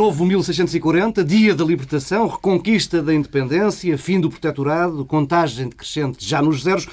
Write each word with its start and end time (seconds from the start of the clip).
Novo 0.00 0.24
1640, 0.24 1.22
dia 1.22 1.54
da 1.54 1.62
libertação, 1.62 2.26
reconquista 2.26 3.02
da 3.02 3.12
independência, 3.12 3.98
fim 3.98 4.18
do 4.18 4.30
protetorado, 4.30 5.04
contagem 5.04 5.68
decrescente 5.68 6.26
já 6.26 6.40
nos 6.40 6.62
zeros. 6.62 6.88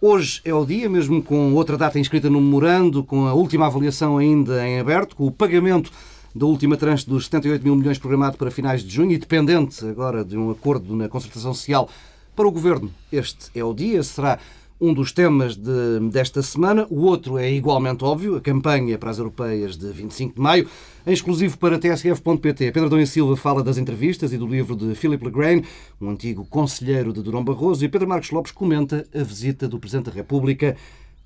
Hoje 0.00 0.40
é 0.44 0.52
o 0.52 0.66
dia, 0.66 0.90
mesmo 0.90 1.22
com 1.22 1.54
outra 1.54 1.76
data 1.76 2.00
inscrita 2.00 2.28
no 2.28 2.40
memorando, 2.40 3.04
com 3.04 3.28
a 3.28 3.32
última 3.32 3.66
avaliação 3.66 4.18
ainda 4.18 4.66
em 4.66 4.80
aberto, 4.80 5.14
com 5.14 5.24
o 5.24 5.30
pagamento 5.30 5.92
da 6.34 6.46
última 6.46 6.76
tranche 6.76 7.08
dos 7.08 7.26
78 7.26 7.62
mil 7.62 7.76
milhões 7.76 7.96
programado 7.96 8.36
para 8.36 8.50
finais 8.50 8.82
de 8.82 8.92
junho 8.92 9.12
e 9.12 9.18
dependente 9.18 9.86
agora 9.86 10.24
de 10.24 10.36
um 10.36 10.50
acordo 10.50 10.96
na 10.96 11.08
concertação 11.08 11.54
social 11.54 11.88
para 12.34 12.48
o 12.48 12.50
Governo. 12.50 12.90
Este 13.12 13.50
é 13.54 13.62
o 13.62 13.72
dia, 13.72 14.02
será 14.02 14.36
um 14.80 14.94
dos 14.94 15.12
temas 15.12 15.56
de, 15.56 16.00
desta 16.10 16.42
semana. 16.42 16.86
O 16.90 17.02
outro 17.02 17.38
é 17.38 17.50
igualmente 17.50 18.04
óbvio, 18.04 18.36
a 18.36 18.40
campanha 18.40 18.96
para 18.96 19.10
as 19.10 19.18
europeias 19.18 19.76
de 19.76 19.90
25 19.90 20.34
de 20.34 20.40
maio, 20.40 20.68
em 21.06 21.12
exclusivo 21.12 21.58
para 21.58 21.78
tsf.pt. 21.78 22.72
Pedro 22.72 22.88
Dom 22.88 23.04
Silva 23.04 23.36
fala 23.36 23.62
das 23.62 23.78
entrevistas 23.78 24.32
e 24.32 24.38
do 24.38 24.46
livro 24.46 24.76
de 24.76 24.94
Philip 24.94 25.24
Legrain, 25.24 25.64
um 26.00 26.10
antigo 26.10 26.46
conselheiro 26.46 27.12
de 27.12 27.22
Durão 27.22 27.44
Barroso, 27.44 27.84
e 27.84 27.88
Pedro 27.88 28.08
Marcos 28.08 28.30
Lopes 28.30 28.52
comenta 28.52 29.06
a 29.14 29.22
visita 29.22 29.66
do 29.66 29.78
Presidente 29.78 30.06
da 30.06 30.12
República 30.12 30.76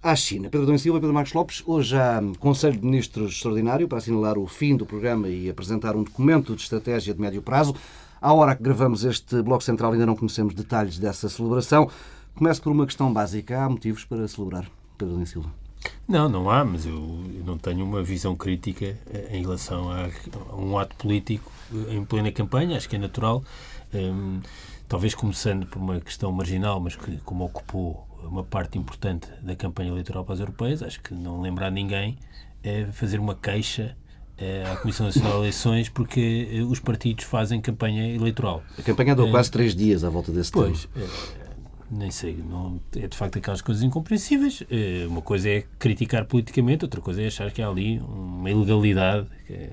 à 0.02 0.16
China. 0.16 0.48
Pedro 0.50 0.66
Dom 0.66 0.78
Silva 0.78 0.98
e 0.98 1.00
Pedro 1.00 1.14
Marcos 1.14 1.32
Lopes, 1.32 1.62
hoje 1.64 1.96
há 1.96 2.20
Conselho 2.40 2.78
de 2.78 2.84
Ministros 2.84 3.34
extraordinário 3.34 3.86
para 3.86 3.98
assinalar 3.98 4.36
o 4.36 4.46
fim 4.46 4.76
do 4.76 4.84
programa 4.84 5.28
e 5.28 5.48
apresentar 5.48 5.94
um 5.94 6.02
documento 6.02 6.56
de 6.56 6.62
estratégia 6.62 7.14
de 7.14 7.20
médio 7.20 7.42
prazo. 7.42 7.74
À 8.20 8.32
hora 8.32 8.54
que 8.54 8.62
gravamos 8.62 9.04
este 9.04 9.42
Bloco 9.42 9.64
Central 9.64 9.92
ainda 9.92 10.06
não 10.06 10.14
conhecemos 10.14 10.54
detalhes 10.54 10.98
dessa 10.98 11.28
celebração. 11.28 11.88
Começo 12.34 12.62
por 12.62 12.72
uma 12.72 12.86
questão 12.86 13.12
básica. 13.12 13.62
Há 13.62 13.68
motivos 13.68 14.04
para 14.04 14.26
celebrar, 14.26 14.66
Pedro 14.96 15.16
Lins 15.16 15.28
Silva? 15.28 15.50
Não, 16.08 16.28
não 16.28 16.50
há, 16.50 16.64
mas 16.64 16.86
eu, 16.86 16.94
eu, 16.94 17.44
não 17.44 17.58
tenho 17.58 17.84
uma 17.84 18.02
visão 18.02 18.34
crítica 18.34 18.96
eh, 19.12 19.28
em 19.32 19.42
relação 19.42 19.90
a, 19.90 20.06
a, 20.50 20.56
um 20.56 20.78
ato 20.78 20.96
político 20.96 21.50
eh, 21.72 21.94
em 21.94 22.04
plena 22.04 22.32
campanha, 22.32 22.76
acho 22.76 22.88
que 22.88 22.96
é 22.96 22.98
natural. 22.98 23.44
Um, 23.92 24.40
talvez 24.88 25.14
começando 25.14 25.66
por 25.66 25.78
uma 25.78 26.00
questão 26.00 26.32
marginal, 26.32 26.80
mas 26.80 26.96
que 26.96 27.18
como 27.18 27.44
ocupou 27.44 28.08
uma 28.22 28.42
parte 28.42 28.78
importante 28.78 29.28
da 29.42 29.54
campanha 29.54 29.90
eleitoral 29.90 30.24
para 30.24 30.34
as 30.34 30.40
europeias, 30.40 30.82
acho 30.82 31.00
que 31.00 31.14
não 31.14 31.40
lembra 31.40 31.66
a 31.66 31.70
ninguém 31.70 32.18
é 32.62 32.86
fazer 32.92 33.18
uma 33.18 33.34
queixa 33.34 33.96
à 34.70 34.76
Comissão 34.76 35.06
Nacional 35.06 35.32
de 35.32 35.38
Eleições 35.38 35.88
porque 35.88 36.64
os 36.68 36.78
partidos 36.78 37.24
fazem 37.24 37.60
campanha 37.60 38.14
eleitoral. 38.14 38.62
A 38.78 38.82
campanha 38.82 39.14
deu 39.16 39.30
quase 39.30 39.50
três 39.50 39.74
dias 39.74 40.04
à 40.04 40.10
volta 40.10 40.30
desse 40.32 40.50
pois, 40.50 40.86
tema 40.86 41.06
nem 41.92 42.10
sei, 42.10 42.34
não, 42.36 42.80
é 42.96 43.06
de 43.06 43.16
facto 43.16 43.38
aquelas 43.38 43.60
coisas 43.60 43.82
incompreensíveis. 43.82 44.62
Eh, 44.70 45.04
uma 45.06 45.20
coisa 45.20 45.48
é 45.50 45.64
criticar 45.78 46.24
politicamente, 46.24 46.84
outra 46.84 47.02
coisa 47.02 47.22
é 47.22 47.26
achar 47.26 47.50
que 47.52 47.60
há 47.60 47.68
ali 47.68 48.00
uma 48.00 48.50
ilegalidade. 48.50 49.26
É, 49.48 49.70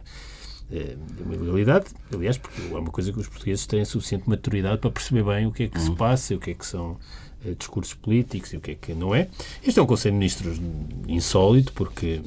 é 0.72 0.98
uma 1.26 1.34
ilegalidade, 1.34 1.88
aliás, 2.14 2.38
porque 2.38 2.62
é 2.62 2.78
uma 2.78 2.92
coisa 2.92 3.12
que 3.12 3.20
os 3.20 3.28
portugueses 3.28 3.66
têm 3.66 3.84
suficiente 3.86 4.30
maturidade 4.30 4.80
para 4.80 4.92
perceber 4.92 5.24
bem 5.24 5.48
o 5.48 5.52
que 5.52 5.64
é 5.64 5.68
que 5.68 5.80
se 5.80 5.90
uhum. 5.90 5.96
passa, 5.96 6.36
o 6.36 6.40
que 6.40 6.52
é 6.52 6.54
que 6.54 6.66
são 6.66 6.98
é, 7.44 7.54
discursos 7.54 7.94
políticos 7.94 8.52
e 8.54 8.58
o 8.58 8.62
que 8.62 8.72
é 8.72 8.76
que 8.76 8.94
não 8.94 9.16
é. 9.16 9.30
Este 9.66 9.80
é 9.80 9.82
um 9.82 9.88
Conselho 9.88 10.14
de 10.14 10.20
Ministros 10.20 10.62
insólito, 11.08 11.72
porque 11.74 12.22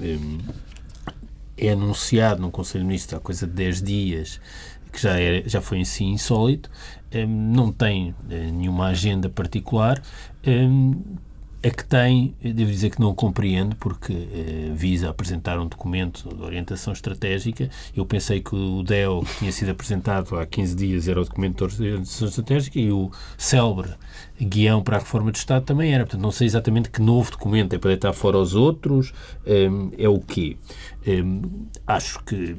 é, 1.59 1.67
é 1.69 1.71
anunciado 1.73 2.41
num 2.41 2.51
Conselho 2.51 2.83
de 2.83 2.89
Ministros 2.89 3.15
há 3.15 3.21
coisa 3.21 3.47
de 3.47 3.53
10 3.53 3.83
dias 3.83 4.41
que 4.93 5.01
já, 5.01 5.15
já 5.47 5.61
foi 5.61 5.79
em 5.79 5.85
si 5.85 6.05
insólito, 6.05 6.71
um, 7.15 7.27
não 7.27 7.73
tem 7.73 8.11
uh, 8.11 8.15
nenhuma 8.31 8.87
agenda 8.87 9.29
particular. 9.29 10.03
Um, 10.47 10.95
a 11.65 11.71
que 11.71 11.85
tem, 11.85 12.35
devo 12.43 12.73
dizer 12.73 12.91
que 12.91 13.01
não 13.01 13.15
compreendo, 13.15 13.77
porque 13.77 14.13
uh, 14.13 14.75
visa 14.75 15.09
apresentar 15.09 15.61
um 15.61 15.69
documento 15.69 16.29
de 16.35 16.43
orientação 16.43 16.93
estratégica. 16.93 17.71
Eu 17.97 18.05
pensei 18.05 18.41
que 18.41 18.53
o 18.53 18.83
DEO, 18.83 19.23
que 19.23 19.39
tinha 19.39 19.53
sido 19.53 19.71
apresentado 19.71 20.37
há 20.37 20.45
15 20.45 20.75
dias, 20.75 21.07
era 21.07 21.21
o 21.21 21.25
documento 21.25 21.69
de 21.69 21.83
orientação 21.83 22.27
estratégica 22.27 22.81
e 22.81 22.91
o 22.91 23.13
célebre 23.39 23.93
guião 24.41 24.83
para 24.83 24.97
a 24.97 24.99
reforma 24.99 25.31
do 25.31 25.37
Estado 25.37 25.65
também 25.65 25.95
era. 25.95 26.05
Portanto, 26.05 26.21
não 26.21 26.33
sei 26.33 26.49
exatamente 26.49 26.91
que 26.91 27.01
novo 27.01 27.31
documento 27.31 27.75
é 27.75 27.79
para 27.79 27.91
deitar 27.91 28.13
fora 28.13 28.39
os 28.39 28.57
outros, 28.57 29.13
um, 29.47 29.93
é 29.97 30.09
o 30.09 30.19
quê. 30.19 30.57
Acho 31.87 32.25
que 32.25 32.57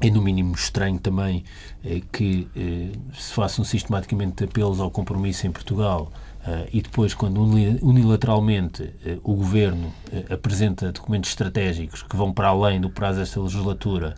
é 0.00 0.10
no 0.10 0.22
mínimo 0.22 0.54
estranho 0.54 0.98
também 0.98 1.44
eh, 1.84 2.00
que 2.10 2.48
eh, 2.56 2.98
se 3.12 3.34
façam 3.34 3.64
sistematicamente 3.64 4.44
apelos 4.44 4.80
ao 4.80 4.90
compromisso 4.90 5.46
em 5.46 5.52
Portugal 5.52 6.10
eh, 6.46 6.68
e 6.72 6.80
depois, 6.80 7.12
quando 7.12 7.40
unilateralmente 7.42 8.90
o 9.22 9.34
Governo 9.34 9.92
apresenta 10.30 10.90
documentos 10.90 11.30
estratégicos 11.30 12.02
que 12.02 12.16
vão 12.16 12.32
para 12.32 12.48
além 12.48 12.80
do 12.80 12.88
prazo 12.88 13.18
desta 13.18 13.40
legislatura, 13.40 14.14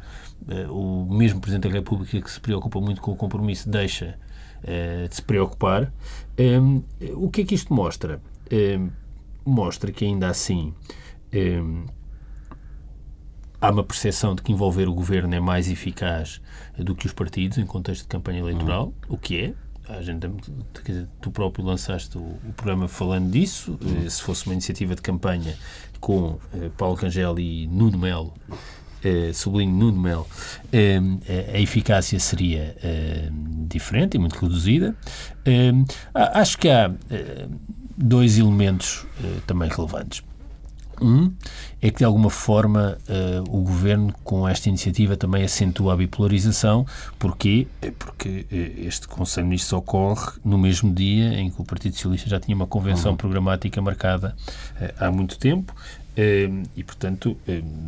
o 0.70 1.06
mesmo 1.08 1.40
Presidente 1.40 1.68
da 1.68 1.74
República 1.74 2.20
que 2.20 2.30
se 2.30 2.40
preocupa 2.40 2.80
muito 2.80 3.00
com 3.00 3.12
o 3.12 3.16
compromisso 3.16 3.68
deixa 3.68 4.18
de 5.08 5.14
se 5.14 5.22
preocupar. 5.22 5.92
Ehm, 6.36 6.82
o 7.14 7.30
que 7.30 7.42
é 7.42 7.44
que 7.44 7.54
isto 7.54 7.72
mostra? 7.72 8.20
Ehm, 8.50 8.88
mostra 9.44 9.92
que 9.92 10.04
ainda 10.04 10.28
assim 10.28 10.72
ehm, 11.32 11.84
há 13.62 13.70
uma 13.70 13.84
percepção 13.84 14.34
de 14.34 14.42
que 14.42 14.52
envolver 14.52 14.88
o 14.88 14.92
governo 14.92 15.32
é 15.34 15.40
mais 15.40 15.70
eficaz 15.70 16.40
do 16.76 16.94
que 16.94 17.06
os 17.06 17.12
partidos 17.12 17.58
em 17.58 17.64
contexto 17.64 18.02
de 18.02 18.08
campanha 18.08 18.40
eleitoral, 18.40 18.86
uhum. 19.08 19.14
o 19.14 19.16
que 19.16 19.40
é. 19.40 19.54
A 19.88 20.00
gente, 20.00 20.26
tu 21.20 21.30
próprio 21.30 21.64
lançaste 21.64 22.16
o, 22.16 22.20
o 22.20 22.52
programa 22.56 22.88
falando 22.88 23.30
disso. 23.30 23.78
Uhum. 23.82 24.08
Se 24.08 24.22
fosse 24.22 24.46
uma 24.46 24.52
iniciativa 24.52 24.94
de 24.94 25.02
campanha 25.02 25.56
com 26.00 26.38
eh, 26.54 26.70
Paulo 26.76 26.94
Rangel 26.94 27.38
e 27.38 27.66
Nuno 27.66 27.98
Melo, 27.98 28.32
eh, 29.04 29.32
sublinho 29.32 29.74
Nuno 29.74 30.00
Melo, 30.00 30.26
eh, 30.72 31.00
a 31.52 31.60
eficácia 31.60 32.18
seria 32.20 32.76
eh, 32.82 33.28
diferente 33.66 34.14
e 34.14 34.18
muito 34.18 34.38
reduzida. 34.38 34.96
Eh, 35.44 35.72
acho 36.14 36.58
que 36.58 36.68
há 36.70 36.90
dois 37.96 38.38
elementos 38.38 39.04
também 39.46 39.68
relevantes. 39.68 40.22
Um 41.02 41.32
é 41.82 41.90
que, 41.90 41.98
de 41.98 42.04
alguma 42.04 42.30
forma, 42.30 42.96
uh, 43.08 43.42
o 43.56 43.62
governo, 43.62 44.14
com 44.22 44.48
esta 44.48 44.68
iniciativa, 44.68 45.16
também 45.16 45.42
acentua 45.42 45.94
a 45.94 45.96
bipolarização. 45.96 46.86
Porquê? 47.18 47.66
É 47.82 47.90
porque 47.90 48.46
uh, 48.50 48.86
este 48.86 49.08
Conselho 49.08 49.46
de 49.46 49.48
Ministros 49.48 49.72
ocorre 49.72 50.32
no 50.44 50.56
mesmo 50.56 50.94
dia 50.94 51.34
em 51.34 51.50
que 51.50 51.60
o 51.60 51.64
Partido 51.64 51.94
Socialista 51.94 52.30
já 52.30 52.38
tinha 52.38 52.54
uma 52.54 52.68
convenção 52.68 53.10
uhum. 53.10 53.16
programática 53.16 53.82
marcada 53.82 54.36
uh, 54.80 55.04
há 55.04 55.10
muito 55.10 55.36
tempo. 55.38 55.74
e, 56.76 56.84
portanto, 56.84 57.36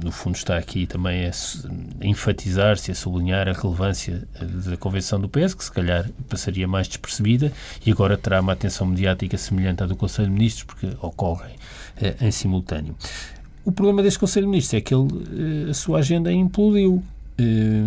no 0.03 0.11
fundo, 0.11 0.35
está 0.35 0.57
aqui 0.57 0.87
também 0.87 1.27
a, 1.27 1.31
a 1.31 2.07
enfatizar-se, 2.07 2.91
a 2.91 2.95
sublinhar 2.95 3.47
a 3.49 3.53
relevância 3.53 4.27
da 4.67 4.79
convenção 4.79 5.21
do 5.21 5.29
PS, 5.29 5.53
que 5.53 5.63
se 5.63 5.71
calhar 5.71 6.09
passaria 6.27 6.67
mais 6.67 6.89
despercebida 6.89 7.53
e 7.85 7.93
agora 7.93 8.17
terá 8.17 8.41
uma 8.41 8.55
atenção 8.55 8.87
mediática 8.87 9.37
semelhante 9.37 9.83
à 9.83 9.87
do 9.87 9.95
Conselho 9.95 10.29
de 10.29 10.35
Ministros, 10.35 10.65
porque 10.65 10.97
ocorrem 11.03 11.55
em 12.21 12.31
simultâneo. 12.31 12.95
O 13.65 13.73
problema 13.73 14.03
deste 14.03 14.19
Conselho 14.19 14.47
de 14.47 14.51
Ministros 14.51 14.75
é 14.75 14.81
que 14.81 14.95
ele, 14.95 15.71
a 15.71 15.75
sua 15.75 16.01
agenda 16.01 16.33
implodiu. 16.33 17.03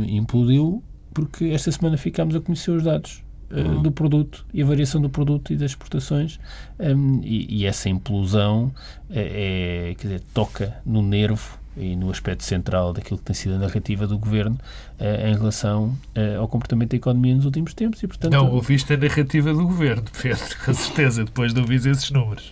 Implodiu 0.07 0.83
porque 1.13 1.45
esta 1.45 1.71
semana 1.71 1.97
ficámos 1.97 2.35
a 2.35 2.41
conhecer 2.41 2.71
os 2.71 2.83
dados 2.83 3.23
uhum. 3.51 3.81
do 3.81 3.91
produto 3.91 4.45
e 4.53 4.61
a 4.61 4.65
variação 4.65 5.01
do 5.01 5.09
produto 5.09 5.53
e 5.53 5.55
das 5.55 5.71
exportações 5.71 6.39
um, 6.79 7.21
e, 7.23 7.61
e, 7.61 7.65
essa 7.65 7.89
implosão 7.89 8.71
é, 9.09 9.89
é, 9.89 9.95
quer 9.95 10.07
dizer, 10.07 10.21
toca 10.33 10.75
no 10.85 11.01
nervo 11.01 11.57
e 11.75 11.95
no 11.95 12.09
aspecto 12.09 12.43
central 12.43 12.91
daquilo 12.91 13.19
que 13.19 13.25
tem 13.25 13.35
sido 13.35 13.55
a 13.55 13.59
narrativa 13.59 14.07
do 14.07 14.17
governo 14.17 14.57
uh, 14.99 15.27
em 15.27 15.35
relação 15.35 15.95
uh, 16.15 16.39
ao 16.39 16.47
comportamento 16.47 16.91
da 16.91 16.97
economia 16.97 17.35
nos 17.35 17.45
últimos 17.45 17.73
tempos 17.73 18.01
e 18.01 18.07
portanto 18.07 18.33
não 18.33 18.51
ouviste 18.51 18.93
a 18.93 18.97
narrativa 18.97 19.53
do 19.53 19.63
governo 19.63 20.03
Pedro 20.21 20.57
com 20.65 20.73
certeza 20.73 21.23
depois 21.23 21.53
de 21.53 21.59
ouvir 21.59 21.85
esses 21.87 22.09
números 22.09 22.51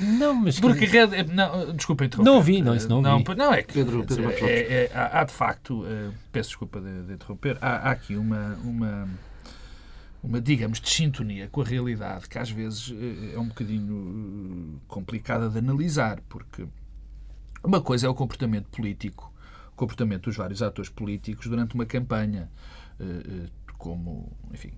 não, 0.00 0.34
mas. 0.34 0.58
Porque 0.58 0.84
Red. 0.84 1.24
Não, 1.32 1.74
desculpa 1.74 2.04
interromper. 2.04 2.30
Não 2.30 2.36
ouvi, 2.36 2.62
não, 2.62 2.74
isso 2.74 2.88
não 2.88 2.98
ouvi. 2.98 3.24
Não, 3.24 3.34
não 3.36 3.54
é 3.54 3.62
que. 3.62 3.74
Pedro, 3.74 4.04
Pedro 4.04 4.30
é, 4.30 4.34
é, 4.34 4.84
é, 4.84 4.90
há, 4.94 5.24
de 5.24 5.32
facto. 5.32 5.82
Uh, 5.82 6.12
peço 6.32 6.50
desculpa 6.50 6.80
de, 6.80 7.02
de 7.02 7.12
interromper. 7.14 7.58
Há, 7.60 7.88
há, 7.88 7.90
aqui 7.92 8.16
uma. 8.16 8.58
uma 8.64 9.08
uma, 10.22 10.38
digamos, 10.38 10.82
de 10.82 10.90
sintonia 10.90 11.48
com 11.48 11.62
a 11.62 11.64
realidade 11.64 12.28
que 12.28 12.38
às 12.38 12.50
vezes 12.50 12.94
é 13.34 13.38
um 13.38 13.48
bocadinho 13.48 14.78
complicada 14.86 15.48
de 15.48 15.56
analisar, 15.56 16.20
porque 16.28 16.66
uma 17.64 17.80
coisa 17.80 18.06
é 18.06 18.10
o 18.10 18.14
comportamento 18.14 18.68
político, 18.68 19.32
o 19.72 19.76
comportamento 19.76 20.24
dos 20.24 20.36
vários 20.36 20.60
atores 20.60 20.90
políticos 20.90 21.46
durante 21.46 21.74
uma 21.74 21.86
campanha, 21.86 22.50
como, 23.78 24.30
enfim, 24.52 24.72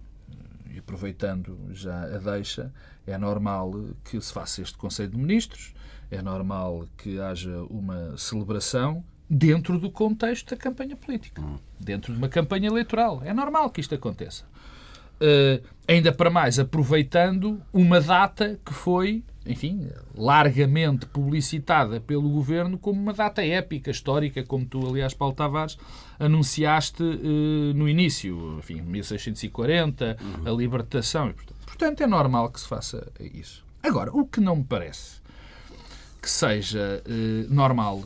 e 0.73 0.79
aproveitando 0.79 1.69
já 1.73 2.05
a 2.05 2.19
deixa, 2.19 2.73
é 3.07 3.17
normal 3.19 3.73
que 4.05 4.21
se 4.21 4.33
faça 4.33 4.63
este 4.63 4.77
Conselho 4.77 5.11
de 5.11 5.19
Ministros, 5.19 5.75
é 6.11 6.23
normal 6.23 6.87
que 6.97 7.21
haja 7.21 7.63
uma 7.71 8.17
celebração 8.17 9.05
dentro 9.29 9.79
do 9.79 9.91
contexto 9.91 10.51
da 10.51 10.57
campanha 10.57 10.95
política, 10.95 11.41
hum. 11.41 11.59
dentro 11.81 12.13
de 12.13 12.19
uma 12.19 12.29
campanha 12.29 12.69
eleitoral. 12.69 13.23
É 13.25 13.33
normal 13.33 13.71
que 13.71 13.81
isto 13.81 13.95
aconteça. 13.95 14.45
Uh, 15.21 15.63
ainda 15.87 16.13
para 16.13 16.31
mais 16.31 16.59
aproveitando 16.59 17.61
uma 17.73 18.01
data 18.01 18.59
que 18.65 18.73
foi, 18.73 19.23
enfim, 19.47 19.89
largamente 20.17 21.07
publicitada 21.07 22.01
pelo 22.01 22.29
governo 22.31 22.79
como 22.79 23.01
uma 23.01 23.13
data 23.13 23.45
épica, 23.45 23.91
histórica, 23.91 24.43
como 24.45 24.65
tu, 24.65 24.87
aliás, 24.87 25.15
Paulo 25.15 25.35
Tavares, 25.35 25.77
anunciaste 26.19 27.03
uh, 27.03 27.75
no 27.75 27.89
início, 27.89 28.59
enfim, 28.59 28.81
1640, 28.83 30.17
uhum. 30.21 30.53
a 30.53 30.57
libertação. 30.57 31.35
Portanto, 31.67 32.03
é 32.03 32.07
normal 32.07 32.51
que 32.51 32.61
se 32.61 32.69
faça 32.69 33.11
isso. 33.21 33.65
Agora, 33.83 34.11
o 34.13 34.27
que 34.27 34.41
não 34.41 34.57
me 34.57 34.65
parece 34.65 35.21
que 36.21 36.31
seja 36.31 37.03
uh, 37.05 37.53
normal 37.53 38.05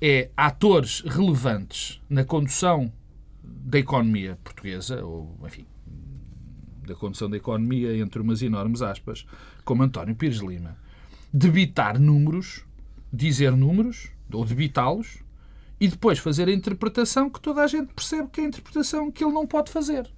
é 0.00 0.30
atores 0.36 1.00
relevantes 1.00 2.00
na 2.08 2.24
condução 2.24 2.92
da 3.42 3.78
economia 3.78 4.38
portuguesa, 4.42 5.04
ou, 5.04 5.36
enfim, 5.46 5.66
da 6.86 6.94
condução 6.94 7.28
da 7.28 7.36
economia, 7.36 7.96
entre 7.96 8.20
umas 8.20 8.42
enormes 8.42 8.82
aspas, 8.82 9.26
como 9.64 9.82
António 9.82 10.14
Pires 10.14 10.38
Lima, 10.38 10.76
debitar 11.32 11.98
números, 11.98 12.64
dizer 13.12 13.52
números, 13.52 14.10
ou 14.32 14.44
debitá-los, 14.44 15.18
e 15.80 15.88
depois 15.88 16.18
fazer 16.18 16.48
a 16.48 16.52
interpretação 16.52 17.30
que 17.30 17.40
toda 17.40 17.62
a 17.62 17.66
gente 17.66 17.92
percebe 17.94 18.28
que 18.30 18.40
é 18.40 18.44
a 18.44 18.48
interpretação 18.48 19.10
que 19.10 19.24
ele 19.24 19.32
não 19.32 19.46
pode 19.46 19.70
fazer. 19.70 20.10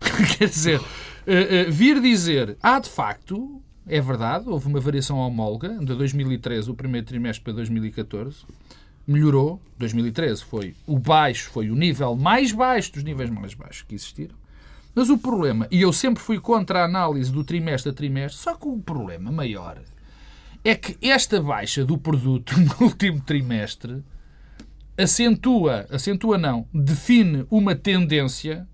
Quer 0.38 0.48
dizer, 0.48 0.80
uh, 0.80 0.82
uh, 0.82 1.72
vir 1.72 2.00
dizer, 2.00 2.56
ah, 2.62 2.78
de 2.78 2.88
facto, 2.88 3.60
é 3.86 4.00
verdade, 4.00 4.48
houve 4.48 4.68
uma 4.68 4.80
variação 4.80 5.18
homóloga 5.18 5.70
de 5.78 5.94
2013, 5.94 6.70
o 6.70 6.74
primeiro 6.74 7.06
trimestre 7.06 7.42
para 7.42 7.52
2014, 7.54 8.44
melhorou. 9.06 9.60
2013 9.78 10.44
foi 10.44 10.74
o 10.86 10.98
baixo, 10.98 11.50
foi 11.50 11.70
o 11.70 11.74
nível 11.74 12.14
mais 12.14 12.52
baixo 12.52 12.92
dos 12.92 13.02
níveis 13.02 13.28
mais 13.28 13.54
baixos 13.54 13.82
que 13.82 13.94
existiram. 13.94 14.39
Mas 14.94 15.08
o 15.08 15.18
problema, 15.18 15.68
e 15.70 15.82
eu 15.82 15.92
sempre 15.92 16.22
fui 16.22 16.40
contra 16.40 16.80
a 16.80 16.84
análise 16.84 17.30
do 17.30 17.44
trimestre 17.44 17.90
a 17.90 17.94
trimestre, 17.94 18.40
só 18.40 18.54
que 18.54 18.66
o 18.66 18.78
problema 18.78 19.30
maior 19.30 19.80
é 20.64 20.74
que 20.74 20.96
esta 21.00 21.40
baixa 21.40 21.84
do 21.84 21.96
produto 21.96 22.54
no 22.58 22.86
último 22.86 23.20
trimestre 23.20 24.02
acentua, 24.98 25.86
acentua 25.90 26.36
não, 26.36 26.66
define 26.74 27.46
uma 27.50 27.74
tendência 27.74 28.66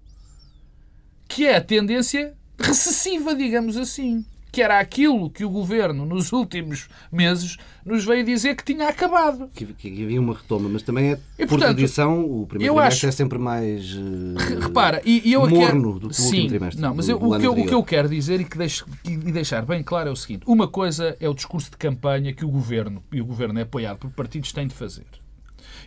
que 1.29 1.47
é 1.47 1.57
a 1.57 1.61
tendência 1.61 2.35
recessiva, 2.59 3.35
digamos 3.35 3.77
assim 3.77 4.25
que 4.56 4.62
era 4.62 4.81
aquilo 4.81 5.29
que 5.29 5.44
o 5.44 5.50
governo, 5.50 6.06
nos 6.06 6.32
últimos 6.32 6.88
meses, 7.12 7.58
nos 7.85 8.06
veio 8.06 8.25
dizer 8.25 8.56
que 8.56 8.64
tinha 8.64 8.88
acabado. 8.88 9.50
Que, 9.55 9.67
que 9.67 10.03
havia 10.03 10.19
uma 10.19 10.32
retoma, 10.32 10.67
mas 10.67 10.82
também 10.82 11.12
é, 11.12 11.19
e, 11.38 11.47
por 11.47 11.58
tradição, 11.58 12.25
o 12.25 12.47
primeiro 12.47 12.73
trimestre 12.73 13.06
acho... 13.06 13.06
é 13.06 13.11
sempre 13.11 13.38
mais 13.38 13.93
uh, 13.93 14.58
Repara, 14.58 15.03
e, 15.05 15.31
eu 15.31 15.41
morno 15.41 15.58
quero... 15.58 15.99
do 15.99 16.08
que 16.08 16.14
o 16.14 16.14
Sim, 16.14 16.25
último 16.25 16.49
trimestre. 16.49 16.81
Não, 16.81 16.94
mas 16.94 17.06
eu, 17.06 17.19
o, 17.19 17.38
que 17.38 17.47
eu, 17.47 17.53
o, 17.53 17.67
que 17.67 17.75
eu, 17.75 17.82
quero 17.82 18.08
dizer 18.08 18.41
e, 18.41 18.47
que 18.47 18.56
deixo, 18.56 18.87
e 19.05 19.14
deixar 19.31 19.61
bem 19.67 19.82
claro 19.82 20.08
é 20.08 20.12
o 20.12 20.17
seguinte: 20.17 20.44
uma 20.47 20.67
coisa 20.67 21.14
é 21.20 21.29
o 21.29 21.35
discurso 21.35 21.70
de 21.70 21.76
campanha 21.76 22.32
que 22.32 22.43
o 22.43 22.49
governo, 22.49 23.05
e 23.12 23.20
o 23.20 23.26
governo 23.26 23.58
é 23.58 23.62
apoiado 23.62 23.99
por 23.99 24.11
partidos, 24.12 24.55
tem 24.55 24.67
de 24.67 24.75
fazer. 24.75 25.05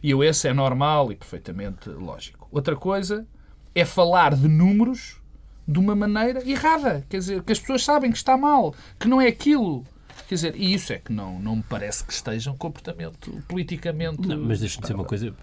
E 0.04 0.12
eu 0.12 0.24
esse 0.24 0.48
é 0.48 0.54
normal 0.54 1.12
e 1.12 1.16
perfeitamente 1.16 1.90
lógico. 1.90 2.48
Outra 2.52 2.76
coisa 2.76 3.26
é 3.74 3.84
falar 3.84 4.36
de 4.36 4.48
números 4.48 5.19
de 5.70 5.78
uma 5.78 5.96
maneira 5.96 6.42
errada. 6.50 7.06
Quer 7.08 7.20
dizer, 7.20 7.44
que 7.44 7.52
as 7.52 7.60
pessoas 7.60 7.84
sabem 7.84 8.12
que 8.12 8.18
está 8.18 8.36
mal, 8.36 8.74
que 9.00 9.08
não 9.08 9.22
é 9.22 9.28
aquilo. 9.28 9.86
Quer 10.28 10.36
dizer, 10.36 10.56
e 10.56 10.74
isso 10.74 10.92
é 10.92 10.98
que 10.98 11.14
não, 11.14 11.40
não 11.40 11.58
me 11.58 11.64
parece 11.64 12.04
que 12.04 12.12
esteja 12.12 12.52
um 12.52 12.58
comportamento 12.58 13.32
politicamente. 13.48 14.28
Não, 14.28 14.40
mas 14.40 14.60
deixa-me 14.60 14.82
dizer 14.82 14.96
uma 14.96 15.06
coisa. 15.06 15.34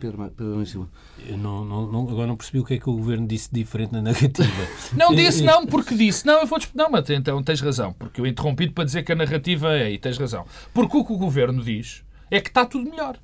Pedro, 0.00 0.30
Pedro 0.30 0.90
Eu 1.26 1.38
não, 1.38 1.64
não, 1.64 1.86
não, 1.90 2.08
agora 2.08 2.26
não 2.26 2.36
percebi 2.36 2.58
o 2.58 2.64
que 2.64 2.74
é 2.74 2.78
que 2.78 2.88
o 2.88 2.94
governo 2.94 3.26
disse 3.26 3.48
diferente 3.52 3.92
na 3.92 4.02
negativa. 4.02 4.66
não 4.96 5.14
disse, 5.14 5.42
não, 5.42 5.66
porque 5.66 5.94
disse. 5.94 6.26
Não, 6.26 6.40
eu 6.40 6.46
vou 6.46 6.58
Não, 6.74 6.90
mas 6.90 7.08
então 7.10 7.42
tens 7.42 7.60
razão. 7.60 7.92
Porque 7.92 8.20
eu 8.20 8.26
interrompi 8.26 8.68
para 8.68 8.84
dizer 8.84 9.02
que 9.02 9.12
a 9.12 9.14
narrativa 9.14 9.76
é, 9.76 9.92
e 9.92 9.98
tens 9.98 10.18
razão. 10.18 10.46
Porque 10.72 10.96
o 10.96 11.04
que 11.04 11.12
o 11.12 11.18
governo 11.18 11.62
diz 11.62 12.02
é 12.30 12.40
que 12.40 12.48
está 12.48 12.64
tudo 12.64 12.90
melhor. 12.90 13.18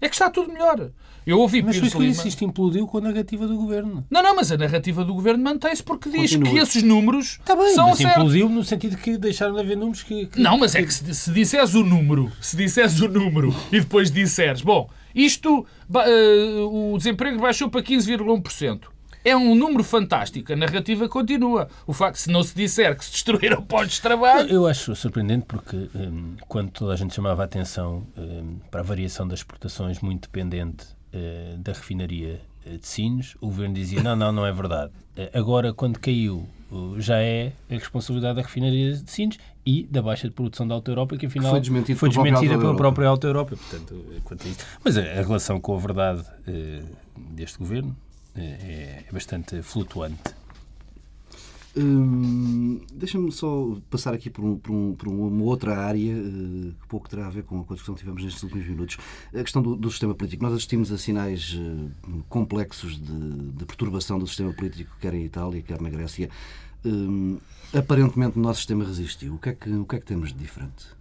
É 0.00 0.08
que 0.08 0.14
está 0.14 0.30
tudo 0.30 0.52
melhor. 0.52 0.90
Eu 1.28 1.40
ouvi 1.40 1.62
mas 1.62 1.78
Pires 1.78 1.92
Lima... 1.92 2.26
isto 2.26 2.42
implodiu 2.42 2.86
com 2.86 2.96
a 2.96 3.00
narrativa 3.02 3.46
do 3.46 3.54
governo. 3.54 4.02
Não, 4.10 4.22
não, 4.22 4.34
mas 4.34 4.50
a 4.50 4.56
narrativa 4.56 5.04
do 5.04 5.12
governo 5.12 5.44
mantém-se 5.44 5.82
porque 5.82 6.08
diz 6.08 6.34
Continua. 6.34 6.54
que 6.54 6.58
esses 6.58 6.82
números 6.82 7.38
está 7.38 7.54
bem, 7.54 7.74
são 7.74 7.90
mas 7.90 7.98
certos. 7.98 8.16
implodiu 8.16 8.48
no 8.48 8.64
sentido 8.64 8.96
que 8.96 9.18
deixaram 9.18 9.52
de 9.52 9.60
haver 9.60 9.76
números 9.76 10.02
que... 10.02 10.24
que 10.24 10.40
não, 10.40 10.56
mas 10.56 10.74
é 10.74 10.82
que 10.82 10.92
se, 10.92 11.14
se 11.14 11.30
disseres 11.30 11.74
o 11.74 11.84
número, 11.84 12.32
se 12.40 12.56
disseres 12.56 12.98
o 13.02 13.08
número 13.08 13.54
e 13.70 13.78
depois 13.78 14.10
disseres, 14.10 14.62
bom, 14.62 14.88
isto, 15.14 15.66
uh, 15.90 16.94
o 16.94 16.96
desemprego 16.96 17.38
baixou 17.38 17.68
para 17.68 17.82
15,1%. 17.82 18.84
É 19.22 19.36
um 19.36 19.54
número 19.54 19.84
fantástico. 19.84 20.50
A 20.54 20.56
narrativa 20.56 21.06
continua. 21.10 21.68
O 21.86 21.92
facto, 21.92 22.16
se 22.16 22.30
não 22.30 22.42
se 22.42 22.54
disser 22.54 22.96
que 22.96 23.04
se 23.04 23.10
destruíram 23.10 23.60
postos 23.66 23.96
de 23.96 24.00
trabalho. 24.00 24.48
Eu 24.48 24.66
acho 24.66 24.96
surpreendente 24.96 25.44
porque, 25.46 25.76
um, 25.94 26.36
quando 26.46 26.70
toda 26.70 26.94
a 26.94 26.96
gente 26.96 27.14
chamava 27.14 27.42
a 27.42 27.44
atenção 27.44 28.06
um, 28.16 28.58
para 28.70 28.80
a 28.80 28.84
variação 28.84 29.28
das 29.28 29.40
exportações 29.40 30.00
muito 30.00 30.22
dependente 30.22 30.96
da 31.58 31.72
refinaria 31.72 32.40
de 32.64 32.86
Sines, 32.86 33.34
o 33.40 33.46
governo 33.46 33.74
dizia: 33.74 34.02
não, 34.02 34.14
não, 34.14 34.32
não 34.32 34.46
é 34.46 34.52
verdade. 34.52 34.92
Uh, 35.16 35.38
agora, 35.38 35.72
quando 35.72 35.98
caiu, 35.98 36.46
já 36.98 37.18
é 37.18 37.52
a 37.70 37.74
responsabilidade 37.74 38.36
da 38.36 38.42
refinaria 38.42 38.92
de 38.92 39.10
Sines 39.10 39.38
e 39.64 39.84
da 39.84 40.02
baixa 40.02 40.28
de 40.28 40.34
produção 40.34 40.66
da 40.68 40.74
Alta 40.74 40.90
Europa, 40.90 41.16
que 41.16 41.26
afinal 41.26 41.50
foi, 41.50 41.60
desmentido 41.60 41.98
foi 41.98 42.08
desmentida 42.08 42.58
pela 42.58 42.76
própria 42.76 43.08
Alta 43.08 43.26
Europa. 43.26 43.56
Portanto, 43.56 44.04
quanto 44.24 44.46
a 44.46 44.50
isso. 44.50 44.60
Mas 44.84 44.96
a, 44.96 45.02
a 45.02 45.22
relação 45.22 45.60
com 45.60 45.74
a 45.74 45.78
verdade 45.78 46.24
deste 47.30 47.58
governo 47.58 47.96
é 48.36 49.04
bastante 49.12 49.62
flutuante. 49.62 50.37
Hum, 51.78 52.80
Deixa-me 52.92 53.30
só 53.30 53.76
passar 53.88 54.12
aqui 54.12 54.28
por, 54.28 54.44
um, 54.44 54.58
por, 54.58 54.72
um, 54.72 54.94
por 54.94 55.06
uma 55.06 55.44
outra 55.44 55.78
área 55.78 56.16
uh, 56.16 56.74
que 56.80 56.88
pouco 56.88 57.08
terá 57.08 57.26
a 57.26 57.30
ver 57.30 57.44
com 57.44 57.60
a 57.60 57.62
discussão 57.62 57.94
que 57.94 58.00
tivemos 58.00 58.24
nestes 58.24 58.42
últimos 58.42 58.66
minutos. 58.66 58.96
A 59.32 59.42
questão 59.42 59.62
do, 59.62 59.76
do 59.76 59.88
sistema 59.88 60.12
político. 60.12 60.42
Nós 60.42 60.52
assistimos 60.52 60.90
a 60.90 60.98
sinais 60.98 61.54
uh, 61.54 62.24
complexos 62.28 63.00
de, 63.00 63.52
de, 63.52 63.64
perturbação 63.64 64.18
do 64.18 64.26
sistema 64.26 64.52
político, 64.52 64.90
quer 65.00 65.14
em 65.14 65.24
Itália, 65.24 65.62
quer 65.62 65.80
na 65.80 65.88
Grécia. 65.88 66.28
Hum, 66.84 67.38
aparentemente 67.72 68.36
o 68.36 68.42
nosso 68.42 68.58
sistema 68.58 68.84
resistiu. 68.84 69.34
O 69.34 69.38
que, 69.38 69.50
é 69.50 69.52
que, 69.52 69.70
o 69.70 69.84
que 69.84 69.96
é 69.96 70.00
que 70.00 70.06
temos 70.06 70.32
de 70.32 70.38
diferente? 70.38 70.97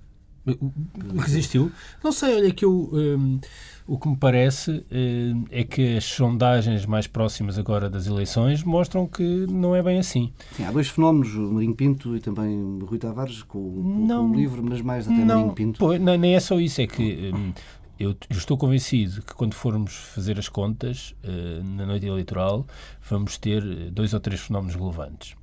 Resistiu? 1.17 1.71
Não 2.03 2.11
sei, 2.11 2.35
olha 2.35 2.51
que 2.53 2.63
eu. 2.63 2.89
Um, 2.93 3.39
o 3.87 3.97
que 3.97 4.09
me 4.09 4.17
parece 4.17 4.83
um, 4.91 5.45
é 5.49 5.63
que 5.63 5.95
as 5.95 6.03
sondagens 6.03 6.85
mais 6.85 7.07
próximas 7.07 7.57
agora 7.57 7.89
das 7.89 8.05
eleições 8.05 8.61
mostram 8.61 9.07
que 9.07 9.23
não 9.23 9.73
é 9.73 9.81
bem 9.81 9.97
assim. 9.97 10.33
Sim, 10.51 10.65
há 10.65 10.71
dois 10.71 10.89
fenómenos, 10.89 11.33
o 11.35 11.53
Marinho 11.53 11.73
Pinto 11.73 12.15
e 12.15 12.19
também 12.19 12.79
Rui 12.81 12.97
Tavares, 12.97 13.43
com, 13.43 13.59
não, 14.05 14.27
com 14.27 14.33
o 14.33 14.35
livro, 14.35 14.61
mas 14.61 14.81
mais 14.81 15.07
até 15.07 15.15
não, 15.17 15.35
Marinho 15.35 15.53
Pinto. 15.53 15.79
Pô, 15.79 15.97
não, 15.97 16.17
nem 16.17 16.35
é 16.35 16.39
só 16.39 16.59
isso, 16.59 16.81
é 16.81 16.87
que. 16.87 17.31
Um, 17.33 17.53
eu 17.99 18.15
estou 18.29 18.55
convencido 18.57 19.23
que 19.23 19.33
quando 19.33 19.55
formos 19.55 19.95
fazer 19.95 20.37
as 20.37 20.47
contas 20.47 21.15
uh, 21.23 21.63
na 21.63 21.83
noite 21.83 22.05
eleitoral 22.05 22.67
vamos 23.09 23.39
ter 23.39 23.63
dois 23.89 24.13
ou 24.13 24.19
três 24.19 24.39
fenómenos 24.41 24.75
relevantes. 24.75 25.33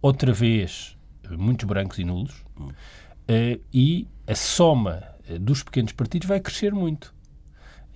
Outra 0.00 0.32
vez, 0.32 0.96
muitos 1.36 1.66
brancos 1.66 1.98
e 1.98 2.04
nulos. 2.04 2.44
Hum 2.60 2.68
e 3.72 4.06
a 4.26 4.34
soma 4.34 5.02
eh, 5.28 5.38
dos 5.38 5.62
pequenos 5.62 5.92
partidos 5.92 6.28
vai 6.28 6.40
crescer 6.40 6.72
muito. 6.72 7.14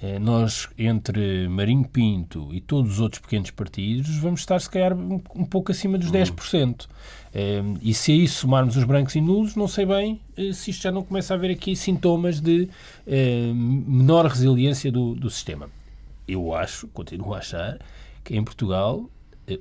Uh, 0.03 0.19
nós, 0.19 0.67
entre 0.79 1.47
Marinho 1.47 1.87
Pinto 1.87 2.49
e 2.55 2.61
todos 2.61 2.93
os 2.93 3.01
outros 3.01 3.21
pequenos 3.21 3.51
partidos, 3.51 4.17
vamos 4.17 4.41
estar, 4.41 4.59
se 4.59 4.71
calhar, 4.71 4.95
um, 4.95 5.21
um 5.35 5.45
pouco 5.45 5.71
acima 5.71 5.99
dos 5.99 6.11
10%. 6.11 6.87
Uh, 6.87 7.79
e 7.83 7.93
se 7.93 8.13
a 8.13 8.15
isso 8.15 8.41
somarmos 8.41 8.77
os 8.77 8.85
brancos 8.85 9.15
e 9.15 9.21
nulos, 9.21 9.55
não 9.57 9.69
sei 9.69 9.85
bem 9.85 10.21
se 10.55 10.71
isto 10.71 10.83
já 10.83 10.91
não 10.91 11.03
começa 11.03 11.35
a 11.35 11.37
haver 11.37 11.51
aqui 11.51 11.77
sintomas 11.77 12.41
de 12.41 12.67
menor 13.55 14.25
resiliência 14.25 14.91
do, 14.91 15.15
do 15.15 15.29
sistema. 15.29 15.69
Eu 16.27 16.55
acho, 16.55 16.89
continuo 16.89 17.35
a 17.35 17.39
achar, 17.39 17.79
que 18.25 18.35
em 18.35 18.43
Portugal 18.43 19.05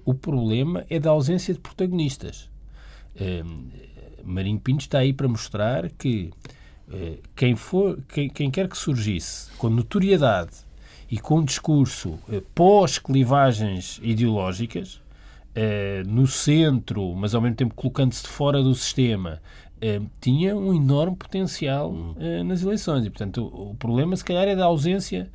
o 0.06 0.14
problema 0.14 0.86
é 0.90 1.00
da 1.00 1.10
ausência 1.10 1.54
de 1.54 1.60
protagonistas. 1.60 2.50
Marinho 4.24 4.60
Pinto 4.60 4.82
está 4.82 5.00
aí 5.00 5.14
para 5.14 5.28
mostrar 5.28 5.90
que 5.92 6.32
eh, 6.92 7.20
quem, 7.36 7.56
for, 7.56 8.00
quem, 8.08 8.30
quem 8.30 8.50
quer 8.50 8.68
que 8.68 8.78
surgisse 8.78 9.52
com 9.58 9.70
notoriedade 9.70 10.52
e 11.10 11.20
com 11.20 11.44
discurso 11.44 12.18
eh, 12.32 12.42
pós-clivagens 12.56 14.00
ideológicas, 14.02 15.02
eh, 15.56 16.04
no 16.08 16.26
centro, 16.26 17.14
mas 17.16 17.36
ao 17.36 17.42
mesmo 17.42 17.56
tempo 17.56 17.76
colocando-se 17.76 18.24
de 18.24 18.30
fora 18.30 18.62
do 18.62 18.74
sistema, 18.74 19.42
tinha 20.20 20.58
um 20.58 20.74
enorme 20.74 21.16
potencial 21.16 21.96
nas 22.46 22.62
eleições. 22.62 23.06
E, 23.06 23.10
portanto, 23.10 23.46
o, 23.46 23.72
o 23.72 23.76
problema, 23.76 24.14
se 24.14 24.26
calhar, 24.26 24.46
é 24.46 24.54
da 24.54 24.66
ausência 24.66 25.32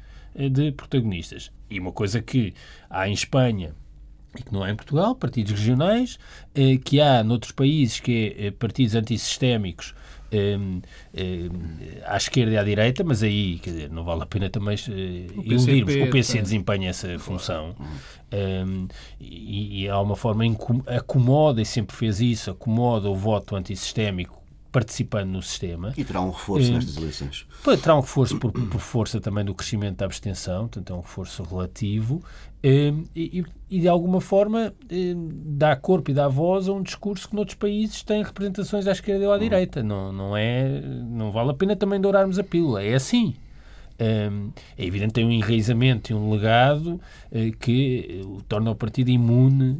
de 0.52 0.70
protagonistas. 0.70 1.50
E 1.70 1.80
uma 1.80 1.92
coisa 1.92 2.20
que 2.20 2.52
há 2.90 3.08
em 3.08 3.14
Espanha 3.14 3.74
que 4.42 4.52
não 4.52 4.62
há 4.62 4.70
em 4.70 4.76
Portugal, 4.76 5.14
partidos 5.14 5.52
regionais, 5.52 6.18
que 6.84 7.00
há 7.00 7.22
noutros 7.22 7.52
países 7.52 8.00
que 8.00 8.34
é 8.38 8.50
partidos 8.50 8.94
antissistémicos 8.94 9.94
um, 10.34 10.80
um, 11.14 11.50
à 12.04 12.16
esquerda 12.16 12.52
e 12.52 12.58
à 12.58 12.64
direita, 12.64 13.04
mas 13.04 13.22
aí 13.22 13.58
quer 13.58 13.70
dizer, 13.70 13.90
não 13.90 14.04
vale 14.04 14.22
a 14.22 14.26
pena 14.26 14.50
também 14.50 14.76
uh, 14.76 15.42
iludirmos. 15.42 15.94
O 15.94 16.10
PC 16.10 16.42
desempenha 16.42 16.90
essa 16.90 17.18
função 17.18 17.74
um, 18.32 18.88
e, 19.20 19.82
e 19.84 19.88
há 19.88 20.00
uma 20.00 20.16
forma 20.16 20.44
acomoda, 20.86 21.62
e 21.62 21.64
sempre 21.64 21.96
fez 21.96 22.20
isso, 22.20 22.50
acomoda 22.50 23.08
o 23.08 23.14
voto 23.14 23.54
antissistémico 23.56 24.42
participando 24.72 25.28
no 25.28 25.40
sistema. 25.40 25.94
E 25.96 26.04
terá 26.04 26.20
um 26.20 26.30
reforço 26.30 26.72
nestas 26.72 26.96
eleições. 26.96 27.46
Terá 27.80 27.94
um 27.94 28.00
reforço 28.00 28.38
por, 28.40 28.50
por, 28.50 28.80
força 28.80 29.20
também 29.20 29.44
do 29.44 29.54
crescimento 29.54 29.98
da 29.98 30.04
abstenção, 30.04 30.62
portanto 30.62 30.92
é 30.92 30.96
um 30.96 31.00
reforço 31.00 31.44
relativo. 31.44 32.24
E, 32.66 32.94
e, 33.14 33.44
e, 33.68 33.80
de 33.80 33.88
alguma 33.88 34.22
forma 34.22 34.72
dá 35.44 35.76
corpo 35.76 36.10
e 36.10 36.14
dá 36.14 36.28
voz 36.28 36.66
a 36.66 36.72
um 36.72 36.82
discurso 36.82 37.28
que 37.28 37.36
noutros 37.36 37.58
países 37.58 38.02
tem 38.02 38.22
representações 38.22 38.86
à 38.86 38.92
esquerda 38.92 39.26
ou 39.26 39.32
à 39.32 39.38
direita. 39.38 39.82
Não, 39.82 40.10
não, 40.10 40.34
é, 40.34 40.80
não 40.80 41.30
vale 41.30 41.50
a 41.50 41.54
pena 41.54 41.76
também 41.76 42.00
dourarmos 42.00 42.38
a 42.38 42.42
pílula. 42.42 42.82
É 42.82 42.94
assim 42.94 43.34
é 43.98 44.84
evidente 44.84 45.08
que 45.08 45.14
tem 45.14 45.24
um 45.24 45.30
enraizamento 45.30 46.10
e 46.10 46.14
um 46.14 46.30
legado 46.32 47.00
eh, 47.30 47.52
que 47.58 48.22
o 48.24 48.42
torna 48.42 48.70
o 48.70 48.74
partido 48.74 49.10
imune 49.10 49.78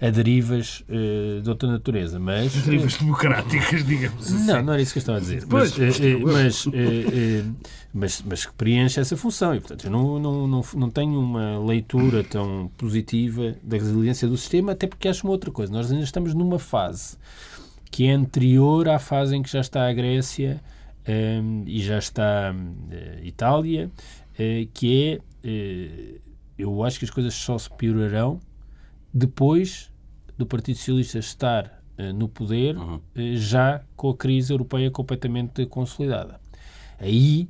a 0.00 0.10
derivas 0.10 0.82
eh, 0.88 1.40
de 1.42 1.48
outra 1.48 1.70
natureza. 1.70 2.18
Mas, 2.18 2.54
derivas 2.62 2.96
democráticas, 2.96 3.84
digamos 3.84 4.32
assim. 4.32 4.46
Não, 4.46 4.62
não 4.62 4.72
era 4.72 4.82
isso 4.82 4.92
que 4.92 4.98
eu 4.98 5.02
estava 5.02 5.18
a 5.18 5.20
dizer. 5.20 5.46
Pois, 5.46 5.76
mas, 5.76 6.00
mas, 6.22 6.66
mas, 7.92 8.22
mas, 8.26 8.46
que 8.46 8.52
preenche 8.54 8.98
essa 8.98 9.16
função. 9.16 9.54
E, 9.54 9.60
portanto, 9.60 9.84
eu 9.84 9.90
não, 9.90 10.18
não, 10.18 10.46
não, 10.46 10.64
não 10.74 10.90
tenho 10.90 11.20
uma 11.20 11.58
leitura 11.58 12.24
tão 12.24 12.70
positiva 12.78 13.54
da 13.62 13.76
resiliência 13.76 14.26
do 14.26 14.36
sistema, 14.36 14.72
até 14.72 14.86
porque 14.86 15.08
acho 15.08 15.26
uma 15.26 15.32
outra 15.32 15.50
coisa. 15.50 15.72
Nós 15.72 15.92
ainda 15.92 16.04
estamos 16.04 16.32
numa 16.34 16.58
fase 16.58 17.16
que 17.90 18.06
é 18.06 18.12
anterior 18.12 18.88
à 18.88 18.98
fase 18.98 19.36
em 19.36 19.42
que 19.42 19.50
já 19.50 19.60
está 19.60 19.86
a 19.86 19.92
Grécia 19.92 20.62
um, 21.08 21.64
e 21.66 21.82
já 21.82 21.98
está 21.98 22.54
uh, 22.54 23.24
Itália, 23.24 23.86
uh, 23.88 24.68
que 24.72 25.20
é, 25.44 26.18
uh, 26.18 26.20
eu 26.56 26.84
acho 26.84 26.98
que 26.98 27.04
as 27.04 27.10
coisas 27.10 27.34
só 27.34 27.58
se 27.58 27.70
piorarão 27.70 28.40
depois 29.12 29.92
do 30.38 30.46
Partido 30.46 30.76
Socialista 30.76 31.18
estar 31.18 31.82
no 32.14 32.26
poder, 32.26 32.76
uhum. 32.76 33.00
já 33.34 33.82
com 33.94 34.08
a 34.08 34.16
crise 34.16 34.52
europeia 34.52 34.90
completamente 34.90 35.66
consolidada. 35.66 36.40
Aí 36.98 37.48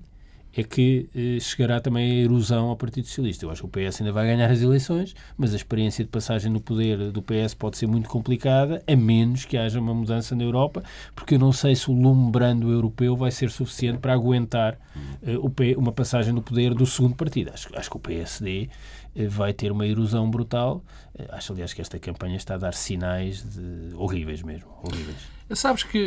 é 0.54 0.62
que 0.62 1.08
eh, 1.14 1.38
chegará 1.40 1.80
também 1.80 2.10
a 2.10 2.24
erosão 2.24 2.68
ao 2.68 2.76
Partido 2.76 3.06
Socialista. 3.06 3.44
Eu 3.44 3.50
acho 3.50 3.66
que 3.66 3.66
o 3.66 3.90
PS 3.90 4.00
ainda 4.00 4.12
vai 4.12 4.26
ganhar 4.26 4.50
as 4.50 4.60
eleições, 4.60 5.14
mas 5.36 5.52
a 5.52 5.56
experiência 5.56 6.04
de 6.04 6.10
passagem 6.10 6.50
no 6.50 6.60
poder 6.60 7.10
do 7.10 7.22
PS 7.22 7.54
pode 7.54 7.78
ser 7.78 7.86
muito 7.86 8.08
complicada, 8.08 8.82
a 8.86 8.96
menos 8.96 9.44
que 9.44 9.56
haja 9.56 9.80
uma 9.80 9.94
mudança 9.94 10.34
na 10.36 10.44
Europa, 10.44 10.82
porque 11.14 11.34
eu 11.34 11.38
não 11.38 11.52
sei 11.52 11.74
se 11.74 11.90
o 11.90 11.94
lume 11.94 12.30
brando 12.30 12.70
europeu 12.70 13.16
vai 13.16 13.30
ser 13.30 13.50
suficiente 13.50 13.98
para 13.98 14.12
aguentar 14.12 14.78
eh, 15.22 15.36
o, 15.36 15.52
uma 15.78 15.92
passagem 15.92 16.32
no 16.32 16.42
poder 16.42 16.74
do 16.74 16.84
segundo 16.84 17.14
partido. 17.14 17.50
Acho, 17.52 17.68
acho 17.76 17.90
que 17.90 17.96
o 17.96 18.00
PSD 18.00 18.68
eh, 19.14 19.26
vai 19.26 19.52
ter 19.52 19.72
uma 19.72 19.86
erosão 19.86 20.30
brutal. 20.30 20.84
Eh, 21.18 21.26
acho, 21.30 21.52
aliás, 21.52 21.72
que 21.72 21.80
esta 21.80 21.98
campanha 21.98 22.36
está 22.36 22.54
a 22.54 22.58
dar 22.58 22.74
sinais 22.74 23.42
de... 23.42 23.94
horríveis 23.94 24.42
mesmo. 24.42 24.68
Horríveis. 24.82 25.16
Sabes 25.54 25.82
que 25.82 25.98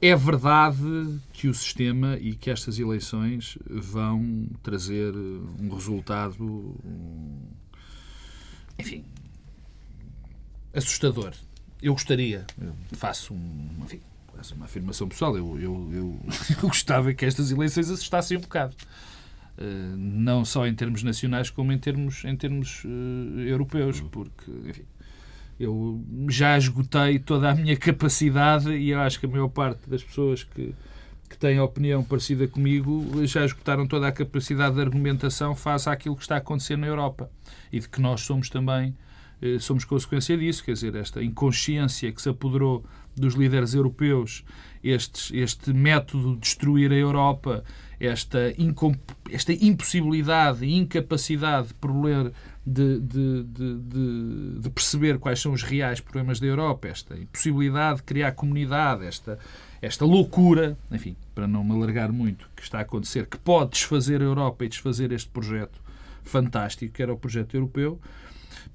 é 0.00 0.14
verdade 0.14 1.20
que 1.32 1.48
o 1.48 1.54
sistema 1.54 2.16
e 2.18 2.34
que 2.34 2.50
estas 2.50 2.78
eleições 2.78 3.58
vão 3.68 4.46
trazer 4.62 5.14
um 5.14 5.70
resultado, 5.74 6.74
enfim, 8.78 9.04
assustador. 10.74 11.32
Eu 11.82 11.92
gostaria, 11.92 12.46
eu 12.60 12.74
faço, 12.92 13.34
um, 13.34 13.70
enfim, 13.84 14.00
faço 14.34 14.54
uma 14.54 14.66
afirmação 14.66 15.08
pessoal, 15.08 15.36
eu, 15.36 15.58
eu, 15.58 15.90
eu, 15.92 16.20
eu, 16.62 16.68
gostava 16.68 17.12
que 17.14 17.24
estas 17.24 17.50
eleições 17.50 17.90
assustassem 17.90 18.36
um 18.36 18.40
bocado. 18.40 18.76
Uh, 19.58 19.96
não 19.96 20.44
só 20.44 20.66
em 20.66 20.74
termos 20.74 21.02
nacionais, 21.02 21.48
como 21.48 21.72
em 21.72 21.78
termos, 21.78 22.26
em 22.26 22.36
termos 22.36 22.84
uh, 22.84 23.40
europeus, 23.40 24.02
porque, 24.02 24.50
enfim, 24.66 24.84
eu 25.58 26.04
já 26.28 26.56
esgotei 26.58 27.18
toda 27.18 27.50
a 27.50 27.54
minha 27.54 27.76
capacidade 27.76 28.70
e 28.70 28.90
eu 28.90 29.00
acho 29.00 29.18
que 29.18 29.26
a 29.26 29.28
maior 29.28 29.48
parte 29.48 29.88
das 29.88 30.02
pessoas 30.02 30.44
que, 30.44 30.74
que 31.28 31.38
têm 31.38 31.58
opinião 31.60 32.02
parecida 32.04 32.46
comigo 32.46 33.24
já 33.26 33.44
esgotaram 33.44 33.86
toda 33.86 34.06
a 34.06 34.12
capacidade 34.12 34.74
de 34.74 34.80
argumentação 34.80 35.54
face 35.54 35.88
àquilo 35.88 36.16
que 36.16 36.22
está 36.22 36.34
a 36.34 36.38
acontecer 36.38 36.76
na 36.76 36.86
Europa. 36.86 37.30
E 37.72 37.80
de 37.80 37.88
que 37.88 38.00
nós 38.00 38.20
somos 38.20 38.50
também 38.50 38.94
eh, 39.40 39.58
somos 39.58 39.84
consequência 39.84 40.36
disso, 40.36 40.64
quer 40.64 40.72
dizer, 40.72 40.94
esta 40.94 41.22
inconsciência 41.22 42.10
que 42.12 42.22
se 42.22 42.28
apoderou 42.28 42.84
dos 43.14 43.34
líderes 43.34 43.74
europeus, 43.74 44.44
este, 44.82 45.36
este 45.38 45.72
método 45.72 46.34
de 46.34 46.40
destruir 46.40 46.92
a 46.92 46.96
Europa, 46.96 47.64
esta, 47.98 48.38
esta 49.30 49.52
impossibilidade 49.52 50.64
e 50.64 50.76
incapacidade 50.76 51.72
por 51.74 51.90
ler 52.04 52.32
de, 52.66 52.98
de, 52.98 53.44
de, 53.44 54.60
de, 54.60 54.70
perceber 54.70 55.18
quais 55.18 55.40
são 55.40 55.52
os 55.52 55.62
reais 55.62 56.00
problemas 56.00 56.40
da 56.40 56.46
Europa, 56.48 56.88
esta 56.88 57.16
impossibilidade 57.16 57.98
de 57.98 58.02
criar 58.02 58.32
comunidade, 58.32 59.06
esta, 59.06 59.38
esta 59.80 60.04
loucura, 60.04 60.76
enfim, 60.90 61.14
para 61.32 61.46
não 61.46 61.62
me 61.62 61.72
alargar 61.72 62.10
muito, 62.10 62.48
que 62.56 62.62
está 62.62 62.78
a 62.78 62.80
acontecer, 62.80 63.26
que 63.26 63.38
pode 63.38 63.70
desfazer 63.70 64.20
a 64.20 64.24
Europa 64.24 64.64
e 64.64 64.68
desfazer 64.68 65.12
este 65.12 65.28
projeto 65.28 65.80
fantástico 66.24 66.92
que 66.92 67.00
era 67.00 67.12
o 67.12 67.16
projeto 67.16 67.54
europeu, 67.54 68.00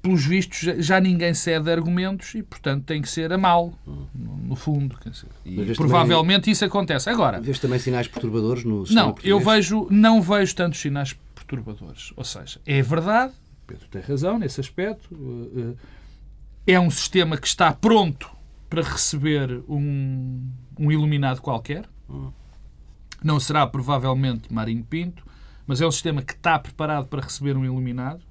pelos 0.02 0.26
vistos 0.26 0.60
já 0.84 1.02
ninguém 1.02 1.34
cede 1.34 1.70
argumentos 1.70 2.34
e, 2.34 2.42
portanto, 2.42 2.86
tem 2.86 3.02
que 3.02 3.10
ser 3.10 3.34
a 3.34 3.38
mal, 3.38 3.74
no 4.16 4.56
fundo. 4.56 4.98
E 5.46 5.76
provavelmente 5.76 6.44
também, 6.44 6.54
isso 6.54 6.64
acontece. 6.64 7.10
Agora, 7.10 7.42
vês 7.42 7.60
também 7.60 7.78
sinais 7.78 8.08
perturbadores 8.08 8.64
no 8.64 8.86
Não, 8.90 9.14
eu 9.22 9.40
vejo, 9.40 9.86
não 9.92 10.22
vejo 10.22 10.56
tantos 10.56 10.80
sinais 10.80 11.14
perturbadores. 11.36 12.14
Ou 12.16 12.24
seja, 12.24 12.62
é 12.66 12.82
verdade 12.82 13.34
Pedro 13.72 13.88
tem 13.90 14.02
razão 14.02 14.38
nesse 14.38 14.60
aspecto. 14.60 15.10
Eh, 15.14 15.72
eh, 16.68 16.74
é 16.74 16.80
um 16.80 16.90
sistema 16.90 17.38
que 17.38 17.48
está 17.48 17.72
pronto 17.72 18.30
para 18.70 18.82
receber 18.82 19.64
um, 19.68 20.50
um 20.78 20.92
iluminado 20.92 21.42
qualquer. 21.42 21.86
Não 23.24 23.40
será 23.40 23.66
provavelmente 23.66 24.52
Marinho 24.54 24.84
Pinto, 24.84 25.26
mas 25.66 25.82
é 25.82 25.88
um 25.88 25.92
sistema 25.92 26.22
que 26.22 26.34
está 26.34 26.58
preparado 26.60 27.08
para 27.08 27.22
receber 27.22 27.56
um 27.56 27.66
iluminado. 27.66 28.22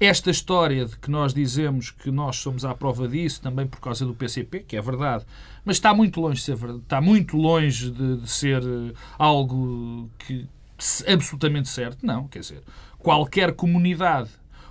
Esta 0.00 0.30
história 0.30 0.86
de 0.86 0.96
que 0.96 1.10
nós 1.10 1.34
dizemos 1.34 1.90
que 1.90 2.10
nós 2.10 2.36
somos 2.36 2.64
à 2.64 2.72
prova 2.72 3.08
disso, 3.08 3.42
também 3.42 3.66
por 3.66 3.80
causa 3.80 4.06
do 4.06 4.14
PCP, 4.14 4.60
que 4.60 4.76
é 4.76 4.80
verdade, 4.80 5.24
mas 5.64 5.76
está 5.76 5.92
muito 5.92 6.20
longe 6.20 6.38
de 6.38 6.44
ser 6.44 6.54
verdade, 6.54 6.82
está 6.82 7.00
muito 7.00 7.36
longe 7.36 7.90
de, 7.90 8.18
de 8.18 8.30
ser 8.30 8.62
eh, 8.62 8.92
algo 9.18 10.08
que 10.18 10.48
absolutamente 11.06 11.68
certo. 11.68 12.06
Não, 12.06 12.28
quer 12.28 12.40
dizer, 12.40 12.62
qualquer 12.98 13.52
comunidade 13.54 14.30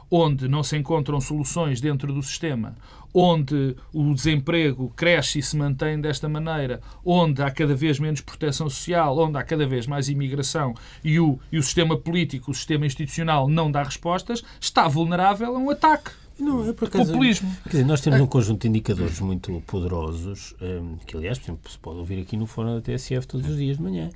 onde 0.09 0.47
não 0.47 0.63
se 0.63 0.77
encontram 0.77 1.19
soluções 1.19 1.81
dentro 1.81 2.13
do 2.13 2.21
sistema, 2.21 2.75
onde 3.13 3.75
o 3.93 4.13
desemprego 4.13 4.91
cresce 4.95 5.39
e 5.39 5.43
se 5.43 5.57
mantém 5.57 5.99
desta 5.99 6.29
maneira, 6.29 6.81
onde 7.03 7.41
há 7.41 7.49
cada 7.49 7.75
vez 7.75 7.99
menos 7.99 8.21
proteção 8.21 8.69
social, 8.69 9.17
onde 9.17 9.37
há 9.37 9.43
cada 9.43 9.65
vez 9.65 9.87
mais 9.87 10.09
imigração 10.09 10.73
e 11.03 11.19
o, 11.19 11.39
e 11.51 11.57
o 11.57 11.63
sistema 11.63 11.97
político, 11.97 12.51
o 12.51 12.53
sistema 12.53 12.85
institucional 12.85 13.47
não 13.47 13.71
dá 13.71 13.83
respostas, 13.83 14.43
está 14.59 14.87
vulnerável 14.87 15.55
a 15.55 15.59
um 15.59 15.69
ataque. 15.69 16.11
Não, 16.39 16.69
é 16.69 16.73
por 16.73 16.87
acaso, 16.87 17.11
populismo. 17.11 17.51
Quer 17.63 17.69
dizer, 17.69 17.85
nós 17.85 17.99
temos 17.99 18.21
um 18.21 18.27
conjunto 18.27 18.61
de 18.61 18.67
indicadores 18.67 19.19
muito 19.19 19.59
poderosos, 19.65 20.53
um, 20.61 20.97
que 20.97 21.17
aliás, 21.17 21.39
por 21.39 21.45
exemplo, 21.45 21.71
se 21.71 21.77
pode 21.79 21.97
ouvir 21.97 22.21
aqui 22.21 22.37
no 22.37 22.45
Fórum 22.45 22.75
da 22.75 22.81
TSF 22.81 23.25
todos 23.25 23.49
os 23.49 23.57
dias 23.57 23.77
de 23.77 23.83
manhã 23.83 24.09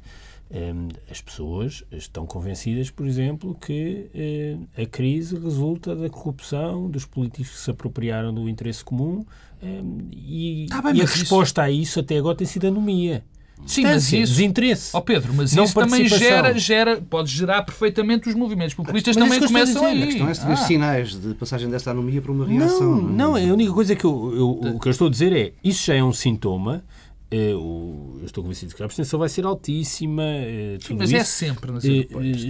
as 1.09 1.21
pessoas 1.21 1.83
estão 1.91 2.25
convencidas, 2.25 2.89
por 2.89 3.07
exemplo, 3.07 3.55
que 3.55 4.59
a 4.77 4.85
crise 4.85 5.37
resulta 5.37 5.95
da 5.95 6.09
corrupção 6.09 6.89
dos 6.89 7.05
políticos 7.05 7.51
que 7.51 7.57
se 7.57 7.71
apropriaram 7.71 8.33
do 8.33 8.49
interesse 8.49 8.83
comum 8.83 9.25
e, 10.11 10.67
tá 10.69 10.81
bem, 10.81 10.97
e 10.97 11.01
a 11.01 11.05
resposta 11.05 11.69
isso... 11.69 11.79
a 11.79 11.81
isso 11.81 11.99
até 11.99 12.17
agora 12.17 12.35
tem 12.35 12.47
sido 12.47 12.67
anomia. 12.67 13.23
Sim, 13.65 13.83
mas 13.83 14.11
isso, 14.11 14.33
desinteresse. 14.33 14.89
Oh 14.93 15.01
Pedro, 15.01 15.33
mas 15.33 15.53
não 15.53 15.65
isso 15.65 15.73
também 15.73 16.07
gera, 16.07 16.57
gera, 16.57 17.01
pode 17.01 17.31
gerar 17.31 17.61
perfeitamente 17.63 18.27
os 18.27 18.35
movimentos 18.35 18.73
populistas 18.73 19.15
mas 19.15 19.29
também 19.29 19.47
começam 19.47 19.85
aí. 19.85 20.03
A 20.03 20.05
questão 20.07 20.29
é 20.29 20.33
se 20.33 20.45
ah. 20.45 20.55
sinais 20.55 21.19
de 21.19 21.33
passagem 21.35 21.69
dessa 21.69 21.91
anomia 21.91 22.21
para 22.21 22.31
uma 22.31 22.45
reação. 22.45 22.95
Não, 22.95 23.09
não, 23.09 23.37
é? 23.37 23.47
a 23.47 23.53
única 23.53 23.71
coisa 23.71 23.95
que 23.95 24.05
eu, 24.05 24.33
eu, 24.35 24.75
o 24.75 24.79
que 24.79 24.87
eu 24.87 24.91
estou 24.91 25.07
a 25.07 25.11
dizer 25.11 25.33
é 25.33 25.53
isso 25.63 25.85
já 25.85 25.93
é 25.93 26.03
um 26.03 26.13
sintoma 26.13 26.83
eu 27.31 28.21
estou 28.25 28.43
convencido 28.43 28.75
que 28.75 28.81
a 28.81 28.85
abstenção 28.85 29.17
vai 29.17 29.29
ser 29.29 29.45
altíssima. 29.45 30.23
É, 30.23 30.77
Sim, 30.81 30.95
mas 30.95 31.13
é 31.13 31.17
isso. 31.17 31.21
é 31.21 31.47
sempre 31.47 31.71
nas 31.71 31.85
é, 31.85 32.07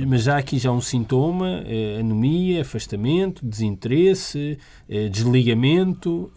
Mas 0.07 0.23
já 0.23 0.37
aqui 0.37 0.57
já 0.57 0.71
um 0.71 0.81
sintoma: 0.81 1.63
anomia, 1.99 2.61
afastamento, 2.61 3.45
desinteresse, 3.45 4.57
desligamento. 5.11 6.31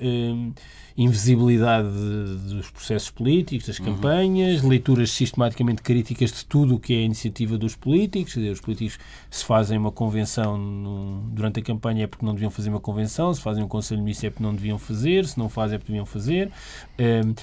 Invisibilidade 0.97 1.89
de, 1.89 2.55
dos 2.55 2.71
processos 2.71 3.11
políticos, 3.11 3.67
das 3.67 3.79
uhum. 3.79 3.87
campanhas, 3.87 4.63
uhum. 4.63 4.69
leituras 4.69 5.11
sistematicamente 5.11 5.83
críticas 5.83 6.33
de 6.33 6.45
tudo 6.45 6.77
o 6.77 6.79
que 6.79 6.95
é 6.95 6.99
a 6.99 7.03
iniciativa 7.03 7.59
dos 7.59 7.75
políticos. 7.75 8.37
Os 8.37 8.61
políticos, 8.61 8.99
se 9.31 9.45
fazem 9.45 9.77
uma 9.77 9.91
convenção 9.91 10.57
no, 10.57 11.23
durante 11.33 11.61
a 11.61 11.63
campanha 11.63 12.05
é 12.05 12.07
porque 12.07 12.25
não 12.25 12.33
deviam 12.33 12.51
fazer 12.51 12.71
uma 12.71 12.81
convenção, 12.81 13.35
se 13.35 13.41
fazem 13.41 13.65
um 13.65 13.69
Conselho 13.69 13.99
de 13.99 14.05
Ministros 14.05 14.29
é 14.29 14.31
porque 14.31 14.43
não 14.43 14.55
deviam 14.55 14.79
fazer, 14.79 15.27
se 15.27 15.39
não 15.39 15.49
fazem 15.49 15.77
é 15.77 15.79
porque 15.79 15.93
deviam 15.93 16.07
fazer. 16.07 16.51
Um, 16.99 17.35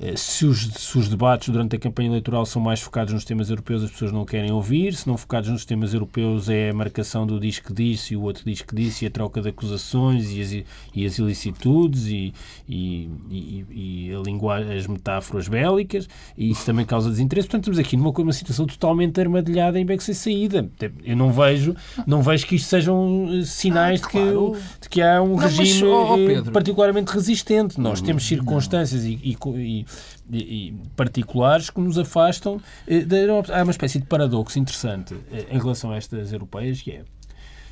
eh, 0.00 0.16
se 0.16 0.46
os, 0.46 0.60
se 0.60 0.96
os, 0.96 1.08
debates 1.08 1.48
durante 1.48 1.74
a 1.74 1.78
campanha 1.78 2.08
eleitoral 2.08 2.46
são 2.46 2.62
mais 2.62 2.80
focados 2.80 3.12
nos 3.12 3.24
temas 3.24 3.50
europeus, 3.50 3.82
as 3.82 3.90
pessoas 3.90 4.12
não 4.12 4.24
querem 4.24 4.52
ouvir. 4.52 4.94
Se 4.94 5.08
não 5.08 5.16
focados 5.16 5.50
nos 5.50 5.64
temas 5.64 5.92
europeus, 5.92 6.48
é 6.48 6.70
a 6.70 6.74
marcação 6.74 7.26
do 7.26 7.40
diz 7.40 7.58
que 7.58 7.72
disse 7.72 8.14
e 8.14 8.16
o 8.16 8.22
outro 8.22 8.44
diz 8.44 8.62
que 8.62 8.74
disse, 8.74 9.04
e 9.04 9.08
a 9.08 9.10
troca 9.10 9.42
de 9.42 9.48
acusações 9.48 10.30
e 10.30 10.40
as, 10.40 10.64
e 10.94 11.06
as 11.06 11.18
ilicitudes 11.18 12.06
e, 12.06 12.32
e, 12.68 12.97
e, 13.30 13.66
e 13.70 14.14
a 14.14 14.18
linguagem, 14.20 14.76
as 14.76 14.86
metáforas 14.86 15.48
bélicas, 15.48 16.08
e 16.36 16.50
isso 16.50 16.64
também 16.64 16.84
causa 16.84 17.10
desinteresse. 17.10 17.48
Portanto, 17.48 17.64
estamos 17.64 17.78
aqui 17.78 17.96
numa, 17.96 18.12
numa 18.12 18.32
situação 18.32 18.66
totalmente 18.66 19.20
armadilhada 19.20 19.78
em 19.78 19.84
beco 19.84 20.02
sem 20.02 20.14
saída. 20.14 20.68
Eu 21.04 21.16
não 21.16 21.30
vejo, 21.30 21.76
não 22.06 22.22
vejo 22.22 22.46
que 22.46 22.56
isto 22.56 22.68
sejam 22.68 23.28
eh, 23.30 23.44
sinais 23.44 24.00
ah, 24.02 24.06
de, 24.06 24.12
que, 24.12 24.80
de 24.82 24.88
que 24.88 25.02
há 25.02 25.22
um 25.22 25.28
não, 25.28 25.36
regime 25.36 25.90
mas, 25.90 26.46
oh, 26.48 26.50
particularmente 26.50 27.12
resistente. 27.12 27.80
Nós 27.80 28.00
temos 28.00 28.26
circunstâncias 28.26 29.04
e, 29.04 29.20
e 29.22 29.84
e, 30.30 30.74
particulares 30.94 31.70
que 31.70 31.80
nos 31.80 31.98
afastam. 31.98 32.60
Eh, 32.86 33.04
há 33.52 33.62
uma 33.62 33.70
espécie 33.70 33.98
de 33.98 34.06
paradoxo 34.06 34.58
interessante 34.58 35.16
eh, 35.32 35.46
em 35.50 35.58
relação 35.58 35.92
a 35.92 35.96
estas 35.96 36.32
europeias, 36.32 36.80
que 36.80 36.92
é, 36.92 37.04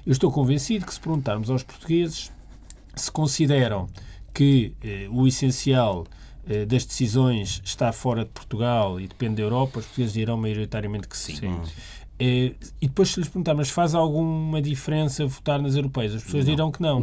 eu 0.06 0.12
estou 0.12 0.30
convencido 0.30 0.87
que 0.87 0.95
se 0.95 1.00
perguntarmos 1.00 1.50
aos 1.50 1.62
portugueses 1.62 2.33
se 2.95 3.11
consideram 3.11 3.88
que 4.36 4.74
eh, 4.84 5.08
o 5.10 5.26
essencial 5.26 6.06
eh, 6.46 6.66
das 6.66 6.84
decisões 6.84 7.62
está 7.64 7.90
fora 7.90 8.22
de 8.22 8.30
Portugal 8.30 9.00
e 9.00 9.08
depende 9.08 9.36
da 9.36 9.42
Europa, 9.42 9.78
os 9.78 9.86
portugueses 9.86 10.12
dirão 10.12 10.36
maioritariamente 10.36 11.08
que 11.08 11.16
sim. 11.16 11.36
sim. 11.36 11.58
Eh, 12.18 12.52
e 12.80 12.86
depois, 12.86 13.08
se 13.08 13.18
lhes 13.18 13.28
perguntar, 13.30 13.54
mas 13.54 13.70
faz 13.70 13.94
alguma 13.94 14.60
diferença 14.60 15.26
votar 15.26 15.60
nas 15.60 15.74
europeias? 15.74 16.14
As 16.14 16.22
pessoas 16.22 16.44
não. 16.44 16.54
dirão 16.54 16.70
que 16.70 16.82
não. 16.82 17.02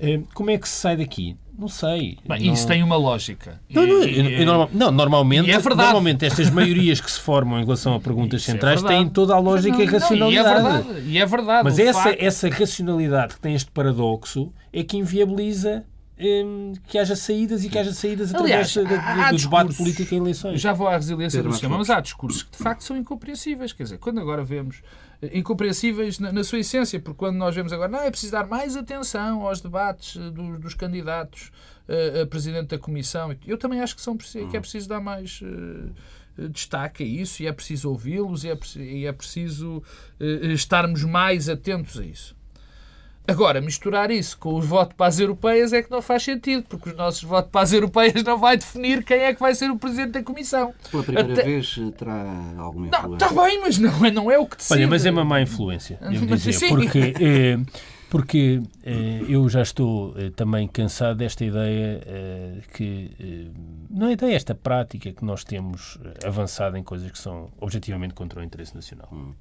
Eh, 0.00 0.20
como 0.34 0.50
é 0.50 0.58
que 0.58 0.68
se 0.68 0.74
sai 0.74 0.96
daqui? 0.96 1.36
Não 1.56 1.68
sei. 1.68 2.18
Bem, 2.26 2.46
não... 2.46 2.52
Isso 2.52 2.66
tem 2.66 2.82
uma 2.82 2.96
lógica. 2.96 3.60
Não, 3.70 3.86
não, 3.86 4.04
e, 4.04 4.42
e, 4.42 4.44
normal, 4.44 4.70
não 4.72 4.90
normalmente, 4.90 5.48
é 5.48 5.58
normalmente 5.60 6.24
estas 6.24 6.50
maiorias 6.50 7.00
que 7.00 7.08
se 7.08 7.20
formam 7.20 7.60
em 7.60 7.62
relação 7.62 7.94
a 7.94 8.00
perguntas 8.00 8.42
isso 8.42 8.50
é 8.50 8.54
centrais 8.54 8.82
é 8.82 8.88
têm 8.88 9.08
toda 9.08 9.34
a 9.34 9.38
lógica 9.38 9.80
e 9.80 9.86
racionalidade. 9.86 10.34
e 10.34 10.38
é 10.38 10.72
verdade. 10.82 11.10
E 11.10 11.18
é 11.18 11.26
verdade 11.26 11.64
Mas 11.64 11.78
essa, 11.78 12.02
facto... 12.02 12.20
essa 12.20 12.48
racionalidade 12.48 13.34
que 13.34 13.40
tem 13.40 13.54
este 13.54 13.70
paradoxo 13.70 14.52
é 14.72 14.82
que 14.82 14.96
inviabiliza 14.96 15.84
que 16.86 16.96
haja 16.96 17.16
saídas 17.16 17.64
e 17.64 17.68
que 17.68 17.76
haja 17.76 17.92
saídas 17.92 18.32
através 18.32 18.72
do 18.74 18.84
debate 18.84 19.74
político 19.74 20.14
em 20.14 20.18
eleições. 20.18 20.60
Já 20.60 20.72
vou 20.72 20.86
à 20.86 20.96
resiliência 20.96 21.42
do 21.42 21.50
sistema, 21.50 21.76
mas 21.76 21.90
há 21.90 22.00
discursos 22.00 22.42
que 22.44 22.52
de 22.52 22.58
facto 22.58 22.84
são 22.84 22.96
incompreensíveis. 22.96 23.72
Quer 23.72 23.84
dizer, 23.84 23.98
quando 23.98 24.20
agora 24.20 24.44
vemos 24.44 24.80
eh, 25.20 25.38
incompreensíveis 25.38 26.20
na, 26.20 26.32
na, 26.32 26.44
sua 26.44 26.60
essência, 26.60 27.00
porque 27.00 27.18
quando 27.18 27.36
nós 27.36 27.54
vemos 27.54 27.72
agora, 27.72 27.90
não, 27.90 28.00
é 28.00 28.10
preciso 28.10 28.32
dar 28.32 28.46
mais 28.46 28.76
atenção 28.76 29.44
aos 29.46 29.60
debates 29.60 30.16
eh, 30.16 30.30
dos, 30.30 30.60
dos 30.60 30.74
candidatos 30.74 31.50
a, 31.88 32.22
a, 32.22 32.26
presidente 32.26 32.68
da 32.68 32.78
Comissão. 32.78 33.34
Eu 33.44 33.58
também 33.58 33.80
acho 33.80 33.96
que, 33.96 34.02
são, 34.02 34.16
que 34.16 34.38
é 34.38 34.42
uhum. 34.42 34.50
preciso 34.60 34.88
dar 34.88 35.00
mais. 35.00 35.40
Uh, 35.42 35.90
destaque 36.50 37.04
a 37.04 37.06
isso 37.06 37.44
e 37.44 37.46
é 37.46 37.52
preciso 37.52 37.90
ouvi-los 37.90 38.42
e 38.42 38.50
é, 38.50 38.58
e 38.76 39.06
é 39.06 39.12
preciso 39.12 39.76
uh, 40.20 40.46
estarmos 40.46 41.04
mais 41.04 41.48
atentos 41.48 41.96
a 41.96 42.04
isso. 42.04 42.34
Agora, 43.26 43.58
misturar 43.60 44.10
isso 44.10 44.36
com 44.36 44.54
os 44.54 44.66
votos 44.66 44.94
para 44.94 45.06
as 45.06 45.18
europeias 45.18 45.72
é 45.72 45.82
que 45.82 45.90
não 45.90 46.02
faz 46.02 46.22
sentido, 46.22 46.64
porque 46.68 46.90
os 46.90 46.96
nossos 46.96 47.22
votos 47.22 47.50
para 47.50 47.62
as 47.62 47.72
europeias 47.72 48.22
não 48.22 48.36
vai 48.36 48.56
definir 48.56 49.02
quem 49.02 49.18
é 49.18 49.32
que 49.32 49.40
vai 49.40 49.54
ser 49.54 49.70
o 49.70 49.78
presidente 49.78 50.10
da 50.10 50.22
Comissão. 50.22 50.74
Pela 50.90 51.02
primeira 51.02 51.32
Até... 51.32 51.42
vez 51.42 51.74
eh, 51.78 51.90
terá 51.92 52.54
alguma 52.58 52.88
influência. 52.88 53.08
Não, 53.08 53.14
está 53.14 53.42
bem, 53.42 53.60
mas 53.62 53.78
não 53.78 54.04
é, 54.04 54.10
não 54.10 54.30
é 54.30 54.38
o 54.38 54.46
que 54.46 54.58
decide. 54.58 54.78
Olha, 54.78 54.88
mas 54.88 55.06
é 55.06 55.10
uma 55.10 55.24
má 55.24 55.40
influência, 55.40 55.98
devo 56.02 56.26
dizer, 56.36 56.68
porque, 56.68 57.14
é, 57.18 57.58
porque 58.10 58.62
é, 58.82 59.24
eu 59.26 59.48
já 59.48 59.62
estou 59.62 60.14
é, 60.18 60.28
também 60.28 60.68
cansado 60.68 61.16
desta 61.16 61.46
ideia 61.46 62.02
que... 62.74 63.50
não 63.88 64.08
é 64.08 64.12
ideia, 64.12 64.36
esta 64.36 64.54
prática 64.54 65.10
que 65.12 65.24
nós 65.24 65.44
temos 65.44 65.98
avançada 66.22 66.78
em 66.78 66.82
coisas 66.82 67.10
que 67.10 67.18
são 67.18 67.50
objetivamente 67.58 68.12
contra 68.12 68.40
o 68.40 68.44
interesse 68.44 68.74
nacional. 68.74 69.08
Hum. 69.10 69.32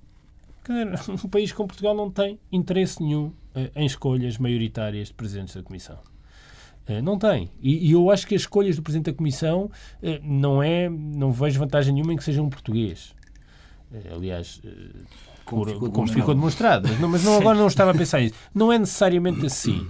Um 0.70 1.28
país 1.30 1.52
como 1.52 1.68
Portugal 1.68 1.96
não 1.96 2.10
tem 2.10 2.40
interesse 2.52 3.02
nenhum 3.02 3.32
eh, 3.56 3.72
em 3.76 3.86
escolhas 3.86 4.38
maioritárias 4.38 5.10
de 5.10 5.14
presidentes 5.14 5.56
da 5.56 5.62
Comissão. 5.62 5.98
Eh, 6.88 7.02
não 7.02 7.18
tem. 7.18 7.50
E, 7.62 7.92
eu 7.92 8.10
acho 8.10 8.26
que 8.26 8.36
as 8.36 8.42
escolhas 8.42 8.76
do 8.76 8.82
Presidente 8.82 9.12
da 9.12 9.18
Comissão 9.18 9.70
eh, 10.02 10.20
não 10.24 10.62
é. 10.62 10.90
Não 10.90 11.32
vejo 11.32 11.60
vantagem 11.60 11.94
nenhuma 11.94 12.14
em 12.14 12.18
que 12.18 12.24
seja 12.24 12.42
um 12.42 12.50
português. 12.50 13.14
Aliás, 14.12 14.60
como, 15.46 15.66
ficou, 15.66 15.92
como 15.92 16.08
ficou 16.08 16.34
demonstrado. 16.34 16.88
Mas, 16.90 17.00
não, 17.00 17.10
mas 17.10 17.24
não, 17.24 17.38
agora 17.38 17.58
não 17.58 17.68
estava 17.68 17.92
a 17.92 17.94
pensar 17.94 18.22
nisso. 18.22 18.34
Não 18.56 18.74
é 18.74 18.80
necessariamente 18.80 19.46
assim. 19.46 19.88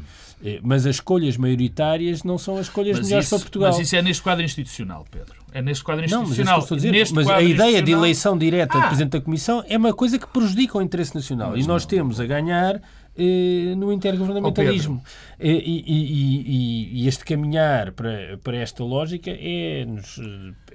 Mas 0.61 0.85
as 0.85 0.95
escolhas 0.95 1.37
maioritárias 1.37 2.21
não 2.21 2.37
são 2.37 2.57
as 2.57 2.65
escolhas 2.65 2.97
mas 2.97 3.07
melhores 3.07 3.27
isso, 3.27 3.35
para 3.35 3.43
Portugal. 3.43 3.71
Mas 3.71 3.79
isso 3.79 3.95
é 3.95 4.01
neste 4.01 4.21
quadro 4.21 4.43
institucional, 4.43 5.05
Pedro. 5.09 5.42
É 5.53 5.61
neste 5.61 5.83
quadro 5.83 6.03
institucional. 6.03 6.59
Não, 6.59 6.67
mas, 6.67 6.71
é 6.83 6.91
dizer, 6.91 7.13
mas 7.13 7.29
a 7.29 7.41
ideia 7.41 7.81
de 7.81 7.91
eleição 7.91 8.37
direta 8.37 8.77
ah. 8.77 8.81
de 8.81 8.87
Presidente 8.87 9.11
da 9.11 9.21
Comissão 9.21 9.63
é 9.67 9.77
uma 9.77 9.93
coisa 9.93 10.17
que 10.17 10.27
prejudica 10.27 10.77
o 10.77 10.81
interesse 10.81 11.13
nacional. 11.13 11.51
Mas 11.51 11.63
e 11.63 11.67
nós 11.67 11.83
não. 11.83 11.89
temos 11.89 12.19
a 12.19 12.25
ganhar 12.25 12.81
eh, 13.15 13.75
no 13.77 13.93
intergovernamentalismo. 13.93 15.03
Oh, 15.05 15.43
e, 15.43 15.51
e, 15.51 15.83
e, 15.85 17.03
e, 17.03 17.07
este 17.07 17.23
caminhar 17.23 17.91
para, 17.91 18.39
para 18.43 18.57
esta 18.57 18.83
lógica 18.83 19.29
é-nos 19.29 20.19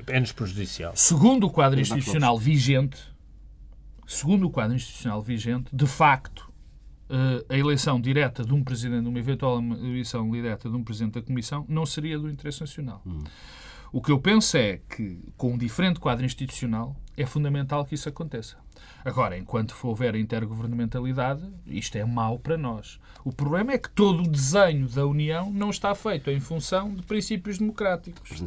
é 0.06 0.20
-nos 0.20 0.30
prejudicial. 0.30 0.92
Segundo 0.94 1.48
o 1.48 1.50
quadro 1.50 1.80
institucional 1.80 2.38
vigente, 2.38 2.98
segundo 4.06 4.46
o 4.46 4.50
quadro 4.50 4.76
institucional 4.76 5.20
vigente, 5.20 5.74
de 5.74 5.86
facto, 5.86 6.48
eh, 7.10 7.44
a 7.48 7.58
eleição 7.58 8.00
direta 8.00 8.44
de 8.44 8.54
um 8.54 8.62
presidente, 8.62 9.08
uma 9.08 9.18
eventual 9.18 9.60
eleição 9.60 10.30
direta 10.30 10.68
de 10.68 10.76
um 10.76 10.84
presidente 10.84 11.14
da 11.14 11.22
Comissão, 11.22 11.64
não 11.68 11.84
seria 11.84 12.18
do 12.18 12.30
interesse 12.30 12.60
nacional. 12.60 13.02
Hum. 13.04 13.24
O 13.92 14.02
que 14.02 14.12
eu 14.12 14.20
penso 14.20 14.56
é 14.56 14.80
que, 14.88 15.32
com 15.36 15.52
um 15.52 15.58
diferente 15.58 15.98
quadro 15.98 16.24
institucional, 16.24 16.94
é 17.16 17.24
fundamental 17.24 17.84
que 17.84 17.94
isso 17.94 18.08
aconteça. 18.08 18.56
Agora, 19.04 19.38
enquanto 19.38 19.76
houver 19.82 20.14
intergovernamentalidade, 20.14 21.42
isto 21.66 21.96
é 21.96 22.04
mau 22.04 22.38
para 22.38 22.56
nós. 22.56 22.98
O 23.24 23.32
problema 23.32 23.72
é 23.72 23.78
que 23.78 23.90
todo 23.90 24.22
o 24.22 24.28
desenho 24.28 24.88
da 24.88 25.04
União 25.04 25.50
não 25.52 25.70
está 25.70 25.94
feito 25.94 26.30
em 26.30 26.40
função 26.40 26.94
de 26.94 27.02
princípios 27.02 27.58
democráticos 27.58 28.42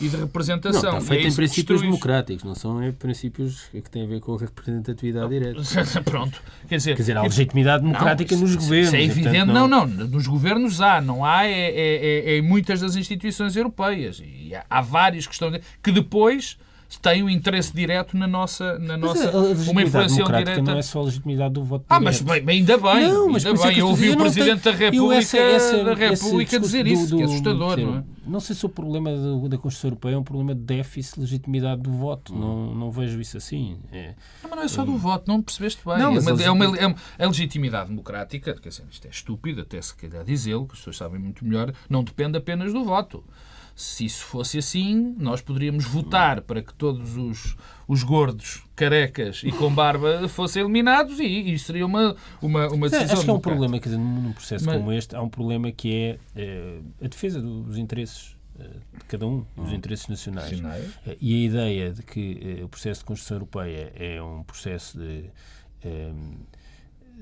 e 0.00 0.08
de 0.08 0.16
representação. 0.16 0.82
Não, 0.82 0.98
está 0.98 1.08
feito 1.08 1.26
é 1.26 1.30
em 1.30 1.34
princípios 1.34 1.82
democráticos, 1.82 2.44
não 2.44 2.54
são 2.54 2.80
princípios 2.92 3.66
que 3.72 3.90
têm 3.90 4.04
a 4.04 4.06
ver 4.06 4.20
com 4.20 4.34
a 4.34 4.38
representatividade 4.38 5.28
direta. 5.28 5.62
Pronto. 6.04 6.42
Quer 6.68 6.76
dizer, 6.76 6.96
Quer 6.96 7.02
dizer 7.02 7.16
há 7.16 7.22
legitimidade 7.22 7.84
democrática 7.84 8.34
não, 8.34 8.42
nos 8.42 8.56
governos. 8.56 8.88
Isso 8.88 8.96
é 8.96 9.02
evidente. 9.02 9.44
não... 9.44 9.68
não, 9.68 9.86
não. 9.86 10.06
Nos 10.08 10.26
governos 10.26 10.80
há. 10.80 11.00
Não 11.00 11.24
há 11.24 11.46
é, 11.46 11.52
é, 11.52 11.76
é, 11.76 12.30
é 12.32 12.38
em 12.38 12.42
muitas 12.42 12.80
das 12.80 12.96
instituições 12.96 13.54
europeias. 13.56 14.22
E 14.24 14.54
há, 14.54 14.64
há 14.68 14.80
várias 14.80 15.26
questões 15.26 15.60
que 15.82 15.92
depois 15.92 16.58
tem 17.00 17.22
um 17.22 17.28
interesse 17.28 17.74
direto 17.74 18.16
na 18.16 18.26
nossa, 18.26 18.78
na 18.78 18.96
nossa 18.96 19.30
uma 19.70 19.82
influência 19.82 20.24
direta. 20.24 20.62
Não 20.62 20.78
é 20.78 20.82
só 20.82 21.00
a 21.00 21.04
legitimidade 21.04 21.54
do 21.54 21.64
voto 21.64 21.84
Ah, 21.88 22.00
mas 22.00 22.20
bem, 22.20 22.44
ainda 22.46 22.76
bem. 22.78 23.08
Não, 23.08 23.28
mas 23.28 23.44
ainda 23.46 23.62
bem. 23.62 23.78
Eu 23.78 23.88
ouvi 23.88 24.10
o 24.10 24.16
Presidente 24.16 24.62
tenho, 24.62 24.76
da 24.76 24.84
República, 24.84 25.18
essa, 25.18 25.38
essa, 25.38 25.84
da 25.84 25.94
República 25.94 26.60
dizer 26.60 26.86
isso, 26.86 27.10
do, 27.10 27.16
que 27.16 27.22
é 27.22 27.26
assustador, 27.26 27.78
não 27.78 27.96
é? 27.98 28.04
Não 28.26 28.40
sei 28.40 28.56
se 28.56 28.64
o 28.64 28.68
problema 28.68 29.14
do, 29.14 29.48
da 29.48 29.58
Constituição 29.58 29.90
Europeia 29.90 30.14
é 30.14 30.18
um 30.18 30.24
problema 30.24 30.54
de 30.54 30.62
déficit 30.62 31.16
de 31.16 31.20
legitimidade 31.20 31.82
do 31.82 31.90
voto. 31.90 32.34
Hum. 32.34 32.38
Não, 32.38 32.74
não 32.74 32.90
vejo 32.90 33.20
isso 33.20 33.36
assim. 33.36 33.78
É, 33.92 34.14
não, 34.42 34.50
mas 34.50 34.58
não 34.58 34.62
é 34.62 34.68
só 34.68 34.84
do 34.84 34.92
hum. 34.92 34.98
voto, 34.98 35.24
não 35.28 35.42
percebeste 35.42 35.82
bem. 35.84 35.98
Não, 35.98 36.12
mas 36.12 36.26
é, 36.26 36.50
uma, 36.50 36.64
é, 36.64 36.86
uma, 36.86 36.96
é, 37.18 37.26
legitimidade 37.26 37.88
democrática, 37.88 38.54
quer 38.54 38.68
dizer, 38.68 38.84
isto 38.90 39.06
é 39.06 39.10
estúpido, 39.10 39.60
até 39.60 39.80
se 39.80 39.94
calhar 39.94 40.24
dizê-lo, 40.24 40.66
que 40.66 40.72
as 40.72 40.78
pessoas 40.78 40.96
sabem 40.96 41.20
muito 41.20 41.44
melhor, 41.44 41.72
não 41.88 42.02
depende 42.02 42.38
apenas 42.38 42.72
do 42.72 42.84
voto. 42.84 43.22
Se 43.74 44.04
isso 44.04 44.24
fosse 44.24 44.58
assim, 44.58 45.14
nós 45.18 45.40
poderíamos 45.40 45.84
votar 45.84 46.40
para 46.42 46.62
que 46.62 46.72
todos 46.74 47.16
os, 47.16 47.56
os 47.88 48.02
gordos, 48.04 48.62
carecas 48.76 49.42
e 49.44 49.50
com 49.50 49.72
barba 49.72 50.28
fossem 50.28 50.62
eliminados 50.62 51.18
e 51.18 51.52
isso 51.52 51.66
seria 51.66 51.84
uma, 51.84 52.14
uma, 52.40 52.68
uma 52.68 52.88
decisão. 52.88 53.14
Acho 53.16 53.24
que 53.24 53.30
há 53.30 53.34
um 53.34 53.40
problema, 53.40 53.78
quer 53.80 53.88
dizer, 53.88 53.98
num 54.00 54.32
processo 54.32 54.66
Mas... 54.66 54.76
como 54.76 54.92
este, 54.92 55.16
há 55.16 55.22
um 55.22 55.28
problema 55.28 55.72
que 55.72 55.92
é, 55.92 56.18
é 56.36 56.78
a 57.02 57.08
defesa 57.08 57.40
dos 57.40 57.76
interesses 57.76 58.36
eh, 58.60 58.68
de 58.98 59.04
cada 59.06 59.26
um, 59.26 59.44
dos 59.56 59.70
hum. 59.70 59.74
interesses 59.74 60.08
nacionais. 60.08 60.62
Eh, 61.06 61.16
e 61.20 61.34
a 61.34 61.46
ideia 61.46 61.92
de 61.92 62.02
que 62.02 62.60
o 62.62 62.68
processo 62.68 63.00
de 63.00 63.06
construção 63.06 63.38
europeia 63.38 63.92
é 63.96 64.22
um 64.22 64.44
processo 64.44 64.98
de 64.98 65.30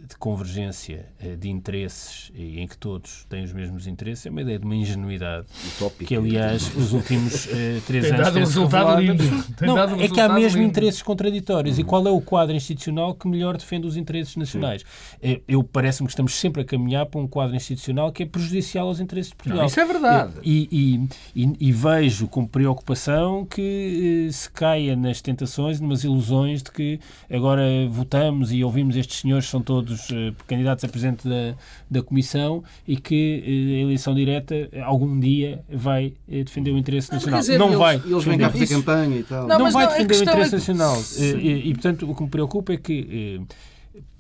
de 0.09 0.17
convergência 0.17 1.07
eh, 1.21 1.37
de 1.37 1.49
interesses 1.49 2.33
e 2.35 2.61
em 2.61 2.67
que 2.67 2.77
todos 2.77 3.25
têm 3.29 3.45
os 3.45 3.53
mesmos 3.53 3.87
interesses 3.87 4.27
é 4.27 4.31
uma 4.31 4.43
ideia 4.43 4.59
de 4.59 4.65
uma 4.65 4.75
ingenuidade 4.75 5.47
Utópica. 5.77 6.07
que, 6.07 6.17
aliás, 6.17 6.75
os 6.75 6.93
últimos 6.93 7.47
uh, 7.47 7.81
três 7.87 8.05
tem 8.05 8.15
anos 8.15 8.25
dado 8.25 8.37
um 8.37 8.41
resultado 8.41 9.01
lindo. 9.01 9.25
Não, 9.61 9.75
um 9.75 10.01
é 10.01 10.09
que 10.09 10.21
há 10.21 10.29
mesmo 10.29 10.59
lindo. 10.59 10.71
interesses 10.71 11.03
contraditórios. 11.03 11.77
Uhum. 11.77 11.83
E 11.83 11.85
qual 11.85 12.07
é 12.07 12.11
o 12.11 12.21
quadro 12.21 12.55
institucional 12.57 13.15
que 13.15 13.29
melhor 13.29 13.57
defende 13.57 13.87
os 13.87 13.97
interesses 13.97 14.35
nacionais? 14.35 14.83
Sim. 15.21 15.41
Eu 15.47 15.63
parece-me 15.63 16.09
que 16.09 16.13
estamos 16.13 16.35
sempre 16.35 16.63
a 16.63 16.65
caminhar 16.65 17.07
para 17.07 17.21
um 17.21 17.29
quadro 17.29 17.55
institucional 17.55 18.11
que 18.11 18.25
é 18.25 18.27
prejudicial 18.27 18.89
aos 18.89 18.99
interesses 18.99 19.31
de 19.31 19.37
Portugal. 19.37 19.61
Não, 19.61 19.67
isso 19.67 19.81
é 19.81 19.85
verdade. 19.85 20.33
E, 20.43 21.09
e, 21.35 21.45
e, 21.45 21.69
e 21.69 21.73
vejo 21.73 22.27
com 22.27 22.45
preocupação 22.45 23.47
que 23.47 24.29
se 24.33 24.51
caia 24.51 24.97
nas 24.97 25.21
tentações, 25.21 25.81
numas 25.81 26.03
ilusões 26.03 26.63
de 26.63 26.73
que 26.73 26.99
agora 27.31 27.63
votamos 27.89 28.53
e 28.53 28.65
ouvimos 28.65 28.97
estes 28.97 29.21
senhores 29.21 29.47
são 29.47 29.61
todos 29.61 29.92
uh, 30.11 30.35
candidatos 30.47 30.85
a 30.85 30.89
presidente 30.89 31.29
da, 31.29 31.55
da 31.91 32.03
Comissão 32.03 32.63
e 32.87 32.97
que 32.97 33.43
uh, 33.45 33.79
a 33.79 33.83
eleição 33.83 34.15
direta 34.15 34.55
algum 34.85 35.19
dia 35.19 35.65
vai 35.71 36.15
defender 36.27 36.71
o 36.71 36.79
interesse 36.79 37.11
não, 37.11 37.17
nacional. 37.17 37.41
Dizer, 37.41 37.59
não 37.59 37.67
eles, 37.69 37.79
vai. 37.79 38.03
Eles 38.05 38.25
vêm 38.25 38.39
cá 38.39 38.51
fazer 38.51 38.67
campanha 38.69 39.17
e 39.17 39.23
tal. 39.23 39.47
Não, 39.47 39.59
não 39.59 39.71
vai 39.71 39.85
não, 39.85 39.93
defender 39.93 40.15
o 40.15 40.23
interesse 40.23 40.55
é... 40.55 40.59
nacional. 40.59 41.03
E, 41.19 41.69
e, 41.69 41.73
portanto, 41.75 42.11
o 42.11 42.15
que 42.15 42.23
me 42.23 42.29
preocupa 42.29 42.73
é 42.73 42.77
que 42.77 43.41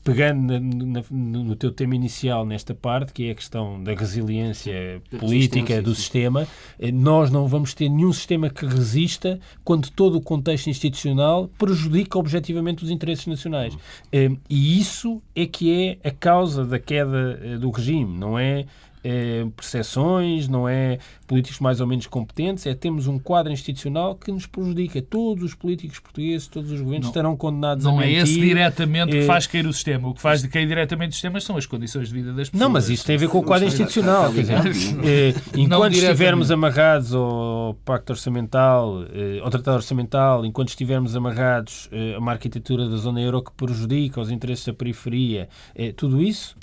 pegando 0.05 0.59
na, 0.61 1.03
no 1.11 1.57
teu 1.57 1.71
tema 1.71 1.95
inicial 1.95 2.45
nesta 2.45 2.75
parte, 2.75 3.13
que 3.13 3.29
é 3.29 3.31
a 3.31 3.35
questão 3.35 3.83
da 3.83 3.95
resiliência 3.95 5.01
política 5.19 5.81
do 5.81 5.95
sistema, 5.95 6.47
eh, 6.79 6.91
nós 6.91 7.31
não 7.31 7.47
vamos 7.47 7.73
ter 7.75 7.89
nenhum 7.89 8.13
sistema 8.13 8.51
que 8.51 8.67
resista 8.67 9.39
quando 9.65 9.91
todo 9.91 10.17
o 10.17 10.21
contexto 10.21 10.69
institucional 10.69 11.49
prejudica 11.59 12.19
objetivamente 12.19 12.85
os 12.85 12.91
interesses 12.91 13.27
nacionais. 13.27 13.77
Eh, 14.13 14.31
e 14.49 14.81
isso 14.81 15.23
é 15.35 15.47
que 15.47 15.99
é 16.03 16.09
a 16.09 16.11
causa 16.11 16.65
da 16.65 16.79
queda 16.79 17.39
eh, 17.43 17.57
do 17.59 17.71
regime, 17.71 18.19
não 18.19 18.39
é 18.39 18.67
é, 19.05 19.47
percepções, 19.57 20.49
não 20.49 20.69
é 20.69 20.99
políticos 21.27 21.61
mais 21.61 21.81
ou 21.81 21.87
menos 21.87 22.07
competentes, 22.07 22.67
é 22.67 22.75
temos 22.75 23.07
um 23.07 23.19
quadro 23.19 23.53
institucional 23.53 24.15
que 24.15 24.31
nos 24.31 24.47
prejudica. 24.47 25.01
Todos 25.01 25.45
os 25.45 25.55
políticos 25.55 25.99
portugueses, 25.99 26.47
todos 26.47 26.71
os 26.71 26.81
governos 26.81 27.07
não, 27.07 27.11
estarão 27.11 27.37
condenados 27.37 27.85
não 27.85 27.99
a 27.99 28.01
mentir. 28.03 28.13
Não 28.13 28.21
é 28.21 28.23
esse 28.23 28.41
diretamente 28.41 29.17
é... 29.17 29.21
que 29.21 29.27
faz 29.27 29.47
cair 29.47 29.67
o 29.67 29.73
sistema. 29.73 30.09
O 30.09 30.15
que 30.15 30.21
faz 30.21 30.43
de 30.43 30.49
cair 30.49 30.67
diretamente 30.67 31.11
o 31.11 31.13
sistema 31.15 31.41
são 31.41 31.57
as 31.57 31.67
condições 31.67 32.09
de 32.09 32.15
vida 32.15 32.33
das 32.33 32.49
pessoas. 32.49 32.61
Não, 32.61 32.71
mas 32.71 32.89
isso 32.89 33.05
tem 33.05 33.17
a 33.17 33.19
ver 33.19 33.29
com 33.29 33.39
o 33.39 33.43
quadro 33.43 33.67
institucional. 33.67 34.33
Quer 34.33 34.41
dizer, 34.43 34.57
é, 35.05 35.35
enquanto 35.59 35.95
estivermos 35.95 36.51
amarrados 36.51 37.15
ao 37.15 37.77
pacto 37.85 38.13
orçamental, 38.13 39.05
é, 39.13 39.41
ao 39.41 39.51
tratado 39.51 39.77
orçamental, 39.77 40.45
enquanto 40.45 40.69
estivermos 40.69 41.17
amarrados 41.17 41.89
a 42.15 42.19
uma 42.19 42.33
arquitetura 42.33 42.89
da 42.89 42.97
zona 42.97 43.21
euro 43.21 43.43
que 43.43 43.53
prejudica 43.53 44.21
os 44.21 44.31
interesses 44.31 44.65
da 44.67 44.73
periferia, 44.73 45.49
tudo 45.97 46.23
isso, 46.23 46.57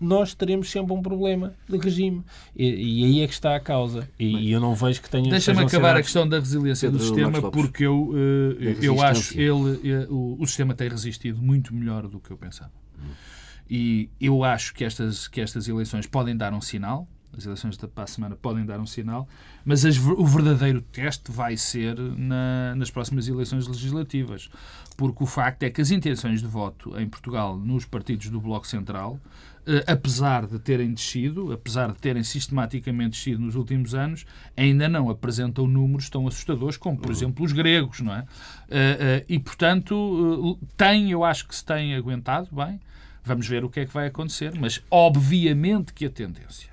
nós 0.00 0.34
teremos 0.34 0.70
sempre 0.70 0.92
um 0.92 1.02
problema 1.02 1.54
de 1.68 1.76
regime. 1.76 2.24
E, 2.54 3.02
e, 3.02 3.04
aí 3.04 3.20
é 3.22 3.26
que 3.26 3.32
está 3.32 3.54
a 3.54 3.60
causa. 3.60 4.08
E, 4.18 4.48
e 4.48 4.52
eu 4.52 4.60
não 4.60 4.74
vejo 4.74 5.00
que 5.00 5.08
tenha. 5.08 5.30
Deixa-me 5.30 5.62
acabar 5.62 5.96
a 5.96 6.02
questão 6.02 6.28
da 6.28 6.38
resiliência 6.38 6.90
do 6.90 6.98
sistema, 6.98 7.50
porque 7.50 7.84
eu, 7.84 8.08
uh, 8.10 8.82
eu 8.82 9.02
acho 9.02 9.38
ele, 9.38 9.50
uh, 9.50 10.12
o, 10.12 10.42
o 10.42 10.46
sistema 10.46 10.74
tem 10.74 10.88
resistido 10.88 11.40
muito 11.40 11.74
melhor 11.74 12.08
do 12.08 12.18
que 12.18 12.30
eu 12.30 12.36
pensava. 12.36 12.72
E 13.68 14.08
eu 14.20 14.44
acho 14.44 14.72
que 14.74 14.84
estas, 14.84 15.26
que 15.26 15.40
estas 15.40 15.66
eleições 15.68 16.06
podem 16.06 16.36
dar 16.36 16.52
um 16.54 16.60
sinal, 16.60 17.08
as 17.38 17.46
eleições 17.46 17.76
da 17.76 17.88
para 17.88 18.06
semana 18.06 18.36
podem 18.36 18.64
dar 18.64 18.80
um 18.80 18.86
sinal, 18.86 19.28
mas 19.64 19.84
as, 19.84 19.98
o 19.98 20.26
verdadeiro 20.26 20.80
teste 20.80 21.30
vai 21.30 21.56
ser 21.56 21.98
na, 21.98 22.74
nas 22.76 22.90
próximas 22.90 23.28
eleições 23.28 23.66
legislativas. 23.66 24.48
Porque 24.96 25.22
o 25.22 25.26
facto 25.26 25.62
é 25.62 25.70
que 25.70 25.80
as 25.80 25.90
intenções 25.90 26.40
de 26.40 26.48
voto 26.48 26.98
em 26.98 27.06
Portugal 27.06 27.56
nos 27.58 27.84
partidos 27.84 28.30
do 28.30 28.40
Bloco 28.40 28.66
Central 28.66 29.20
eh, 29.66 29.84
apesar 29.84 30.46
de 30.46 30.60
terem 30.60 30.94
descido, 30.94 31.52
apesar 31.52 31.90
de 31.90 31.98
terem 31.98 32.22
sistematicamente 32.22 33.10
descido 33.10 33.40
nos 33.40 33.56
últimos 33.56 33.96
anos, 33.96 34.24
ainda 34.56 34.88
não 34.88 35.10
apresentam 35.10 35.66
números 35.66 36.08
tão 36.08 36.28
assustadores 36.28 36.76
como, 36.76 36.96
por 36.96 37.10
exemplo, 37.10 37.44
os 37.44 37.50
gregos, 37.50 38.00
não 38.00 38.14
é? 38.14 38.24
Eh, 38.70 38.96
eh, 39.00 39.24
e, 39.28 39.40
portanto, 39.40 40.56
tem, 40.76 41.10
eu 41.10 41.24
acho 41.24 41.48
que 41.48 41.56
se 41.56 41.64
tem 41.64 41.96
aguentado 41.96 42.48
bem. 42.52 42.80
Vamos 43.24 43.48
ver 43.48 43.64
o 43.64 43.68
que 43.68 43.80
é 43.80 43.86
que 43.86 43.92
vai 43.92 44.06
acontecer, 44.06 44.52
mas 44.56 44.80
obviamente 44.88 45.92
que 45.92 46.06
a 46.06 46.10
tendência, 46.10 46.70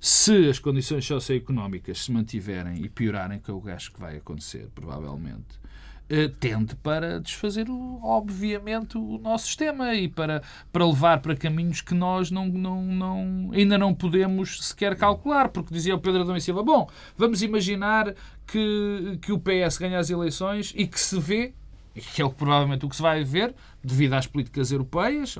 se 0.00 0.48
as 0.48 0.58
condições 0.58 1.04
socioeconómicas 1.04 2.04
se 2.04 2.12
mantiverem 2.12 2.82
e 2.82 2.88
piorarem, 2.88 3.38
que 3.38 3.50
eu 3.50 3.62
acho 3.66 3.92
que 3.92 4.00
vai 4.00 4.16
acontecer, 4.16 4.68
provavelmente, 4.74 5.60
eh, 6.08 6.28
tende 6.40 6.74
para 6.74 7.20
desfazer, 7.20 7.66
obviamente, 8.02 8.96
o 8.96 9.18
nosso 9.18 9.46
sistema 9.46 9.94
e 9.94 10.08
para, 10.08 10.42
para 10.72 10.86
levar 10.86 11.20
para 11.20 11.36
caminhos 11.36 11.82
que 11.82 11.94
nós 11.94 12.30
não, 12.30 12.46
não, 12.46 12.82
não, 12.82 13.50
ainda 13.52 13.76
não 13.76 13.94
podemos 13.94 14.66
sequer 14.66 14.96
calcular. 14.96 15.50
Porque 15.50 15.72
dizia 15.72 15.94
o 15.94 16.00
Pedro 16.00 16.22
Adão 16.22 16.36
e 16.36 16.40
Silva: 16.40 16.62
bom, 16.62 16.88
vamos 17.16 17.42
imaginar 17.42 18.14
que, 18.46 19.18
que 19.20 19.32
o 19.32 19.38
PS 19.38 19.78
ganha 19.78 19.98
as 19.98 20.10
eleições 20.10 20.72
e 20.74 20.86
que 20.86 20.98
se 20.98 21.20
vê 21.20 21.52
que 21.94 22.22
é 22.22 22.24
o, 22.24 22.30
provavelmente 22.30 22.86
o 22.86 22.88
que 22.88 22.96
se 22.96 23.02
vai 23.02 23.22
ver, 23.22 23.54
devido 23.82 24.14
às 24.14 24.26
políticas 24.26 24.72
europeias, 24.72 25.36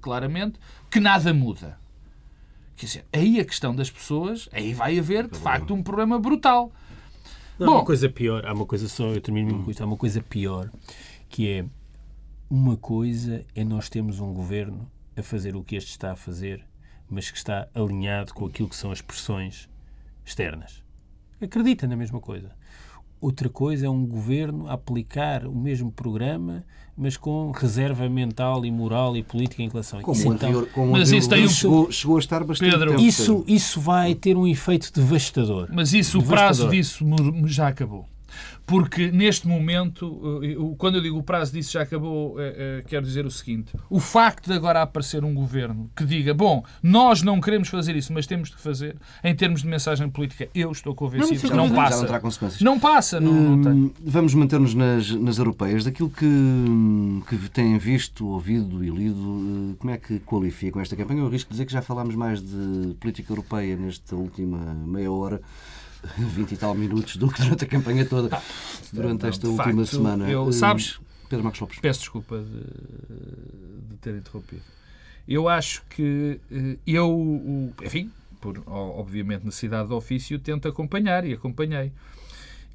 claramente, 0.00 0.58
que 0.90 0.98
nada 1.00 1.34
muda. 1.34 1.81
Quer 2.76 2.86
dizer, 2.86 3.04
aí 3.12 3.38
a 3.38 3.44
questão 3.44 3.74
das 3.74 3.90
pessoas, 3.90 4.48
aí 4.52 4.74
vai 4.74 4.98
haver, 4.98 5.28
de 5.28 5.38
facto, 5.38 5.74
um 5.74 5.82
problema 5.82 6.18
brutal. 6.18 6.72
Não, 7.58 7.66
Bom, 7.66 7.72
há 7.74 7.76
uma 7.76 7.84
coisa 7.84 8.08
pior, 8.08 8.44
há 8.46 8.52
uma 8.52 8.66
coisa 8.66 8.88
só, 8.88 9.08
eu 9.08 9.20
termino 9.20 9.48
mesmo 9.48 9.64
com 9.64 9.70
isto, 9.70 9.82
há 9.82 9.86
uma 9.86 9.96
coisa 9.96 10.22
pior, 10.22 10.70
que 11.28 11.48
é 11.48 11.64
uma 12.50 12.76
coisa 12.76 13.44
é 13.54 13.64
nós 13.64 13.88
termos 13.88 14.20
um 14.20 14.32
governo 14.32 14.90
a 15.16 15.22
fazer 15.22 15.56
o 15.56 15.62
que 15.62 15.76
este 15.76 15.90
está 15.90 16.12
a 16.12 16.16
fazer, 16.16 16.66
mas 17.08 17.30
que 17.30 17.36
está 17.36 17.68
alinhado 17.74 18.34
com 18.34 18.46
aquilo 18.46 18.68
que 18.68 18.76
são 18.76 18.90
as 18.90 19.00
pressões 19.00 19.68
externas. 20.24 20.82
Acredita 21.40 21.86
na 21.86 21.96
mesma 21.96 22.20
coisa. 22.20 22.50
Outra 23.22 23.48
coisa 23.48 23.86
é 23.86 23.88
um 23.88 24.04
governo 24.04 24.68
aplicar 24.68 25.46
o 25.46 25.54
mesmo 25.54 25.92
programa, 25.92 26.64
mas 26.96 27.16
com 27.16 27.52
reserva 27.52 28.08
mental 28.08 28.66
e 28.66 28.70
moral 28.70 29.16
e 29.16 29.22
política 29.22 29.62
em 29.62 29.68
relação 29.68 30.00
a 30.00 30.02
isso. 30.02 30.24
Como 30.24 30.34
então, 30.34 30.66
como 30.74 30.90
mas 30.90 31.12
isso 31.12 31.28
tem 31.28 31.44
um... 31.44 31.48
chegou, 31.48 31.92
chegou 31.92 32.16
a 32.16 32.18
estar 32.18 32.42
bastante 32.42 32.72
Pedro, 32.72 32.90
tempo. 32.90 33.00
Isso, 33.00 33.44
isso 33.46 33.80
vai 33.80 34.16
ter 34.16 34.36
um 34.36 34.44
efeito 34.44 34.92
devastador. 34.92 35.68
Mas 35.72 35.92
isso, 35.92 36.18
devastador. 36.18 36.24
o 36.24 36.66
prazo 36.66 36.70
disso 36.70 37.04
já 37.46 37.68
acabou. 37.68 38.08
Porque 38.66 39.10
neste 39.10 39.46
momento, 39.46 40.40
eh, 40.42 40.56
quando 40.78 40.96
eu 40.96 41.02
digo 41.02 41.18
o 41.18 41.22
prazo 41.22 41.52
disso 41.52 41.72
já 41.72 41.82
acabou, 41.82 42.40
é, 42.40 42.78
é, 42.78 42.82
quero 42.86 43.04
dizer 43.04 43.26
o 43.26 43.30
seguinte: 43.30 43.74
o 43.90 44.00
facto 44.00 44.46
de 44.46 44.54
agora 44.54 44.82
aparecer 44.82 45.24
um 45.24 45.34
governo 45.34 45.90
que 45.96 46.04
diga, 46.04 46.32
bom, 46.32 46.64
nós 46.82 47.22
não 47.22 47.40
queremos 47.40 47.68
fazer 47.68 47.96
isso, 47.96 48.12
mas 48.12 48.26
temos 48.26 48.50
de 48.50 48.56
fazer, 48.56 48.96
em 49.22 49.34
termos 49.34 49.62
de 49.62 49.68
mensagem 49.68 50.08
política, 50.08 50.48
eu 50.54 50.70
estou 50.70 50.94
convencido 50.94 51.40
que 51.40 51.50
não, 51.50 51.68
não 51.68 51.74
passa. 51.74 52.06
Não 52.64 52.78
passa. 52.78 53.20
Não, 53.20 53.32
não 53.32 53.72
hum, 53.72 53.90
vamos 54.00 54.34
manter-nos 54.34 54.74
nas, 54.74 55.10
nas 55.10 55.38
europeias. 55.38 55.84
Daquilo 55.84 56.10
que, 56.10 56.26
que 57.28 57.48
têm 57.50 57.76
visto, 57.78 58.26
ouvido 58.26 58.82
e 58.84 58.90
lido, 58.90 59.76
como 59.78 59.92
é 59.92 59.98
que 59.98 60.20
qualificam 60.20 60.80
esta 60.80 60.96
campanha? 60.96 61.20
Eu 61.20 61.28
risco 61.28 61.48
de 61.48 61.54
dizer 61.54 61.66
que 61.66 61.72
já 61.72 61.82
falámos 61.82 62.14
mais 62.14 62.40
de 62.40 62.94
política 63.00 63.32
europeia 63.32 63.76
nesta 63.76 64.14
última 64.14 64.58
meia 64.74 65.10
hora. 65.10 65.40
20 66.18 66.52
e 66.52 66.56
tal 66.56 66.74
minutos 66.74 67.16
do 67.16 67.30
que 67.30 67.42
durante 67.42 67.64
a 67.64 67.68
campanha 67.68 68.04
toda, 68.04 68.36
ah, 68.36 68.42
durante 68.92 69.26
esta 69.26 69.48
última 69.48 69.84
facto, 69.84 69.86
semana. 69.86 70.28
Eu, 70.28 70.44
hum, 70.44 70.52
sabes, 70.52 70.98
Pedro 71.28 71.44
Marcos 71.44 71.60
Lopes. 71.60 71.78
Peço 71.80 72.00
desculpa 72.00 72.38
de, 72.38 73.90
de 73.90 73.96
ter 74.00 74.14
interrompido. 74.16 74.62
Eu 75.26 75.48
acho 75.48 75.82
que 75.88 76.40
eh, 76.50 76.78
eu, 76.86 77.72
enfim, 77.82 78.10
por 78.40 78.60
obviamente 78.66 79.44
necessidade 79.44 79.88
de 79.88 79.94
ofício, 79.94 80.38
tento 80.38 80.66
acompanhar 80.66 81.24
e 81.24 81.32
acompanhei. 81.32 81.92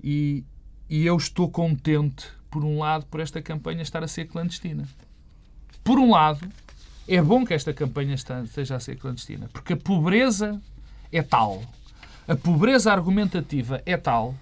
E, 0.02 0.44
e 0.90 1.06
eu 1.06 1.18
estou 1.18 1.52
contente, 1.52 2.26
por 2.50 2.64
um 2.64 2.80
lado, 2.80 3.06
por 3.08 3.20
esta 3.20 3.42
campanha 3.42 3.82
estar 3.82 4.04
a 4.04 4.08
ser 4.08 4.26
clandestina. 4.26 4.88
Por 5.84 6.00
um 6.00 6.12
lado, 6.12 6.48
é 7.08 7.22
bom 7.22 7.46
que 7.46 7.54
esta 7.54 7.74
campanha 7.74 8.16
esteja 8.16 8.76
a 8.76 8.80
ser 8.80 8.98
clandestina, 8.98 9.50
porque 9.52 9.74
a 9.74 9.78
pobreza 9.78 10.62
é 11.12 11.22
tal 11.22 11.62
a 12.28 12.36
pobreza 12.36 12.92
argumentativa 12.92 13.82
é 13.86 13.96
tal 13.96 14.36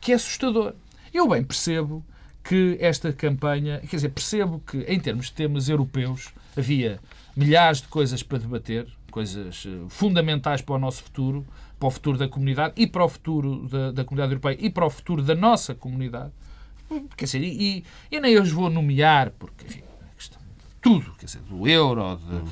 que 0.00 0.12
é 0.12 0.14
assustador. 0.16 0.74
Eu 1.14 1.28
bem 1.28 1.44
percebo 1.44 2.04
que 2.42 2.76
esta 2.80 3.12
campanha, 3.12 3.78
quer 3.80 3.96
dizer, 3.96 4.08
percebo 4.08 4.60
que 4.66 4.78
em 4.78 4.98
termos 4.98 5.26
de 5.26 5.32
temas 5.32 5.68
europeus 5.68 6.30
havia 6.56 6.98
milhares 7.36 7.82
de 7.82 7.88
coisas 7.88 8.22
para 8.22 8.38
debater, 8.38 8.86
coisas 9.10 9.64
eh, 9.66 9.70
fundamentais 9.88 10.62
para 10.62 10.74
o 10.74 10.78
nosso 10.78 11.02
futuro, 11.02 11.46
para 11.78 11.86
o 11.86 11.90
futuro 11.90 12.18
da 12.18 12.28
comunidade 12.28 12.74
e 12.76 12.86
para 12.86 13.04
o 13.04 13.08
futuro 13.08 13.68
da, 13.68 13.92
da 13.92 14.04
comunidade 14.04 14.32
europeia 14.32 14.56
e 14.58 14.70
para 14.70 14.86
o 14.86 14.90
futuro 14.90 15.22
da 15.22 15.34
nossa 15.34 15.74
comunidade. 15.74 16.32
Quer 17.16 17.26
dizer, 17.26 17.42
e, 17.42 17.84
e 18.10 18.20
nem 18.20 18.32
eu 18.32 18.42
os 18.42 18.50
vou 18.50 18.68
nomear, 18.68 19.30
porque, 19.38 19.64
enfim, 19.64 19.82
tudo, 20.80 21.12
quer 21.18 21.26
dizer, 21.26 21.42
do 21.42 21.68
euro, 21.68 22.16
de, 22.16 22.42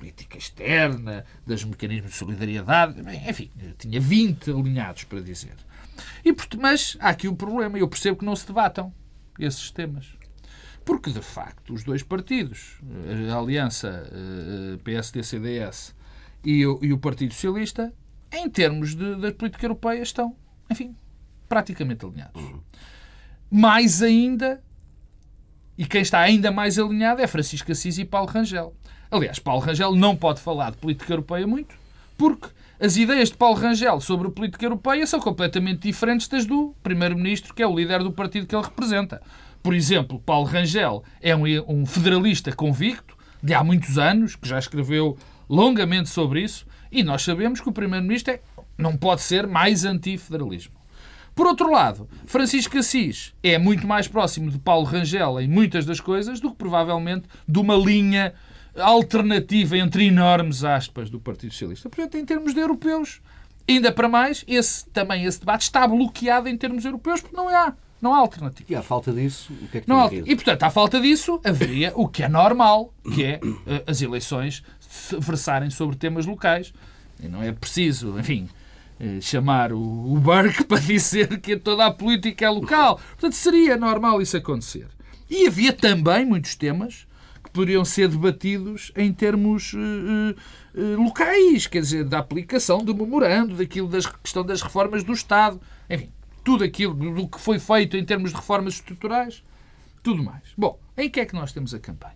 política 0.00 0.38
externa, 0.38 1.26
dos 1.46 1.62
mecanismos 1.62 2.12
de 2.12 2.16
solidariedade, 2.16 3.00
enfim, 3.28 3.50
tinha 3.76 4.00
20 4.00 4.50
alinhados 4.50 5.04
para 5.04 5.20
dizer. 5.20 5.54
E, 6.24 6.34
mas 6.58 6.96
há 6.98 7.10
aqui 7.10 7.28
um 7.28 7.36
problema, 7.36 7.78
eu 7.78 7.86
percebo 7.86 8.16
que 8.16 8.24
não 8.24 8.34
se 8.34 8.46
debatam 8.46 8.92
esses 9.38 9.70
temas. 9.70 10.08
Porque, 10.86 11.10
de 11.10 11.20
facto, 11.20 11.74
os 11.74 11.84
dois 11.84 12.02
partidos, 12.02 12.80
a 13.30 13.36
Aliança 13.36 14.10
PSD-CDS 14.82 15.94
e 16.42 16.66
o, 16.66 16.98
Partido 16.98 17.34
Socialista, 17.34 17.92
em 18.32 18.48
termos 18.48 18.94
de, 18.94 19.16
da 19.16 19.30
política 19.30 19.66
europeia, 19.66 20.00
estão, 20.00 20.34
enfim, 20.70 20.96
praticamente 21.46 22.06
alinhados. 22.06 22.42
Mais 23.50 24.02
ainda, 24.02 24.64
e 25.76 25.84
quem 25.84 26.00
está 26.00 26.20
ainda 26.20 26.50
mais 26.50 26.78
alinhado 26.78 27.20
é 27.20 27.26
Francisco 27.26 27.70
Assis 27.70 27.98
e 27.98 28.04
Paulo 28.06 28.30
Rangel. 28.30 28.74
Aliás, 29.10 29.40
Paulo 29.40 29.60
Rangel 29.60 29.96
não 29.96 30.14
pode 30.14 30.40
falar 30.40 30.70
de 30.70 30.76
política 30.76 31.12
europeia 31.12 31.44
muito, 31.44 31.74
porque 32.16 32.48
as 32.78 32.96
ideias 32.96 33.28
de 33.28 33.36
Paulo 33.36 33.58
Rangel 33.58 34.00
sobre 34.00 34.28
a 34.28 34.30
política 34.30 34.64
europeia 34.64 35.04
são 35.04 35.18
completamente 35.18 35.80
diferentes 35.80 36.28
das 36.28 36.46
do 36.46 36.74
Primeiro-Ministro, 36.80 37.52
que 37.52 37.62
é 37.62 37.66
o 37.66 37.74
líder 37.74 38.04
do 38.04 38.12
partido 38.12 38.46
que 38.46 38.54
ele 38.54 38.62
representa. 38.62 39.20
Por 39.62 39.74
exemplo, 39.74 40.20
Paulo 40.20 40.46
Rangel 40.46 41.02
é 41.20 41.34
um, 41.34 41.84
federalista 41.84 42.52
convicto, 42.52 43.18
de 43.42 43.52
há 43.52 43.64
muitos 43.64 43.98
anos, 43.98 44.36
que 44.36 44.48
já 44.48 44.58
escreveu 44.58 45.18
longamente 45.48 46.08
sobre 46.08 46.42
isso, 46.42 46.64
e 46.92 47.02
nós 47.02 47.22
sabemos 47.22 47.60
que 47.60 47.68
o 47.68 47.72
Primeiro-Ministro 47.72 48.34
é, 48.34 48.40
não 48.78 48.96
pode 48.96 49.22
ser 49.22 49.46
mais 49.46 49.84
anti-federalismo. 49.84 50.74
Por 51.34 51.46
outro 51.46 51.70
lado, 51.70 52.08
Francisco 52.26 52.78
Assis 52.78 53.34
é 53.42 53.58
muito 53.58 53.86
mais 53.86 54.06
próximo 54.06 54.50
de 54.50 54.58
Paulo 54.58 54.84
Rangel 54.84 55.40
em 55.40 55.48
muitas 55.48 55.84
das 55.84 56.00
coisas 56.00 56.38
do 56.38 56.50
que 56.50 56.56
provavelmente 56.56 57.28
de 57.48 57.58
uma 57.58 57.74
linha 57.74 58.34
alternativa 58.76 59.76
entre 59.76 60.06
enormes 60.06 60.64
aspas 60.64 61.10
do 61.10 61.20
Partido 61.20 61.52
Socialista. 61.52 61.88
Portanto, 61.88 62.16
em 62.16 62.24
termos 62.24 62.54
de 62.54 62.60
europeus, 62.60 63.20
ainda 63.68 63.92
para 63.92 64.08
mais, 64.08 64.44
esse, 64.46 64.86
também 64.90 65.24
esse 65.24 65.40
debate 65.40 65.62
está 65.62 65.86
bloqueado 65.86 66.48
em 66.48 66.56
termos 66.56 66.84
europeus 66.84 67.20
porque 67.20 67.36
não 67.36 67.48
há. 67.48 67.74
Não 68.00 68.14
há 68.14 68.18
alternativa. 68.18 68.72
E 68.72 68.74
à 68.74 68.82
falta 68.82 69.12
disso, 69.12 69.52
o 69.52 69.68
que 69.68 69.78
é 69.78 69.80
que 69.82 69.88
não 69.88 70.08
tem 70.08 70.22
E, 70.24 70.34
portanto, 70.34 70.62
à 70.62 70.70
falta 70.70 70.98
disso, 70.98 71.38
haveria 71.44 71.92
o 71.94 72.08
que 72.08 72.22
é 72.22 72.28
normal, 72.30 72.94
que 73.14 73.22
é 73.22 73.40
uh, 73.44 73.82
as 73.86 74.00
eleições 74.00 74.62
versarem 75.18 75.68
sobre 75.68 75.96
temas 75.96 76.24
locais. 76.24 76.72
E 77.22 77.28
não 77.28 77.42
é 77.42 77.52
preciso, 77.52 78.18
enfim, 78.18 78.48
uh, 78.98 79.20
chamar 79.20 79.70
o, 79.70 79.78
o 79.78 80.18
Burke 80.18 80.64
para 80.64 80.80
dizer 80.80 81.40
que 81.40 81.58
toda 81.58 81.84
a 81.84 81.90
política 81.90 82.46
é 82.46 82.48
local. 82.48 82.98
Portanto, 83.10 83.34
seria 83.34 83.76
normal 83.76 84.22
isso 84.22 84.34
acontecer. 84.34 84.88
E 85.28 85.46
havia 85.46 85.72
também 85.72 86.24
muitos 86.24 86.54
temas 86.54 87.06
que 87.50 87.54
poderiam 87.54 87.84
ser 87.84 88.08
debatidos 88.08 88.92
em 88.96 89.12
termos 89.12 89.72
uh, 89.74 90.96
locais, 90.96 91.66
quer 91.66 91.80
dizer, 91.80 92.04
da 92.04 92.18
aplicação 92.18 92.84
do 92.84 92.94
memorando, 92.94 93.56
daquilo 93.56 93.88
da 93.88 93.98
questão 94.22 94.44
das 94.44 94.62
reformas 94.62 95.02
do 95.02 95.12
Estado. 95.12 95.60
Enfim, 95.88 96.10
tudo 96.44 96.62
aquilo 96.62 96.94
do 96.94 97.28
que 97.28 97.40
foi 97.40 97.58
feito 97.58 97.96
em 97.96 98.04
termos 98.04 98.30
de 98.30 98.36
reformas 98.36 98.74
estruturais, 98.74 99.42
tudo 100.02 100.22
mais. 100.22 100.44
Bom, 100.56 100.78
em 100.96 101.10
que 101.10 101.20
é 101.20 101.26
que 101.26 101.34
nós 101.34 101.52
temos 101.52 101.74
a 101.74 101.78
campanha? 101.78 102.14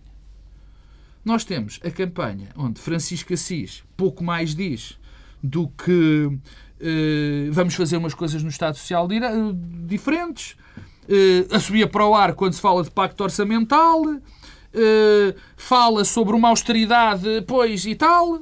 Nós 1.23 1.43
temos 1.43 1.79
a 1.83 1.91
campanha 1.91 2.49
onde 2.55 2.79
Francisco 2.79 3.33
Assis 3.33 3.83
pouco 3.97 4.23
mais 4.23 4.55
diz 4.55 4.97
do 5.43 5.67
que 5.67 6.39
vamos 7.51 7.75
fazer 7.75 7.97
umas 7.97 8.13
coisas 8.13 8.43
no 8.43 8.49
Estado 8.49 8.77
Social 8.77 9.07
diferentes, 9.87 10.55
uh, 11.09 11.55
assobia 11.55 11.87
para 11.87 12.05
o 12.05 12.13
ar 12.13 12.33
quando 12.33 12.53
se 12.53 12.61
fala 12.61 12.83
de 12.83 12.91
pacto 12.91 13.23
orçamental, 13.23 14.01
uh, 14.75 15.35
fala 15.55 16.03
sobre 16.03 16.35
uma 16.35 16.49
austeridade, 16.49 17.43
pois, 17.47 17.85
e 17.85 17.95
tal. 17.95 18.41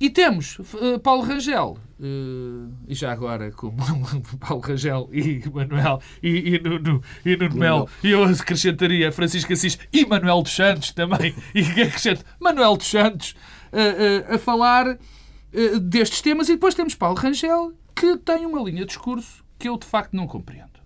E 0.00 0.08
temos 0.08 0.58
uh, 0.58 0.98
Paulo 1.02 1.22
Rangel, 1.22 1.78
Uh, 2.00 2.72
e 2.86 2.94
já 2.94 3.10
agora, 3.10 3.50
como 3.50 3.76
Paulo 4.38 4.62
Rangel 4.62 5.08
e 5.12 5.42
Manuel 5.52 6.00
e, 6.22 6.54
e 6.54 6.60
Nuno, 6.60 7.02
e 7.26 7.36
Nuno 7.36 7.56
Mel, 7.56 7.88
e 8.04 8.10
eu 8.10 8.22
acrescentaria 8.22 9.10
Francisco 9.10 9.52
Assis 9.52 9.76
e 9.92 10.06
Manuel 10.06 10.40
dos 10.42 10.54
Santos 10.54 10.92
também, 10.92 11.34
e 11.52 11.62
acrescento 11.82 12.24
Manuel 12.38 12.76
dos 12.76 12.86
Santos 12.86 13.34
a 14.32 14.38
falar 14.38 14.96
destes 15.82 16.20
temas. 16.22 16.48
E 16.48 16.52
depois 16.52 16.76
temos 16.76 16.94
Paulo 16.94 17.18
Rangel, 17.18 17.72
que 17.96 18.16
tem 18.18 18.46
uma 18.46 18.62
linha 18.62 18.82
de 18.82 18.86
discurso 18.86 19.44
que 19.58 19.68
eu 19.68 19.76
de 19.76 19.84
facto 19.84 20.14
não 20.14 20.28
compreendo. 20.28 20.77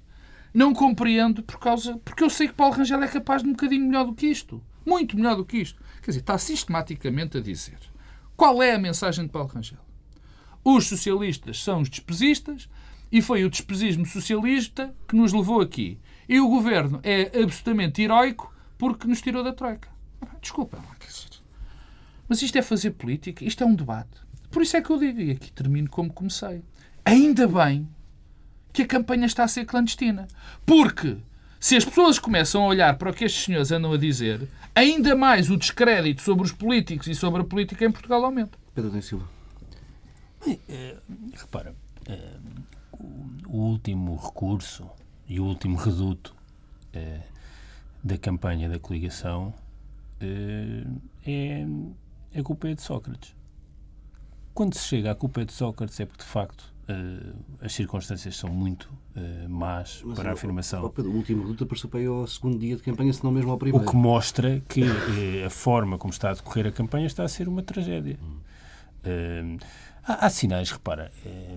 Não 0.52 0.74
compreendo 0.74 1.42
por 1.42 1.58
causa, 1.58 1.98
porque 2.04 2.22
eu 2.22 2.30
sei 2.30 2.48
que 2.48 2.54
Paulo 2.54 2.74
Rangel 2.74 3.02
é 3.02 3.08
capaz 3.08 3.42
de 3.42 3.48
um 3.48 3.52
bocadinho 3.52 3.86
melhor 3.86 4.04
do 4.04 4.14
que 4.14 4.26
isto. 4.26 4.62
Muito 4.84 5.16
melhor 5.16 5.36
do 5.36 5.44
que 5.44 5.58
isto. 5.58 5.80
Quer 6.02 6.10
dizer, 6.10 6.20
está 6.20 6.36
sistematicamente 6.36 7.38
a 7.38 7.40
dizer 7.40 7.78
qual 8.36 8.62
é 8.62 8.74
a 8.74 8.78
mensagem 8.78 9.24
de 9.24 9.30
Paulo 9.30 9.48
Rangel 9.48 9.78
os 10.64 10.86
socialistas 10.86 11.62
são 11.62 11.80
os 11.80 11.90
despesistas 11.90 12.68
e 13.10 13.20
foi 13.20 13.44
o 13.44 13.50
despesismo 13.50 14.06
socialista 14.06 14.94
que 15.08 15.16
nos 15.16 15.32
levou 15.32 15.60
aqui. 15.60 15.98
E 16.28 16.40
o 16.40 16.48
governo 16.48 17.00
é 17.02 17.42
absolutamente 17.42 18.00
heroico 18.00 18.54
porque 18.78 19.06
nos 19.06 19.20
tirou 19.20 19.42
da 19.42 19.52
troika. 19.52 19.88
Desculpa, 20.40 20.78
mas 22.28 22.40
isto 22.40 22.56
é 22.56 22.62
fazer 22.62 22.92
política, 22.92 23.44
isto 23.44 23.62
é 23.62 23.66
um 23.66 23.74
debate. 23.74 24.22
Por 24.50 24.62
isso 24.62 24.76
é 24.76 24.80
que 24.80 24.90
eu 24.90 24.98
digo, 24.98 25.20
e 25.20 25.32
aqui 25.32 25.52
termino 25.52 25.90
como 25.90 26.12
comecei. 26.12 26.62
Ainda 27.04 27.46
bem 27.46 27.88
que 28.72 28.82
a 28.82 28.86
campanha 28.86 29.26
está 29.26 29.44
a 29.44 29.48
ser 29.48 29.64
clandestina. 29.64 30.26
Porque 30.64 31.16
se 31.60 31.76
as 31.76 31.84
pessoas 31.84 32.18
começam 32.18 32.64
a 32.64 32.66
olhar 32.66 32.96
para 32.96 33.10
o 33.10 33.14
que 33.14 33.24
estes 33.24 33.44
senhores 33.44 33.70
andam 33.70 33.92
a 33.92 33.96
dizer, 33.96 34.48
ainda 34.74 35.14
mais 35.14 35.50
o 35.50 35.56
descrédito 35.56 36.22
sobre 36.22 36.44
os 36.44 36.52
políticos 36.52 37.06
e 37.06 37.14
sobre 37.14 37.42
a 37.42 37.44
política 37.44 37.84
em 37.84 37.92
Portugal 37.92 38.24
aumenta. 38.24 38.58
Pedro 38.74 38.90
da 38.90 39.00
Silva. 39.00 39.28
Bem, 40.44 40.58
é, 40.68 40.96
repara, 41.34 41.72
é, 42.06 42.18
o, 43.46 43.58
último 43.58 44.16
recurso 44.16 44.90
e 45.28 45.38
o 45.38 45.44
último 45.44 45.76
reduto 45.76 46.34
é, 46.92 47.20
da 48.02 48.18
campanha 48.18 48.68
da 48.68 48.80
coligação 48.80 49.54
é, 50.20 50.84
é 51.24 52.40
a 52.40 52.42
culpa 52.42 52.68
é 52.68 52.74
de 52.74 52.82
Sócrates. 52.82 53.36
Quando 54.52 54.74
se 54.74 54.88
chega 54.88 55.12
à 55.12 55.14
culpa 55.14 55.44
de 55.44 55.52
Sócrates 55.52 56.00
é 56.00 56.06
porque, 56.06 56.24
de 56.24 56.28
facto, 56.28 56.71
as 57.60 57.72
circunstâncias 57.72 58.36
são 58.36 58.50
muito 58.50 58.92
más 59.48 60.02
Mas, 60.04 60.18
para 60.18 60.30
a 60.30 60.32
afirmação. 60.32 60.82
O 60.82 61.08
último 61.08 61.42
reduto 61.42 61.64
apareceu 61.64 61.88
para 61.88 62.00
aí 62.00 62.06
ao 62.06 62.26
segundo 62.26 62.58
dia 62.58 62.76
de 62.76 62.82
campanha, 62.82 63.12
se 63.12 63.22
não 63.22 63.30
mesmo 63.30 63.50
ao 63.50 63.58
primeiro. 63.58 63.84
O 63.84 63.90
que 63.90 63.96
mostra 63.96 64.62
que 64.68 64.84
a 65.44 65.50
forma 65.50 65.98
como 65.98 66.12
está 66.12 66.30
a 66.30 66.34
decorrer 66.34 66.66
a 66.66 66.72
campanha 66.72 67.06
está 67.06 67.24
a 67.24 67.28
ser 67.28 67.48
uma 67.48 67.62
tragédia. 67.62 68.18
Hum. 68.22 69.58
Há, 70.04 70.26
há 70.26 70.30
sinais, 70.30 70.70
repara, 70.70 71.12
é, 71.24 71.56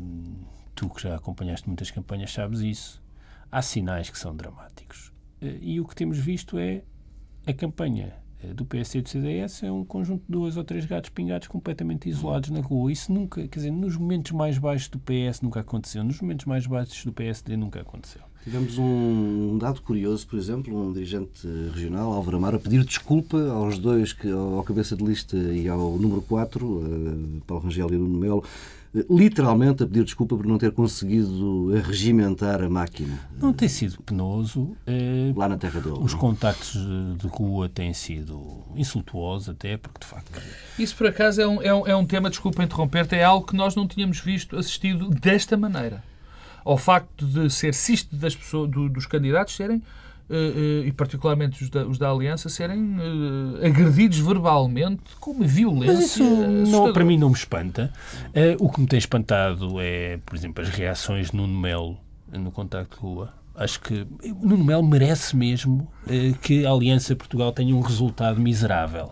tu 0.75 0.89
que 0.89 1.01
já 1.01 1.15
acompanhaste 1.15 1.67
muitas 1.67 1.89
campanhas 1.89 2.31
sabes 2.31 2.59
isso. 2.59 3.01
Há 3.51 3.61
sinais 3.61 4.09
que 4.09 4.19
são 4.19 4.35
dramáticos. 4.35 5.11
Eh, 5.41 5.57
e 5.61 5.79
o 5.79 5.85
que 5.85 5.95
temos 5.95 6.17
visto 6.17 6.57
é 6.59 6.83
a 7.47 7.53
campanha 7.53 8.07
eh, 8.07 8.24
do 8.53 8.65
PS 8.65 8.95
e 8.95 9.01
do 9.01 9.09
CDS 9.09 9.63
é 9.63 9.71
um 9.71 9.83
conjunto 9.83 10.23
de 10.25 10.31
dois 10.31 10.57
ou 10.57 10.63
três 10.63 10.85
gatos 10.85 11.09
pingados 11.09 11.47
completamente 11.47 12.09
isolados 12.09 12.49
na 12.49 12.61
rua. 12.61 12.91
Isso 12.91 13.11
nunca, 13.11 13.47
quer 13.47 13.59
dizer, 13.59 13.71
nos 13.71 13.97
momentos 13.97 14.31
mais 14.31 14.57
baixos 14.57 14.89
do 14.89 14.99
PS 14.99 15.41
nunca 15.41 15.61
aconteceu, 15.61 16.03
nos 16.03 16.19
momentos 16.21 16.45
mais 16.45 16.67
baixos 16.67 17.03
do 17.03 17.11
PSD 17.11 17.57
nunca 17.57 17.81
aconteceu. 17.81 18.21
Tivemos 18.45 18.77
um 18.77 19.57
dado 19.57 19.81
curioso, 19.81 20.27
por 20.27 20.37
exemplo, 20.37 20.79
um 20.79 20.93
dirigente 20.93 21.47
regional, 21.73 22.13
Álvaro 22.13 22.37
Amaro, 22.37 22.57
a 22.57 22.59
pedir 22.59 22.83
desculpa 22.85 23.39
aos 23.49 23.79
dois, 23.79 24.13
que, 24.13 24.29
ao 24.29 24.63
cabeça 24.63 24.95
de 24.95 25.03
lista 25.03 25.35
e 25.35 25.67
ao 25.67 25.97
número 25.97 26.21
4, 26.21 26.63
uh, 26.63 27.41
Paulo 27.47 27.63
Rangel 27.63 27.89
e 27.89 27.97
Nuno 27.97 28.19
Melo, 28.19 28.43
literalmente 29.09 29.83
a 29.83 29.87
pedir 29.87 30.03
desculpa 30.03 30.35
por 30.37 30.45
não 30.45 30.57
ter 30.57 30.71
conseguido 30.71 31.73
regimentar 31.81 32.63
a 32.63 32.69
máquina. 32.69 33.19
Não 33.39 33.51
tem 33.51 33.67
sido 33.67 34.01
penoso. 34.03 34.75
Uh, 34.87 35.37
Lá 35.37 35.49
na 35.49 35.57
Terra 35.57 35.79
dele. 35.81 35.97
Os 35.99 36.13
não? 36.13 36.19
contactos 36.19 36.75
de 37.17 37.27
rua 37.27 37.67
têm 37.67 37.93
sido 37.93 38.63
insultuosos 38.75 39.49
até, 39.49 39.77
porque 39.77 39.99
de 39.99 40.05
facto... 40.05 40.41
Isso, 40.79 40.95
por 40.95 41.07
acaso, 41.07 41.41
é 41.41 41.47
um, 41.47 41.61
é 41.61 41.73
um, 41.73 41.87
é 41.87 41.95
um 41.95 42.05
tema, 42.05 42.29
desculpa 42.29 42.63
interromper-te, 42.63 43.15
é 43.15 43.23
algo 43.23 43.45
que 43.45 43.55
nós 43.55 43.75
não 43.75 43.87
tínhamos 43.87 44.19
visto, 44.19 44.57
assistido 44.57 45.09
desta 45.09 45.57
maneira 45.57 46.03
ao 46.65 46.77
facto 46.79 47.27
de 47.27 47.47
ser 47.51 47.75
cisto 47.75 48.15
das 48.15 48.35
pessoas, 48.35 48.71
do, 48.71 48.89
dos 48.89 49.05
candidatos 49.05 49.55
serem 49.55 49.81
e 50.29 50.91
particularmente 50.91 51.63
os 51.63 51.69
da, 51.69 51.85
os 51.85 51.97
da 51.97 52.09
Aliança, 52.09 52.49
serem 52.49 52.97
uh, 52.97 53.65
agredidos 53.65 54.17
verbalmente 54.19 55.03
com 55.19 55.31
uma 55.31 55.45
violência. 55.45 55.93
Mas 55.93 56.05
isso 56.05 56.23
não, 56.23 56.91
para 56.91 57.05
mim 57.05 57.17
não 57.17 57.29
me 57.29 57.35
espanta. 57.35 57.91
o 58.59 58.69
que 58.69 58.81
me 58.81 58.87
tem 58.87 58.99
espantado 58.99 59.79
é, 59.79 60.17
por 60.25 60.35
exemplo, 60.35 60.63
as 60.63 60.69
reações 60.69 61.31
de 61.31 61.37
Nuno 61.37 61.59
Melo 61.59 61.97
no 62.31 62.51
contacto 62.51 62.95
de 62.95 63.01
rua. 63.01 63.33
Acho 63.53 63.79
que 63.79 64.05
Nuno 64.41 64.63
Melo 64.63 64.83
merece 64.83 65.35
mesmo 65.35 65.87
que 66.41 66.65
a 66.65 66.71
Aliança 66.71 67.15
Portugal 67.15 67.51
tenha 67.51 67.75
um 67.75 67.81
resultado 67.81 68.39
miserável. 68.41 69.11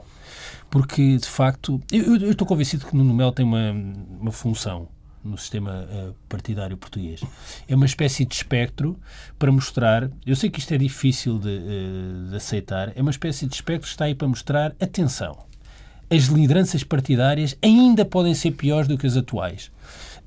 Porque, 0.69 1.17
de 1.17 1.27
facto, 1.27 1.79
eu, 1.91 2.15
eu 2.17 2.31
estou 2.31 2.47
convencido 2.47 2.87
que 2.87 2.95
Nuno 2.95 3.13
Melo 3.13 3.31
tem 3.31 3.45
uma, 3.45 3.71
uma 4.19 4.31
função 4.31 4.87
no 5.23 5.37
sistema 5.37 5.87
uh, 5.89 6.15
partidário 6.27 6.75
português. 6.75 7.21
É 7.67 7.75
uma 7.75 7.85
espécie 7.85 8.25
de 8.25 8.35
espectro 8.35 8.99
para 9.39 9.51
mostrar. 9.51 10.09
Eu 10.25 10.35
sei 10.35 10.49
que 10.49 10.59
isto 10.59 10.73
é 10.73 10.77
difícil 10.77 11.39
de, 11.39 11.49
uh, 11.49 12.29
de 12.29 12.35
aceitar. 12.35 12.91
É 12.95 13.01
uma 13.01 13.11
espécie 13.11 13.47
de 13.47 13.55
espectro 13.55 13.87
que 13.87 13.93
está 13.93 14.05
aí 14.05 14.15
para 14.15 14.27
mostrar 14.27 14.75
atenção. 14.79 15.37
As 16.09 16.25
lideranças 16.25 16.83
partidárias 16.83 17.57
ainda 17.61 18.03
podem 18.05 18.33
ser 18.35 18.51
piores 18.51 18.87
do 18.87 18.97
que 18.97 19.07
as 19.07 19.15
atuais. 19.15 19.71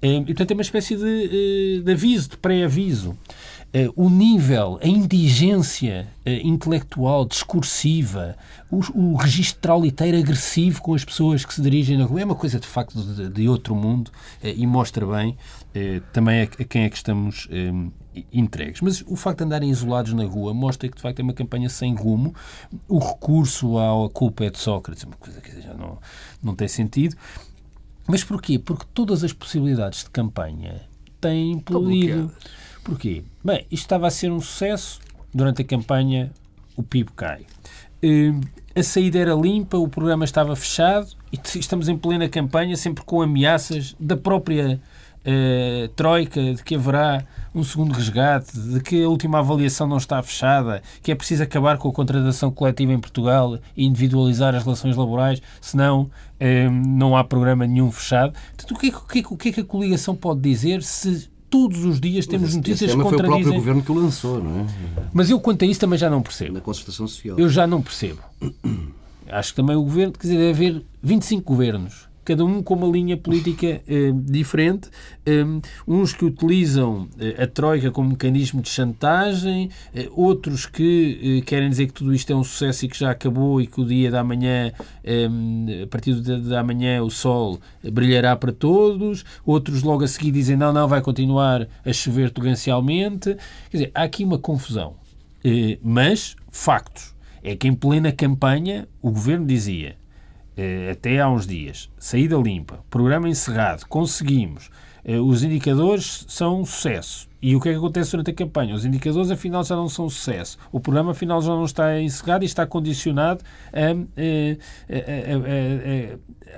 Uh, 0.02 0.22
e, 0.22 0.24
portanto, 0.26 0.50
é 0.50 0.54
uma 0.54 0.62
espécie 0.62 0.96
de, 0.96 1.82
de 1.82 1.92
aviso, 1.92 2.30
de 2.30 2.36
pré-aviso. 2.38 3.16
Uh, 3.76 3.92
o 3.94 4.08
nível, 4.08 4.78
a 4.82 4.88
indigência 4.88 6.08
uh, 6.24 6.30
intelectual, 6.30 7.26
discursiva, 7.26 8.34
o, 8.70 8.80
o 8.94 9.16
registro 9.16 9.60
trauliteiro 9.60 10.16
agressivo 10.16 10.80
com 10.80 10.94
as 10.94 11.04
pessoas 11.04 11.44
que 11.44 11.52
se 11.52 11.60
dirigem 11.60 11.98
na 11.98 12.06
rua 12.06 12.22
é 12.22 12.24
uma 12.24 12.34
coisa 12.34 12.58
de 12.58 12.66
facto 12.66 12.98
de, 13.02 13.28
de 13.28 13.46
outro 13.46 13.74
mundo 13.74 14.08
uh, 14.08 14.46
e 14.46 14.66
mostra 14.66 15.04
bem 15.06 15.36
também 16.10 16.40
a, 16.40 16.44
a, 16.44 16.64
quem 16.64 16.84
é 16.84 16.88
que 16.88 16.96
estamos 16.96 17.46
entregues. 18.32 18.80
Mas 18.80 19.04
o 19.06 19.14
facto 19.14 19.40
de 19.40 19.44
andarem 19.44 19.68
isolados 19.68 20.14
na 20.14 20.24
rua 20.24 20.54
mostra 20.54 20.88
que 20.88 20.96
de 20.96 21.02
facto 21.02 21.20
é 21.20 21.22
uma 21.22 21.34
campanha 21.34 21.68
sem 21.68 21.94
rumo. 21.94 22.34
O 22.88 22.98
recurso 22.98 23.76
à 23.76 24.08
culpa 24.08 24.46
é 24.46 24.50
de 24.50 24.58
Sócrates 24.58 25.04
é 25.04 25.06
uma 25.06 25.16
coisa 25.16 25.38
que 25.38 25.60
já 25.60 25.74
não, 25.74 25.98
não 26.42 26.54
tem 26.54 26.66
sentido. 26.66 27.14
Mas 28.08 28.24
porquê? 28.24 28.58
Porque 28.58 28.86
todas 28.94 29.22
as 29.22 29.34
possibilidades 29.34 30.02
de 30.02 30.08
campanha 30.08 30.80
têm 31.20 31.52
implodido. 31.52 32.32
Porquê? 32.86 33.24
Bem, 33.44 33.66
isto 33.68 33.82
estava 33.82 34.06
a 34.06 34.10
ser 34.10 34.30
um 34.30 34.40
sucesso. 34.40 35.00
Durante 35.34 35.60
a 35.60 35.64
campanha, 35.64 36.30
o 36.76 36.84
PIB 36.84 37.10
cai. 37.16 37.40
Uh, 38.02 38.40
a 38.74 38.82
saída 38.82 39.18
era 39.18 39.34
limpa, 39.34 39.76
o 39.76 39.88
programa 39.88 40.24
estava 40.24 40.54
fechado 40.54 41.08
e 41.32 41.58
estamos 41.58 41.88
em 41.88 41.98
plena 41.98 42.28
campanha, 42.28 42.76
sempre 42.76 43.04
com 43.04 43.20
ameaças 43.20 43.96
da 43.98 44.16
própria 44.16 44.80
uh, 45.26 45.88
Troika 45.96 46.54
de 46.54 46.62
que 46.62 46.76
haverá 46.76 47.24
um 47.52 47.64
segundo 47.64 47.92
resgate, 47.92 48.56
de 48.56 48.80
que 48.80 49.02
a 49.02 49.08
última 49.08 49.40
avaliação 49.40 49.88
não 49.88 49.96
está 49.96 50.22
fechada, 50.22 50.80
que 51.02 51.10
é 51.10 51.14
preciso 51.16 51.42
acabar 51.42 51.78
com 51.78 51.88
a 51.88 51.92
contratação 51.92 52.52
coletiva 52.52 52.92
em 52.92 53.00
Portugal 53.00 53.58
e 53.76 53.84
individualizar 53.84 54.54
as 54.54 54.62
relações 54.62 54.96
laborais, 54.96 55.42
senão 55.60 56.02
uh, 56.02 56.70
não 56.70 57.16
há 57.16 57.24
programa 57.24 57.66
nenhum 57.66 57.90
fechado. 57.90 58.32
Portanto, 58.56 58.70
o 58.70 58.78
que, 58.78 58.86
é, 58.86 58.96
o, 58.96 59.00
que, 59.00 59.34
o 59.34 59.36
que 59.36 59.48
é 59.48 59.52
que 59.52 59.60
a 59.60 59.64
coligação 59.64 60.14
pode 60.14 60.40
dizer 60.40 60.84
se 60.84 61.34
todos 61.56 61.84
os 61.84 61.98
dias 61.98 62.26
temos 62.26 62.48
esse, 62.48 62.56
notícias 62.58 62.90
esse 62.90 62.96
que 62.96 63.02
contradizem... 63.02 63.26
foi 63.26 63.40
o 63.40 63.42
próprio 63.42 63.60
governo 63.60 63.82
que 63.82 63.92
o 63.92 63.94
lançou, 63.94 64.44
não 64.44 64.60
é? 64.60 64.66
Mas 65.12 65.30
eu, 65.30 65.40
quanto 65.40 65.64
a 65.64 65.66
isso, 65.66 65.80
também 65.80 65.98
já 65.98 66.10
não 66.10 66.20
percebo. 66.20 66.52
Na 66.52 66.60
concertação 66.60 67.08
social. 67.08 67.38
Eu 67.38 67.48
já 67.48 67.66
não 67.66 67.80
percebo. 67.80 68.20
Acho 69.28 69.50
que 69.52 69.56
também 69.56 69.74
o 69.74 69.82
governo, 69.82 70.12
quer 70.12 70.22
dizer, 70.22 70.36
deve 70.36 70.50
haver 70.50 70.82
25 71.02 71.42
governos 71.42 72.05
cada 72.26 72.44
um 72.44 72.60
com 72.60 72.74
uma 72.74 72.88
linha 72.88 73.16
política 73.16 73.80
eh, 73.86 74.12
diferente, 74.12 74.90
um, 75.26 75.60
uns 75.86 76.12
que 76.12 76.24
utilizam 76.24 77.08
eh, 77.18 77.42
a 77.42 77.46
Troika 77.46 77.90
como 77.92 78.10
mecanismo 78.10 78.60
de 78.60 78.68
chantagem, 78.68 79.70
eh, 79.94 80.08
outros 80.10 80.66
que 80.66 81.38
eh, 81.38 81.44
querem 81.46 81.70
dizer 81.70 81.86
que 81.86 81.92
tudo 81.92 82.12
isto 82.12 82.32
é 82.32 82.36
um 82.36 82.42
sucesso 82.42 82.84
e 82.84 82.88
que 82.88 82.98
já 82.98 83.12
acabou 83.12 83.60
e 83.60 83.66
que 83.68 83.80
o 83.80 83.84
dia 83.84 84.10
da 84.10 84.24
manhã, 84.24 84.72
a 84.72 85.86
partir 85.86 86.14
do 86.14 86.20
dia 86.20 86.38
da 86.38 86.64
manhã, 86.64 87.00
o 87.02 87.10
sol 87.10 87.60
brilhará 87.92 88.34
para 88.34 88.52
todos, 88.52 89.24
outros 89.44 89.84
logo 89.84 90.02
a 90.02 90.08
seguir 90.08 90.32
dizem 90.32 90.56
não, 90.56 90.72
não, 90.72 90.88
vai 90.88 91.00
continuar 91.00 91.68
a 91.84 91.92
chover 91.92 92.30
torrencialmente. 92.30 93.36
Quer 93.70 93.76
dizer, 93.76 93.90
há 93.94 94.02
aqui 94.02 94.24
uma 94.24 94.38
confusão. 94.38 94.96
Mas, 95.80 96.34
factos. 96.50 97.14
É 97.42 97.54
que 97.54 97.68
em 97.68 97.74
plena 97.74 98.10
campanha 98.10 98.88
o 99.00 99.12
governo 99.12 99.46
dizia 99.46 99.94
até 100.90 101.20
há 101.20 101.28
uns 101.28 101.46
dias, 101.46 101.90
saída 101.98 102.36
limpa, 102.36 102.80
programa 102.88 103.28
encerrado, 103.28 103.86
conseguimos, 103.86 104.70
eh, 105.04 105.20
os 105.20 105.42
indicadores 105.44 106.24
são 106.28 106.62
um 106.62 106.64
sucesso. 106.64 107.28
E 107.40 107.54
o 107.54 107.60
que 107.60 107.68
é 107.68 107.72
que 107.72 107.78
acontece 107.78 108.10
durante 108.10 108.30
a 108.30 108.34
campanha? 108.34 108.74
Os 108.74 108.84
indicadores, 108.84 109.30
afinal, 109.30 109.62
já 109.62 109.76
não 109.76 109.88
são 109.88 110.08
sucesso. 110.08 110.58
O 110.72 110.80
programa, 110.80 111.12
afinal, 111.12 111.40
já 111.40 111.50
não 111.50 111.64
está 111.64 112.00
encerrado 112.00 112.42
e 112.42 112.46
está 112.46 112.66
condicionado 112.66 113.44
a, 113.72 113.90
a, 113.90 113.92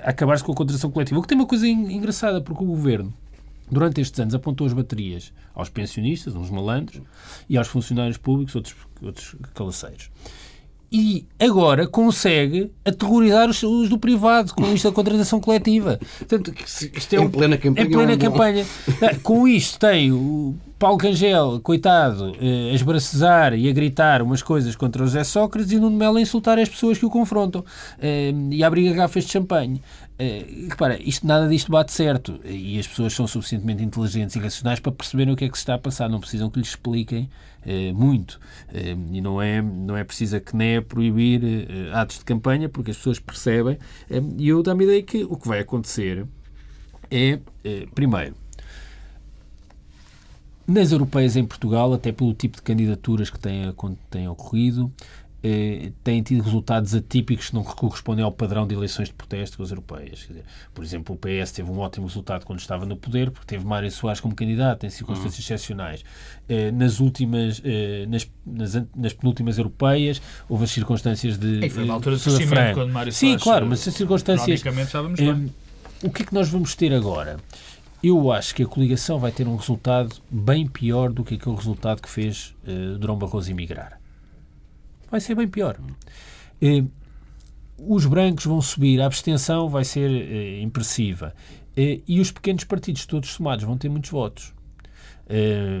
a, 0.03 0.07
a 0.07 0.09
acabar-se 0.09 0.43
com 0.43 0.51
a 0.51 0.55
contratação 0.55 0.89
coletiva. 0.89 1.19
O 1.19 1.21
que 1.21 1.27
tem 1.27 1.37
uma 1.37 1.45
coisa 1.45 1.67
engraçada, 1.67 2.41
porque 2.41 2.63
o 2.63 2.67
Governo, 2.67 3.13
durante 3.69 4.01
estes 4.01 4.19
anos, 4.19 4.33
apontou 4.33 4.65
as 4.65 4.73
baterias 4.73 5.31
aos 5.53 5.69
pensionistas, 5.69 6.35
uns 6.35 6.49
malandros, 6.49 7.03
e 7.47 7.55
aos 7.55 7.67
funcionários 7.67 8.17
públicos, 8.17 8.55
outros, 8.55 8.75
outros 9.03 9.35
calaceiros 9.53 10.09
e 10.91 11.25
agora 11.39 11.87
consegue 11.87 12.71
aterrorizar 12.83 13.49
os, 13.49 13.61
os, 13.61 13.89
do 13.89 13.97
privado 13.97 14.53
com 14.53 14.73
isto 14.73 14.89
da 14.89 14.95
contratação 14.95 15.39
coletiva. 15.39 15.99
Portanto, 16.17 16.53
isto 16.65 17.15
é 17.15 17.19
um, 17.19 17.25
em 17.25 17.29
plena 17.29 17.57
campanha. 17.57 17.87
Em 17.87 17.91
plena 17.91 18.11
é 18.13 18.17
campanha. 18.17 18.65
Com 19.21 19.47
isto 19.47 19.79
tem 19.79 20.11
o 20.11 20.55
Paulo 20.79 20.97
Cangel, 20.97 21.59
coitado, 21.61 22.33
eh, 22.39 22.71
a 22.71 22.73
esbracejar 22.73 23.53
e 23.53 23.67
a 23.67 23.73
gritar 23.73 24.21
umas 24.21 24.41
coisas 24.41 24.77
contra 24.77 25.03
o 25.03 25.05
José 25.05 25.25
Sócrates 25.25 25.73
e 25.73 25.77
Nuno 25.77 25.97
Melo 25.97 26.15
a 26.15 26.21
insultar 26.21 26.57
as 26.57 26.69
pessoas 26.69 26.97
que 26.97 27.05
o 27.05 27.09
confrontam 27.09 27.65
eh, 28.01 28.31
e 28.49 28.63
a 28.63 28.67
abrir 28.67 28.89
garrafas 28.93 29.25
de 29.25 29.31
champanhe. 29.31 29.81
Uh, 30.17 30.69
repara, 30.69 30.97
isto, 31.01 31.27
nada 31.27 31.47
disto 31.49 31.69
bate 31.69 31.91
certo 31.91 32.39
e 32.45 32.79
as 32.79 32.87
pessoas 32.87 33.13
são 33.13 33.27
suficientemente 33.27 33.83
inteligentes 33.83 34.37
e 34.37 34.39
racionais 34.39 34.79
para 34.79 34.91
perceberem 34.91 35.33
o 35.33 35.35
que 35.35 35.45
é 35.45 35.49
que 35.49 35.57
se 35.57 35.63
está 35.63 35.73
a 35.73 35.77
passar. 35.77 36.07
Não 36.07 36.21
precisam 36.21 36.49
que 36.49 36.59
lhes 36.59 36.69
expliquem 36.69 37.29
muito. 37.93 38.39
E 39.13 39.21
não 39.21 39.41
é, 39.41 39.61
não 39.61 39.95
é 39.95 40.03
preciso 40.03 40.35
a 40.35 40.39
CNE 40.41 40.81
proibir 40.81 41.41
atos 41.93 42.19
de 42.19 42.25
campanha 42.25 42.67
porque 42.67 42.91
as 42.91 42.97
pessoas 42.97 43.17
percebem. 43.17 43.77
E 44.37 44.49
eu 44.49 44.61
dá-me 44.61 44.83
a 44.83 44.87
ideia 44.87 45.03
que 45.03 45.23
o 45.23 45.37
que 45.37 45.47
vai 45.47 45.59
acontecer 45.59 46.25
é, 47.09 47.39
primeiro, 47.95 48.35
nas 50.69 50.91
europeias 50.91 51.35
em 51.35 51.45
Portugal, 51.45 51.93
até 51.93 52.11
pelo 52.11 52.33
tipo 52.33 52.57
de 52.57 52.61
candidaturas 52.61 53.29
que 53.29 53.39
têm, 53.39 53.73
têm 54.09 54.27
ocorrido, 54.27 54.91
eh, 55.41 55.91
têm 56.03 56.21
tido 56.21 56.43
resultados 56.43 56.93
atípicos 56.93 57.49
que 57.49 57.55
não 57.55 57.63
correspondem 57.63 58.23
ao 58.25 58.31
padrão 58.31 58.67
de 58.67 58.75
eleições 58.75 59.07
de 59.07 59.13
protesto 59.13 59.57
com 59.57 59.63
as 59.63 59.69
europeias. 59.69 60.19
Dizer, 60.27 60.43
por 60.73 60.83
exemplo, 60.83 61.15
o 61.15 61.17
PS 61.17 61.53
teve 61.53 61.71
um 61.71 61.79
ótimo 61.79 62.07
resultado 62.07 62.45
quando 62.45 62.59
estava 62.59 62.85
no 62.85 62.97
poder, 62.97 63.31
porque 63.31 63.47
teve 63.47 63.65
Mário 63.65 63.89
Soares 63.89 64.19
como 64.19 64.35
candidato 64.35 64.85
em 64.85 64.89
circunstâncias 64.89 65.35
uhum. 65.35 65.55
excepcionais. 65.55 66.03
Eh, 66.47 66.71
nas 66.71 66.99
últimas, 66.99 67.61
eh, 67.63 68.05
nas, 68.07 68.29
nas, 68.45 68.85
nas, 68.95 69.13
penúltimas 69.13 69.57
europeias, 69.57 70.21
houve 70.49 70.65
as 70.65 70.71
circunstâncias 70.71 71.37
de. 71.37 71.65
E 71.65 71.69
foi 71.69 71.85
uma 71.85 71.93
altura 71.93 72.17
de 72.17 72.23
crescimento 72.23 72.73
quando 72.73 72.91
Mário 72.91 73.11
Sim, 73.11 73.27
Soares, 73.27 73.43
claro, 73.43 73.65
mas 73.65 73.87
as 73.87 73.93
circunstâncias. 73.93 74.61
Vamos 74.61 75.19
eh, 75.19 75.35
o 76.03 76.09
que 76.09 76.23
é 76.23 76.25
que 76.25 76.33
nós 76.33 76.49
vamos 76.49 76.75
ter 76.75 76.93
agora? 76.93 77.37
Eu 78.01 78.31
acho 78.31 78.55
que 78.55 78.63
a 78.63 78.65
coligação 78.65 79.19
vai 79.19 79.31
ter 79.31 79.47
um 79.47 79.55
resultado 79.55 80.15
bem 80.29 80.67
pior 80.67 81.11
do 81.11 81.23
que 81.23 81.35
aquele 81.35 81.55
resultado 81.55 82.01
que 82.01 82.09
fez 82.09 82.55
uh, 82.67 82.97
Durão 82.97 83.17
Barroso 83.17 83.51
emigrar 83.51 83.99
vai 85.09 85.19
ser 85.19 85.35
bem 85.35 85.47
pior. 85.47 85.77
Eh, 86.61 86.83
os 87.77 88.05
brancos 88.05 88.45
vão 88.45 88.61
subir, 88.61 89.01
a 89.01 89.05
abstenção 89.05 89.69
vai 89.69 89.83
ser 89.83 90.09
eh, 90.09 90.61
impressiva. 90.61 91.33
Eh, 91.75 92.01
e 92.07 92.19
os 92.19 92.31
pequenos 92.31 92.63
partidos, 92.63 93.05
todos 93.05 93.29
somados, 93.29 93.65
vão 93.65 93.77
ter 93.77 93.89
muitos 93.89 94.11
votos. 94.11 94.53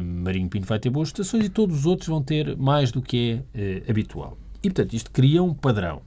Marinho 0.03 0.47
Pinto 0.47 0.67
vai 0.67 0.77
ter 0.77 0.91
boas 0.91 1.09
votações 1.09 1.43
e 1.45 1.49
todos 1.49 1.79
os 1.79 1.85
outros 1.87 2.07
vão 2.07 2.21
ter 2.21 2.55
mais 2.55 2.91
do 2.91 3.01
que 3.01 3.41
é 3.51 3.89
habitual. 3.89 4.37
E, 4.61 4.69
portanto, 4.69 4.93
isto 4.93 5.09
cria 5.09 5.41
um 5.41 5.55
padrão. 5.55 6.03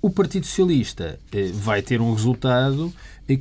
O 0.00 0.10
Partido 0.10 0.46
Socialista 0.46 1.18
vai 1.54 1.82
ter 1.82 2.00
um 2.00 2.12
resultado 2.12 2.92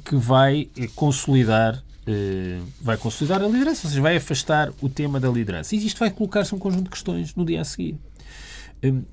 que 0.03 0.15
vai 0.15 0.69
consolidar 0.95 1.83
eh, 2.09 2.61
vai 2.81 2.95
consolidar 2.95 3.41
a 3.41 3.47
liderança, 3.47 3.85
ou 3.85 3.89
seja, 3.89 4.01
vai 4.01 4.15
afastar 4.15 4.71
o 4.81 4.87
tema 4.87 5.19
da 5.19 5.29
liderança. 5.29 5.75
E 5.75 5.85
isto 5.85 5.99
vai 5.99 6.09
colocar-se 6.09 6.55
um 6.55 6.57
conjunto 6.57 6.85
de 6.85 6.89
questões 6.89 7.35
no 7.35 7.43
dia 7.43 7.59
a 7.59 7.65
seguir. 7.65 7.97
Um, 8.81 9.03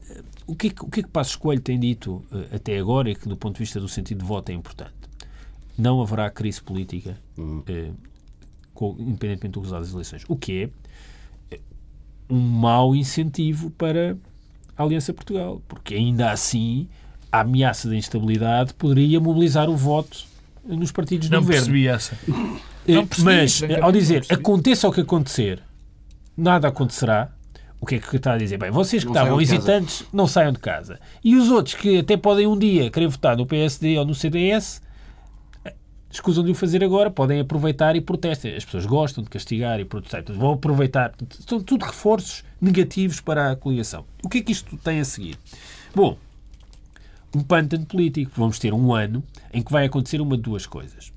o, 0.47 0.55
que 0.55 0.69
é 0.69 0.71
que, 0.71 0.85
o 0.85 0.89
que 0.89 1.01
é 1.01 1.03
que 1.03 1.09
Passos 1.09 1.35
Coelho 1.35 1.61
tem 1.61 1.79
dito 1.79 2.25
até 2.55 2.79
agora 2.79 3.11
e 3.11 3.17
que, 3.17 3.29
do 3.29 3.37
ponto 3.37 3.55
de 3.55 3.61
vista 3.61 3.81
do 3.81 3.89
sentido 3.89 4.19
de 4.19 4.25
voto, 4.25 4.51
é 4.51 4.53
importante? 4.53 4.95
Não 5.77 6.01
haverá 6.01 6.31
crise 6.31 6.63
política, 6.63 7.19
com, 8.73 8.95
independentemente 8.97 9.55
do 9.55 9.61
resultado 9.61 9.83
das 9.83 9.93
eleições. 9.93 10.23
O 10.29 10.37
que 10.37 10.71
é 11.51 11.59
um 12.31 12.39
mau 12.39 12.95
incentivo 12.95 13.71
para 13.71 14.17
a 14.77 14.83
Aliança 14.85 15.13
Portugal, 15.13 15.61
porque 15.67 15.95
ainda 15.95 16.31
assim 16.31 16.89
a 17.35 17.41
ameaça 17.41 17.89
da 17.89 17.97
instabilidade 17.97 18.73
poderia 18.75 19.19
mobilizar 19.19 19.69
o 19.69 19.77
voto 19.77 20.25
nos 20.65 20.93
partidos 20.93 21.29
não 21.29 21.41
do 21.41 21.47
governo. 21.47 21.67
Não 21.67 21.73
percebi 21.73 21.89
essa. 21.89 22.19
Não 22.87 23.07
percebi, 23.07 23.25
Mas, 23.25 23.83
ao 23.83 23.91
dizer 23.91 24.25
aconteça 24.31 24.87
o 24.87 24.93
que 24.93 25.01
acontecer, 25.01 25.61
nada 26.37 26.69
acontecerá, 26.69 27.33
o 27.81 27.87
que 27.87 27.97
é 27.97 27.99
que 27.99 28.17
está 28.17 28.35
a 28.35 28.39
dizer? 28.39 28.57
Bem, 28.57 28.71
vocês 28.71 29.03
que 29.03 29.11
não 29.11 29.17
estavam 29.17 29.41
hesitantes, 29.41 30.05
não 30.13 30.29
saiam 30.29 30.53
de 30.53 30.61
casa. 30.61 31.01
E 31.25 31.35
os 31.35 31.51
outros 31.51 31.75
que 31.75 31.99
até 31.99 32.17
podem 32.17 32.47
um 32.47 32.57
dia 32.57 32.89
querer 32.89 33.09
votar 33.09 33.37
no 33.37 33.45
PSD 33.47 33.99
ou 33.99 34.05
no 34.05 34.15
CDS, 34.15 34.81
escusam 36.09 36.45
de 36.45 36.53
o 36.53 36.55
fazer 36.55 36.85
agora, 36.85 37.11
podem 37.11 37.41
aproveitar 37.41 37.97
e 37.97 38.01
protestem. 38.01 38.55
As 38.55 38.65
pessoas 38.65 38.87
gostam 38.87 39.25
de 39.25 39.29
castigar 39.29 39.81
e 39.81 39.85
protestar, 39.85 40.21
então 40.21 40.37
vão 40.37 40.53
aproveitar. 40.53 41.13
São 41.49 41.61
tudo 41.61 41.85
reforços 41.85 42.45
negativos 42.61 43.21
para 43.21 43.51
a 43.51 43.57
coligação. 43.57 44.05
O 44.23 44.29
que 44.29 44.39
é 44.39 44.41
que 44.41 44.53
isto 44.53 44.77
tem 44.77 45.01
a 45.01 45.05
seguir? 45.05 45.37
Bom, 45.93 46.17
um 47.37 47.43
pântano 47.43 47.87
político. 47.87 48.33
Vamos 48.37 48.59
ter 48.59 48.73
um 48.73 48.93
ano 48.95 49.23
em 49.53 49.63
que 49.63 49.73
vai 49.73 49.87
acontecer 49.87 50.21
uma 50.21 50.37
de 50.37 50.43
duas 50.43 50.67
coisas. 50.67 51.13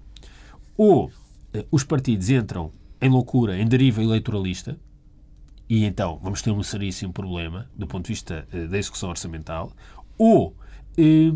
Ou 0.75 1.11
eh, 1.53 1.65
os 1.71 1.83
partidos 1.83 2.29
entram 2.29 2.71
em 3.01 3.09
loucura, 3.09 3.57
em 3.57 3.65
deriva 3.65 4.01
eleitoralista, 4.01 4.77
e 5.69 5.83
então 5.83 6.19
vamos 6.21 6.41
ter 6.41 6.51
um 6.51 6.63
seríssimo 6.63 7.11
problema 7.11 7.69
do 7.75 7.87
ponto 7.87 8.05
de 8.05 8.13
vista 8.13 8.47
eh, 8.51 8.67
da 8.67 8.77
execução 8.77 9.09
orçamental, 9.09 9.71
ou 10.17 10.55
eh, 10.97 11.33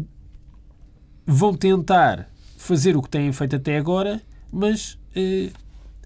vão 1.25 1.53
tentar 1.55 2.29
fazer 2.57 2.95
o 2.95 3.01
que 3.01 3.09
têm 3.09 3.31
feito 3.31 3.55
até 3.55 3.77
agora, 3.77 4.21
mas 4.51 4.97
eh, 5.15 5.51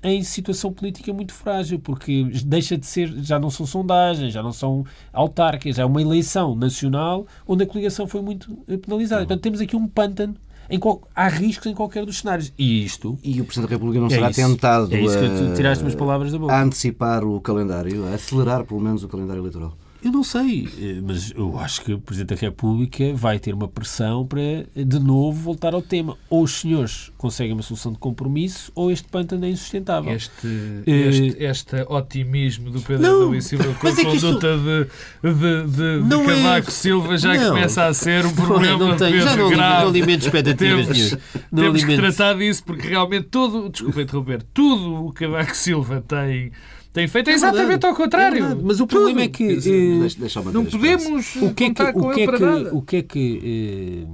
em 0.05 0.23
situação 0.23 0.71
política 0.71 1.11
muito 1.11 1.33
frágil, 1.33 1.79
porque 1.79 2.23
deixa 2.45 2.77
de 2.77 2.85
ser, 2.85 3.11
já 3.23 3.39
não 3.39 3.49
são 3.49 3.65
sondagens, 3.65 4.31
já 4.31 4.43
não 4.43 4.51
são 4.51 4.85
autárquicas, 5.11 5.79
é 5.79 5.85
uma 5.85 6.01
eleição 6.01 6.55
nacional 6.55 7.25
onde 7.47 7.63
a 7.63 7.67
coligação 7.67 8.07
foi 8.07 8.21
muito 8.21 8.55
eh, 8.67 8.77
penalizada. 8.77 9.21
Portanto, 9.21 9.41
temos 9.41 9.59
aqui 9.59 9.75
um 9.75 9.87
pântano 9.87 10.35
em 10.69 10.79
qual, 10.79 11.01
há 11.15 11.27
riscos 11.27 11.67
em 11.67 11.73
qualquer 11.73 12.05
dos 12.05 12.19
cenários. 12.19 12.53
E 12.57 12.85
isto. 12.85 13.17
E 13.23 13.41
o 13.41 13.45
Presidente 13.45 13.69
da 13.69 13.75
República 13.75 13.99
não 13.99 14.07
é 14.07 14.11
será 14.11 14.29
isso, 14.29 14.41
tentado 14.41 14.93
é 14.93 14.99
isso 14.99 15.17
que 15.17 15.27
tu 15.27 15.55
tiraste 15.55 15.83
umas 15.83 15.95
palavras 15.95 16.31
da 16.31 16.37
boca. 16.37 16.53
a 16.53 16.61
antecipar 16.61 17.23
o 17.23 17.41
calendário, 17.41 18.05
a 18.05 18.13
acelerar 18.13 18.63
pelo 18.63 18.79
menos 18.79 19.03
o 19.03 19.07
calendário 19.07 19.41
eleitoral? 19.41 19.75
Eu 20.05 20.11
não 20.11 20.23
sei, 20.23 20.69
eh, 20.79 21.01
mas 21.01 21.31
eu 21.35 21.57
acho 21.57 21.81
que 21.81 21.91
o 21.91 21.99
Presidente 21.99 22.35
da 22.35 22.39
República 22.39 23.11
vai 23.15 23.39
ter 23.39 23.55
uma 23.55 23.67
pressão 23.67 24.23
para, 24.23 24.39
de 24.75 24.99
novo, 24.99 25.41
voltar 25.41 25.73
ao 25.73 25.81
tema. 25.81 26.15
Ou 26.29 26.43
os 26.43 26.59
senhores 26.59 27.11
conseguem 27.17 27.53
uma 27.53 27.63
solução 27.63 27.91
de 27.91 27.97
compromisso, 27.97 28.71
ou 28.75 28.91
este 28.91 29.07
pântano 29.07 29.43
é 29.45 29.49
insustentável. 29.49 30.13
Este, 30.13 30.47
este, 30.85 31.43
este 31.43 31.75
otimismo 31.89 32.69
do 32.69 32.81
Pedro 32.81 33.01
não, 33.01 33.29
Adão 33.29 33.41
Silva 33.41 33.73
com 33.73 33.87
a 33.87 33.89
é 33.89 33.95
conduta 33.95 34.47
isto... 34.47 34.63
de, 34.63 35.33
de, 35.33 35.67
de, 35.71 36.07
de 36.07 36.15
é 36.15 36.25
Cavaco 36.25 36.67
é... 36.67 36.71
Silva 36.71 37.17
já 37.17 37.33
não. 37.33 37.47
começa 37.47 37.85
a 37.85 37.93
ser 37.95 38.27
um 38.27 38.33
problema 38.35 38.77
não, 38.77 38.89
não 38.89 38.97
tenho, 38.97 39.21
já 39.23 39.35
não, 39.35 39.49
grave. 39.49 39.81
Não 39.81 39.89
alimento 39.89 40.21
expectativas 40.21 40.85
temos, 40.85 41.17
temos 41.51 41.83
que 41.83 41.95
tratar 41.95 42.35
disso, 42.35 42.63
porque 42.63 42.87
realmente 42.89 43.25
todo, 43.31 43.69
desculpa 43.69 44.03
interromper, 44.03 44.43
tudo 44.53 45.07
o 45.07 45.11
Cavaco 45.11 45.57
Silva 45.57 45.99
tem 46.07 46.51
tem 46.95 47.09
feito 47.09 47.29
é 47.29 47.33
exatamente 47.33 47.85
ao 47.85 47.93
contrário. 47.93 48.45
É 48.45 48.55
mas 48.55 48.79
o 48.79 48.87
problema 48.87 49.23
é 49.23 49.27
que. 49.27 49.43
Eh, 49.43 50.07
deixa, 50.17 50.41
não 50.41 50.63
podemos 50.63 51.35
o 51.35 51.53
que 51.53 51.65
é 51.65 51.73
que, 51.73 51.83
o 51.83 52.09
que, 52.09 52.21
é 52.21 52.25
que, 52.25 52.45
o 52.71 52.81
que 52.81 52.95
é 52.95 53.03
que 53.03 54.05
eh, 54.05 54.07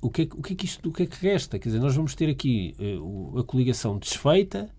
o 0.00 0.08
que, 0.08 0.22
é, 0.22 0.28
o 0.32 0.40
que 0.40 0.52
é 0.52 0.56
que 0.56 0.64
isto 0.66 0.88
o 0.88 0.92
que 0.92 1.02
é 1.02 1.06
que 1.06 1.26
resta? 1.26 1.58
Quer 1.58 1.68
dizer, 1.68 1.80
nós 1.80 1.96
vamos 1.96 2.14
ter 2.14 2.30
aqui 2.30 2.76
uh, 2.78 3.40
a 3.40 3.42
coligação 3.42 3.98
desfeita, 3.98 4.70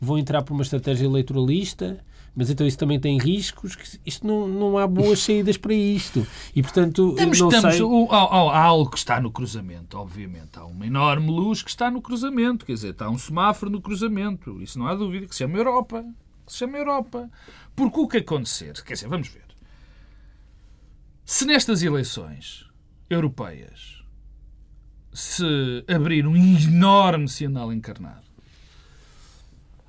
vão 0.00 0.16
entrar 0.16 0.42
por 0.42 0.54
uma 0.54 0.62
estratégia 0.62 1.04
eleitoralista, 1.04 1.98
mas 2.34 2.48
então 2.48 2.66
isso 2.66 2.78
também 2.78 3.00
tem 3.00 3.18
riscos. 3.18 3.98
Isto 4.06 4.26
não, 4.26 4.46
não 4.46 4.78
há 4.78 4.86
boas 4.86 5.20
saídas 5.24 5.56
para 5.56 5.74
isto. 5.74 6.26
E 6.54 6.62
portanto, 6.62 7.14
Temos, 7.14 7.40
não 7.40 7.48
estamos, 7.48 7.76
sei... 7.76 7.84
o, 7.84 8.08
há, 8.10 8.56
há, 8.56 8.62
algo 8.62 8.90
que 8.90 8.98
está 8.98 9.20
no 9.20 9.30
cruzamento, 9.30 9.98
obviamente. 9.98 10.58
Há 10.58 10.64
uma 10.64 10.86
enorme 10.86 11.28
luz 11.28 11.62
que 11.62 11.70
está 11.70 11.90
no 11.90 12.00
cruzamento. 12.00 12.64
Quer 12.64 12.74
dizer, 12.74 12.90
está 12.90 13.10
um 13.10 13.18
semáforo 13.18 13.70
no 13.70 13.80
cruzamento. 13.80 14.62
Isso 14.62 14.78
não 14.78 14.86
há 14.86 14.94
dúvida 14.94 15.26
que 15.26 15.34
se 15.34 15.40
chama 15.40 15.58
Europa. 15.58 16.04
Que 16.46 16.52
se 16.52 16.58
chama 16.58 16.78
Europa. 16.78 17.28
Porque 17.74 18.00
o 18.00 18.08
que 18.08 18.18
acontecer, 18.18 18.72
quer 18.84 18.94
dizer, 18.94 19.08
vamos 19.08 19.28
ver. 19.28 19.44
Se 21.24 21.44
nestas 21.44 21.82
eleições 21.82 22.66
europeias 23.08 24.04
se 25.12 25.84
abrir 25.88 26.26
um 26.26 26.36
enorme 26.36 27.28
sinal 27.28 27.72
encarnado 27.72 28.29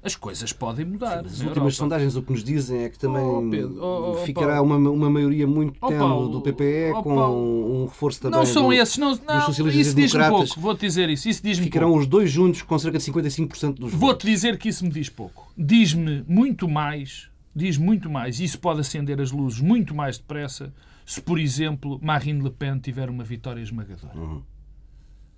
as 0.04 0.16
coisas 0.16 0.52
podem 0.52 0.86
mudar. 0.86 1.24
Sim, 1.28 1.44
as 1.44 1.48
últimas 1.48 1.76
sondagens 1.76 2.16
o 2.16 2.24
que 2.24 2.32
nos 2.32 2.44
dizem 2.44 2.84
é 2.84 2.90
que 2.90 2.98
também 2.98 3.24
oh, 3.24 3.48
Pedro, 3.50 3.78
oh, 3.80 4.12
oh, 4.12 4.16
ficará 4.26 4.62
uma, 4.62 4.76
uma 4.76 5.10
maioria 5.10 5.46
muito 5.46 5.78
oh, 5.80 5.88
tenue 5.88 6.32
do 6.32 6.42
PPE 6.42 6.92
oh, 6.96 7.04
com 7.04 7.82
um 7.82 7.86
reforço 7.86 8.22
também 8.22 8.40
Não 8.40 8.46
são 8.46 8.68
do, 8.68 8.74
esses, 8.74 8.98
não, 8.98 9.16
não 9.16 9.50
isso 9.50 9.96
diz-me 9.96 10.28
pouco, 10.30 10.60
vou-te 10.60 10.82
dizer 10.82 11.10
isso. 11.10 11.30
isso 11.30 11.44
diz 11.44 11.60
ficarão 11.60 11.90
pouco. 11.90 12.02
os 12.02 12.08
dois 12.08 12.32
juntos 12.32 12.64
com 12.64 12.80
cerca 12.80 12.98
de 12.98 13.06
55% 13.06 13.76
dos 13.76 13.94
Vou-te 13.94 14.26
dizer 14.26 14.58
que 14.58 14.70
isso 14.70 14.84
me 14.84 14.90
diz 14.90 15.08
pouco. 15.08 15.52
Diz-me 15.56 16.26
muito 16.28 16.68
mais, 16.68 17.30
diz 17.56 17.78
muito 17.78 18.10
mais, 18.10 18.40
e 18.40 18.46
isso 18.46 18.60
pode 18.60 18.80
acender 18.80 19.22
as 19.22 19.32
luzes 19.32 19.60
muito 19.60 19.94
mais 19.94 20.18
depressa 20.18 20.74
se, 21.06 21.22
por 21.22 21.40
exemplo, 21.40 22.00
Marine 22.02 22.42
Le 22.42 22.50
Pen 22.50 22.80
tiver 22.80 23.10
uma 23.10 23.24
vitória 23.24 23.62
esmagadora. 23.62 24.18
Uhum. 24.18 24.42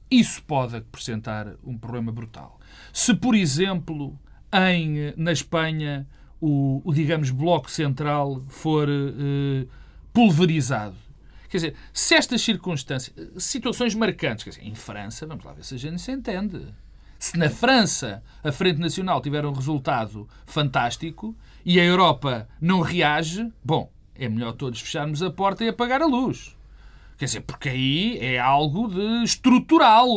Isso 0.10 0.44
pode 0.44 0.76
acrescentar 0.76 1.56
um 1.64 1.78
problema 1.78 2.12
brutal. 2.12 2.60
Se, 2.94 3.14
por 3.14 3.34
exemplo, 3.34 4.18
em, 4.54 5.14
na 5.18 5.32
Espanha, 5.32 6.08
o, 6.40 6.82
o 6.84 6.94
digamos, 6.94 7.32
bloco 7.32 7.72
central 7.72 8.42
for 8.50 8.88
uh, 8.88 9.68
pulverizado. 10.14 10.96
Quer 11.50 11.58
dizer, 11.58 11.76
se 11.94 12.16
estas 12.16 12.42
circunstâncias, 12.42 13.16
situações 13.38 13.94
marcantes, 13.94 14.44
quer 14.44 14.50
dizer, 14.50 14.64
em 14.64 14.76
França, 14.76 15.26
vamos 15.26 15.46
lá 15.46 15.54
ver 15.54 15.64
se 15.64 15.76
a 15.76 15.78
gente 15.78 16.02
se 16.02 16.12
entende. 16.12 16.74
Se 17.20 17.38
na 17.38 17.50
França 17.50 18.22
a 18.44 18.52
Frente 18.52 18.80
Nacional 18.80 19.22
tiver 19.22 19.46
um 19.46 19.54
resultado 19.54 20.28
fantástico 20.46 21.36
e 21.64 21.80
a 21.80 21.84
Europa 21.84 22.50
não 22.60 22.82
reage, 22.82 23.50
bom, 23.64 23.90
é 24.16 24.28
melhor 24.28 24.54
todos 24.54 24.82
fecharmos 24.82 25.24
a 25.24 25.32
porta 25.32 25.64
e 25.64 25.70
apagar 25.70 26.02
a 26.02 26.06
luz. 26.06 26.56
Quer 27.18 27.26
dizer, 27.26 27.42
porque 27.42 27.70
aí 27.70 28.18
é 28.20 28.40
algo 28.40 28.88
de 28.88 29.24
estrutural. 29.24 30.08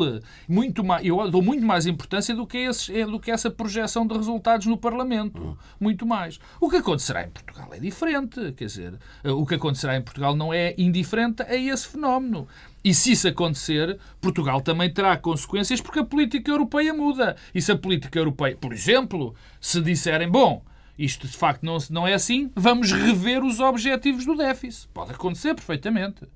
Muito 0.49 0.82
mais, 0.82 1.05
eu 1.05 1.30
dou 1.30 1.42
muito 1.42 1.64
mais 1.64 1.86
importância 1.86 2.34
do 2.34 2.47
que, 2.47 2.68
é, 2.90 3.07
do 3.07 3.20
que 3.20 3.30
essa 3.30 3.51
projeção 3.51 4.07
de 4.07 4.14
resultados 4.14 4.66
no 4.66 4.76
Parlamento. 4.76 5.57
Muito 5.78 6.07
mais. 6.07 6.40
O 6.61 6.68
que 6.68 6.76
acontecerá 6.76 7.24
em 7.24 7.30
Portugal 7.30 7.68
é 7.72 7.78
diferente. 7.78 8.53
Quer 8.53 8.66
dizer, 8.66 8.94
o 9.24 9.44
que 9.47 9.55
acontecerá 9.55 9.97
em 9.97 10.03
Portugal 10.03 10.34
não 10.34 10.53
é 10.53 10.74
indiferente 10.78 11.42
a 11.42 11.55
esse 11.55 11.88
fenómeno. 11.88 12.49
E 12.82 12.94
se 12.94 13.12
isso 13.12 13.26
acontecer, 13.26 13.99
Portugal 14.20 14.61
também 14.61 14.92
terá 14.92 15.16
consequências 15.16 15.80
porque 15.80 15.99
a 15.99 16.05
política 16.05 16.51
europeia 16.51 16.94
muda. 16.94 17.36
E 17.55 17.61
se 17.61 17.72
a 17.72 17.76
política 17.76 18.18
europeia, 18.18 18.57
por 18.57 18.72
exemplo, 18.72 19.34
se 19.61 19.80
disserem, 19.80 20.28
bom, 20.28 20.62
isto 20.99 21.26
de 21.26 21.36
facto 21.36 21.64
não, 21.64 21.78
não 21.90 22.07
é 22.07 22.14
assim, 22.14 22.51
vamos 22.55 22.92
rever 22.92 23.44
os 23.44 23.61
objetivos 23.61 24.24
do 24.24 24.36
déficit. 24.36 24.88
Pode 24.94 25.12
acontecer 25.12 25.55
perfeitamente. 25.55 26.26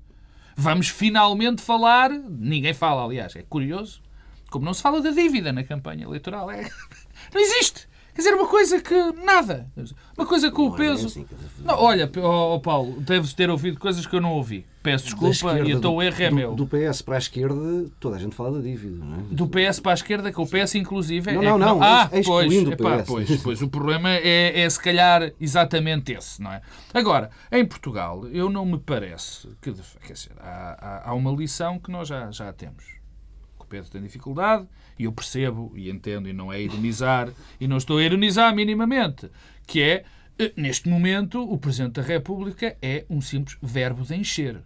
Vamos 0.55 0.89
finalmente 0.89 1.61
falar. 1.61 2.09
Ninguém 2.09 2.73
fala, 2.73 3.03
aliás, 3.03 3.35
é 3.35 3.43
curioso. 3.43 4.01
Como 4.49 4.65
não 4.65 4.73
se 4.73 4.81
fala 4.81 5.01
da 5.01 5.11
dívida 5.11 5.53
na 5.53 5.63
campanha 5.63 6.05
eleitoral. 6.05 6.51
É... 6.51 6.69
Não 7.33 7.41
existe. 7.41 7.87
Quer 8.13 8.21
dizer, 8.21 8.33
uma 8.33 8.47
coisa 8.47 8.81
que. 8.81 8.95
nada. 9.23 9.71
Uma 10.17 10.25
coisa 10.25 10.51
com 10.51 10.69
o 10.69 10.73
é 10.73 10.77
peso. 10.77 11.07
Assim, 11.07 11.25
não, 11.63 11.75
olha, 11.75 12.09
oh, 12.21 12.59
Paulo, 12.59 12.99
deves 12.99 13.33
ter 13.33 13.49
ouvido 13.49 13.79
coisas 13.79 14.05
que 14.05 14.15
eu 14.15 14.21
não 14.21 14.33
ouvi. 14.33 14.65
Peço 14.83 15.05
desculpa 15.05 15.59
e 15.59 15.71
então 15.71 15.95
o 15.95 16.01
erro 16.01 16.23
é 16.23 16.29
do, 16.29 16.35
meu. 16.35 16.55
Do 16.55 16.67
PS 16.67 17.01
para 17.03 17.15
a 17.15 17.17
esquerda, 17.19 17.85
toda 17.99 18.15
a 18.15 18.19
gente 18.19 18.35
fala 18.35 18.57
da 18.57 18.61
dívida, 18.61 18.97
não 18.97 19.19
é? 19.19 19.23
Do 19.31 19.47
PS 19.47 19.79
para 19.79 19.91
a 19.91 19.93
esquerda, 19.93 20.31
que 20.31 20.41
o 20.41 20.45
PS 20.45 20.75
inclusive 20.75 21.29
é. 21.29 21.33
Não, 21.33 21.43
não, 21.43 21.57
não. 21.57 21.83
Ah, 21.83 22.09
pois, 22.25 22.51
epá, 22.51 23.03
pois, 23.05 23.41
pois. 23.41 23.61
O 23.61 23.69
problema 23.69 24.09
é, 24.09 24.61
é 24.61 24.69
se 24.69 24.81
calhar 24.81 25.31
exatamente 25.39 26.11
esse, 26.11 26.41
não 26.41 26.51
é? 26.51 26.61
Agora, 26.93 27.29
em 27.51 27.65
Portugal, 27.65 28.27
eu 28.27 28.49
não 28.49 28.65
me 28.65 28.79
parece 28.79 29.47
que. 29.61 29.71
Quer 30.05 30.13
dizer, 30.13 30.31
há, 30.39 30.77
há, 31.05 31.09
há 31.11 31.13
uma 31.13 31.31
lição 31.31 31.79
que 31.79 31.91
nós 31.91 32.07
já, 32.07 32.29
já 32.31 32.51
temos. 32.51 32.83
Que 33.57 33.63
o 33.63 33.67
Pedro 33.67 33.89
tem 33.89 34.01
dificuldade 34.01 34.67
e 35.01 35.05
eu 35.05 35.11
percebo 35.11 35.73
e 35.75 35.89
entendo 35.89 36.29
e 36.29 36.33
não 36.33 36.53
é 36.53 36.61
ironizar, 36.61 37.29
e 37.59 37.67
não 37.67 37.77
estou 37.77 37.97
a 37.97 38.03
ironizar 38.03 38.55
minimamente, 38.55 39.29
que 39.65 39.81
é, 39.81 40.05
eh, 40.37 40.53
neste 40.55 40.87
momento, 40.87 41.41
o 41.41 41.57
Presidente 41.57 41.93
da 41.93 42.03
República 42.03 42.77
é 42.79 43.03
um 43.09 43.19
simples 43.19 43.57
verbo 43.63 44.03
de 44.03 44.15
encher. 44.15 44.61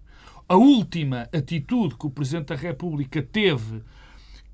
A 0.48 0.58
última 0.58 1.30
atitude 1.34 1.96
que 1.96 2.06
o 2.06 2.10
Presidente 2.10 2.48
da 2.48 2.56
República 2.56 3.22
teve 3.22 3.82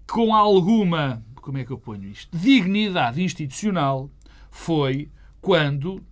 com 0.08 0.36
alguma, 0.36 1.26
como 1.36 1.58
é 1.58 1.66
que 1.66 1.72
eu 1.72 1.80
ponho 1.80 2.08
isto, 2.08 2.38
dignidade 2.38 3.24
institucional 3.24 4.08
foi 4.52 5.10
quando 5.42 6.04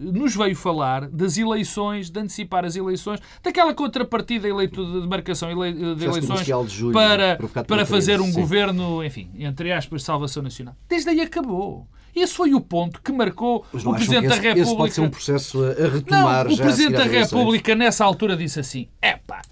nos 0.00 0.34
veio 0.34 0.56
falar 0.56 1.08
das 1.08 1.36
eleições, 1.36 2.10
de 2.10 2.18
antecipar 2.18 2.64
as 2.64 2.74
eleições, 2.74 3.20
daquela 3.42 3.74
contrapartida 3.74 4.48
eleito 4.48 5.02
de 5.02 5.06
marcação 5.06 5.48
de 5.48 6.04
eleições 6.04 6.46
de 6.46 6.74
julho, 6.74 6.94
para, 6.94 7.38
para 7.64 7.84
fazer 7.84 8.20
um 8.20 8.32
sim. 8.32 8.40
governo, 8.40 9.04
enfim, 9.04 9.30
entre 9.38 9.70
aspas, 9.72 10.02
salvação 10.02 10.42
nacional. 10.42 10.74
Desde 10.88 11.10
aí 11.10 11.20
acabou. 11.20 11.86
Esse 12.16 12.34
foi 12.34 12.54
o 12.54 12.60
ponto 12.60 13.00
que 13.02 13.12
marcou 13.12 13.64
o 13.72 13.94
Presidente 13.94 14.28
da 14.28 14.34
República. 14.34 14.60
Esse 14.60 14.76
pode 14.76 14.94
ser 14.94 15.00
um 15.02 15.10
processo 15.10 15.62
a 15.64 15.88
retomar 15.88 16.46
não, 16.46 16.54
O 16.54 16.56
Presidente 16.56 16.96
da 16.96 17.04
República, 17.04 17.74
nessa 17.74 18.04
altura, 18.04 18.36
disse 18.36 18.58
assim: 18.58 18.88
é 19.00 19.16
pá, 19.16 19.42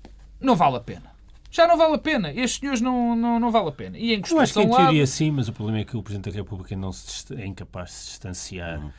não 0.40 0.56
vale 0.56 0.76
a 0.76 0.80
pena. 0.80 1.18
Já 1.50 1.66
não 1.66 1.76
vale 1.76 1.94
a 1.94 1.98
pena. 1.98 2.30
Estes 2.30 2.60
senhores 2.60 2.80
não, 2.80 3.14
não, 3.14 3.40
não 3.40 3.50
vale 3.50 3.68
a 3.68 3.72
pena. 3.72 3.96
E 3.96 4.12
em 4.12 4.22
Eu 4.28 4.40
acho 4.40 4.52
que 4.52 4.60
em 4.60 4.70
teoria 4.70 5.06
sim, 5.06 5.30
mas 5.30 5.48
o 5.48 5.52
problema 5.52 5.78
é 5.78 5.84
que 5.84 5.96
o 5.96 6.02
Presidente 6.02 6.30
da 6.30 6.36
República 6.36 6.76
não 6.76 6.92
se, 6.92 7.32
é 7.34 7.46
incapaz 7.46 7.90
de 7.90 7.94
se 7.94 8.08
distanciar. 8.10 8.80
Uhum 8.80 8.90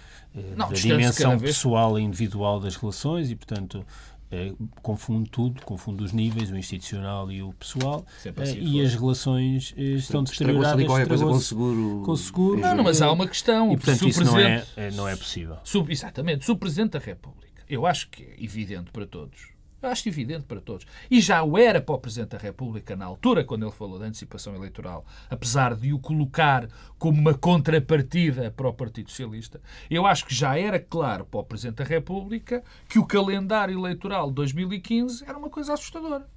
não, 0.56 0.70
da 0.70 0.76
dimensão 0.76 1.40
pessoal 1.40 1.98
e 1.98 2.04
individual 2.04 2.60
das 2.60 2.76
relações 2.76 3.32
e, 3.32 3.36
portanto, 3.36 3.86
é, 4.32 4.54
confunde 4.82 5.30
tudo, 5.30 5.62
confunde 5.64 6.04
os 6.04 6.12
níveis, 6.12 6.52
o 6.52 6.58
institucional 6.58 7.32
e 7.32 7.42
o 7.42 7.52
pessoal, 7.54 8.06
assim 8.38 8.60
e 8.60 8.82
as 8.82 8.94
relações 8.94 9.74
estão 9.76 10.24
deterioradas. 10.24 10.86
qualquer 10.86 11.08
coisa 11.08 11.26
com 11.26 11.40
seguro. 11.40 12.04
Com 12.06 12.16
seguro. 12.16 12.60
Não, 12.60 12.76
não, 12.76 12.84
mas 12.84 13.02
há 13.02 13.12
uma 13.12 13.28
questão. 13.28 13.72
E, 13.72 13.78
portanto, 13.78 14.08
isso 14.08 14.24
não 14.24 14.38
é, 14.38 14.66
não 14.94 15.08
é 15.08 15.16
possível. 15.16 15.58
Sub, 15.64 15.92
exatamente. 15.92 16.46
Se 16.46 16.52
o 16.52 16.56
Presidente 16.56 16.92
da 16.92 17.00
República, 17.00 17.64
eu 17.68 17.88
acho 17.88 18.10
que 18.10 18.24
é 18.24 18.44
evidente 18.44 18.92
para 18.92 19.08
todos, 19.08 19.48
eu 19.82 19.90
acho 19.90 20.08
evidente 20.10 20.44
para 20.46 20.60
todos. 20.60 20.86
E 21.10 21.22
já 21.22 21.44
o 21.44 21.58
era 21.58 21.82
para 21.82 21.96
o 21.96 22.00
Presidente 22.00 22.32
da 22.32 22.38
República 22.38 22.96
na 22.96 23.06
altura, 23.06 23.44
quando 23.44 23.64
ele 23.64 23.72
falou 23.72 23.98
da 23.98 24.06
antecipação 24.06 24.56
eleitoral, 24.56 25.06
apesar 25.30 25.76
de 25.76 25.94
o 25.94 26.00
colocar 26.00 26.68
como 26.98 27.20
uma 27.20 27.34
contrapartida 27.34 28.52
para 28.52 28.68
o 28.68 28.74
Partido 28.74 29.10
Socialista, 29.10 29.62
eu 29.90 30.06
acho 30.06 30.26
que 30.26 30.36
já 30.36 30.58
era 30.58 30.80
claro 30.80 31.26
para 31.26 31.40
o 31.40 31.44
Presidente 31.44 31.78
da 31.78 31.86
República 31.86 32.64
que 32.88 33.00
o 33.00 33.06
calendário 33.06 33.78
eleitoral 33.78 34.30
de 34.30 34.36
2015 34.36 35.24
era 35.26 35.38
uma 35.38 35.50
coisa 35.50 35.74
assustadora. 35.74 36.28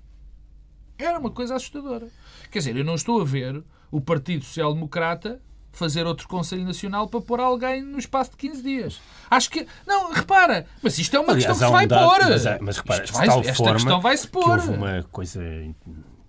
Era 0.99 1.19
uma 1.19 1.31
coisa 1.31 1.57
assustadora. 1.57 2.09
Quer 2.51 2.59
dizer, 2.59 2.77
eu 2.77 2.85
não 2.85 2.95
estou 2.95 3.21
a 3.21 3.25
ver 3.25 3.63
o 3.91 4.01
Partido 4.01 4.45
Social 4.45 4.73
Democrata 4.73 5.41
fazer 5.73 6.07
outro 6.07 6.29
Conselho 6.29 6.65
Nacional 6.65 7.09
para 7.09 7.21
pôr 7.21 7.41
alguém 7.41 7.83
no 7.83 7.99
espaço 7.99 8.33
de 8.33 8.37
15 8.37 8.63
dias. 8.63 9.01
Acho 9.31 9.51
que. 9.51 9.67
Não, 9.87 10.13
repara, 10.13 10.67
mas 10.83 10.99
isto 10.99 11.17
é 11.17 11.21
uma 11.21 11.33
Aliás, 11.33 11.47
questão 11.47 11.59
que 11.59 11.65
se 11.67 11.73
vai 11.73 11.85
um 11.85 11.89
dado, 11.89 12.09
pôr. 12.11 12.31
Mas, 12.31 12.61
mas 12.61 12.77
repara, 12.77 13.05
Isto 13.05 13.15
vai- 13.15 13.27
de 13.27 13.33
tal 13.33 13.41
esta 13.41 13.55
forma 13.55 13.75
questão 13.75 14.01
vai-se 14.01 14.27
que 14.27 14.33
pôr. 14.33 14.51
houve 14.51 14.71
uma 14.71 15.03
coisa 15.11 15.41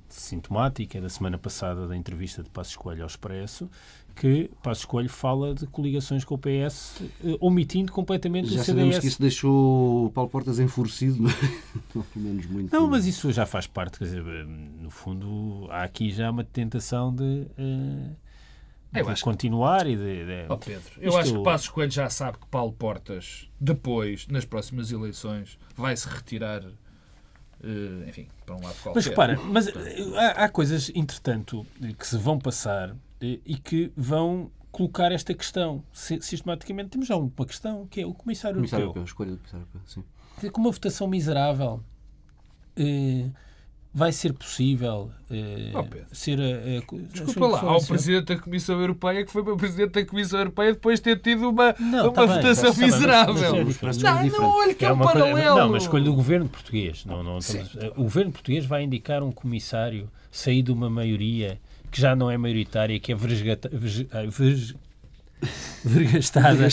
sintomática 0.09 1.01
da 1.01 1.09
semana 1.09 1.37
passada 1.37 1.87
da 1.87 1.97
entrevista 1.97 2.43
de 2.43 2.49
Passos 2.49 2.75
Coelho 2.75 3.01
ao 3.01 3.07
Expresso, 3.07 3.69
que 4.15 4.49
Passos 4.61 4.85
Coelho 4.85 5.09
fala 5.09 5.55
de 5.55 5.65
coligações 5.65 6.23
com 6.23 6.35
o 6.35 6.37
PS, 6.37 7.01
eh, 7.25 7.35
omitindo 7.41 7.91
completamente 7.91 8.53
Já 8.53 8.61
o 8.61 8.63
sabemos 8.63 8.95
CDS. 8.95 8.99
que 9.01 9.07
isso 9.07 9.21
deixou 9.21 10.05
o 10.05 10.09
Paulo 10.11 10.29
Portas 10.29 10.59
enfurecido, 10.59 11.23
não 11.23 11.29
é? 11.31 11.33
pelo 11.89 12.05
menos 12.15 12.45
muito. 12.45 12.71
Não, 12.71 12.87
mas 12.87 13.07
isso 13.07 13.31
já 13.31 13.45
faz 13.47 13.65
parte, 13.65 13.97
quer 13.97 14.05
dizer, 14.05 14.23
no 14.45 14.91
fundo, 14.91 15.67
há 15.71 15.83
aqui 15.83 16.11
já 16.11 16.29
uma 16.29 16.43
tentação 16.43 17.13
de, 17.13 17.47
eh, 17.57 18.09
Eu 18.99 19.05
de 19.05 19.11
acho 19.11 19.21
que- 19.23 19.29
continuar 19.29 19.87
e 19.87 19.95
de. 19.95 20.25
de- 20.25 20.45
Ó 20.49 20.57
Pedro, 20.57 20.91
eu 20.97 21.09
Isto- 21.09 21.19
acho 21.19 21.33
que 21.37 21.43
Passos 21.43 21.69
Coelho 21.69 21.91
já 21.91 22.09
sabe 22.09 22.37
que 22.37 22.47
Paulo 22.47 22.73
Portas, 22.73 23.49
depois, 23.59 24.27
nas 24.27 24.45
próximas 24.45 24.91
eleições, 24.91 25.57
vai 25.75 25.95
se 25.97 26.07
retirar, 26.07 26.63
eh, 27.63 28.05
enfim, 28.09 28.27
para 28.45 28.55
um 28.55 28.61
lado 28.61 28.75
qualquer. 28.81 28.95
Mas 28.95 29.05
repara, 29.05 29.39
mas 29.41 29.67
eh, 29.67 29.73
há, 30.17 30.45
há 30.45 30.49
coisas, 30.49 30.91
entretanto, 30.93 31.65
eh, 31.81 31.93
que 31.97 32.05
se 32.07 32.17
vão 32.17 32.37
passar 32.39 32.95
e 33.21 33.57
que 33.57 33.91
vão 33.95 34.51
colocar 34.71 35.11
esta 35.11 35.33
questão. 35.33 35.83
Si- 35.93 36.19
Sistematicamente 36.21 36.89
temos 36.89 37.07
já 37.07 37.15
uma 37.15 37.45
questão, 37.45 37.85
que 37.87 38.01
é 38.01 38.05
o 38.05 38.13
Comissário, 38.13 38.57
Comissário 38.57 38.83
Europeu. 38.85 39.01
Europeu, 39.01 39.03
escolha 39.03 39.31
do 39.31 39.37
Comissário 39.37 39.61
Europeu, 39.65 39.81
sim. 39.85 40.01
Quer 40.35 40.35
dizer, 40.41 40.51
Com 40.51 40.61
uma 40.61 40.71
votação 40.71 41.07
miserável, 41.07 41.81
eh, 42.75 43.29
vai 43.93 44.11
ser 44.11 44.33
possível 44.33 45.11
eh, 45.29 45.71
Oh, 45.75 45.85
ser 46.15 46.39
a... 46.39 46.43
a- 46.43 47.07
Desculpa 47.13 47.47
lá, 47.47 47.61
há 47.61 47.77
um 47.77 47.83
presidente 47.85 48.25
da 48.25 48.37
Comissão 48.39 48.79
Europeia 48.81 49.23
que 49.23 49.31
foi 49.31 49.43
para 49.43 49.55
presidente 49.55 49.91
da 49.91 50.05
Comissão 50.05 50.39
Europeia 50.39 50.73
depois 50.73 50.99
de 50.99 51.03
ter 51.03 51.19
tido 51.19 51.49
uma, 51.49 51.75
Não, 51.79 52.05
uma 52.05 52.11
tá 52.11 52.25
bem, 52.25 52.35
votação 52.37 52.71
tá 52.73 52.79
bem, 52.79 52.87
mas- 52.89 52.95
miserável. 52.95 53.33
mas 53.35 53.43
é 53.43 53.49
não, 53.49 53.55
É 53.55 53.59
não, 53.59 53.65
diferente. 53.67 54.03
olha 54.41 54.73
que 54.73 54.85
é, 54.85 54.87
É 54.87 54.91
um 54.91 54.95
uma 54.95 55.05
coisa- 55.11 55.19
paralelo. 55.27 55.57
não, 55.59 55.69
mas 55.69 55.83
escolha 55.83 56.03
do 56.03 56.13
governo 56.13 56.49
português. 56.49 57.05
Não, 57.05 57.21
não, 57.23 57.37
estamos- 57.37 57.75
o 57.95 58.03
governo 58.03 58.31
português 58.31 58.65
vai 58.65 58.83
indicar 58.83 59.21
um 59.21 59.31
comissário 59.31 60.09
sair 60.31 60.63
de 60.63 60.71
uma 60.71 60.89
maioria 60.89 61.59
que 61.91 62.01
já 62.01 62.15
não 62.15 62.31
é 62.31 62.37
maioritária, 62.37 62.99
que 62.99 63.11
é 63.11 63.15
verge- 65.83 66.31
vergastada 66.53 66.67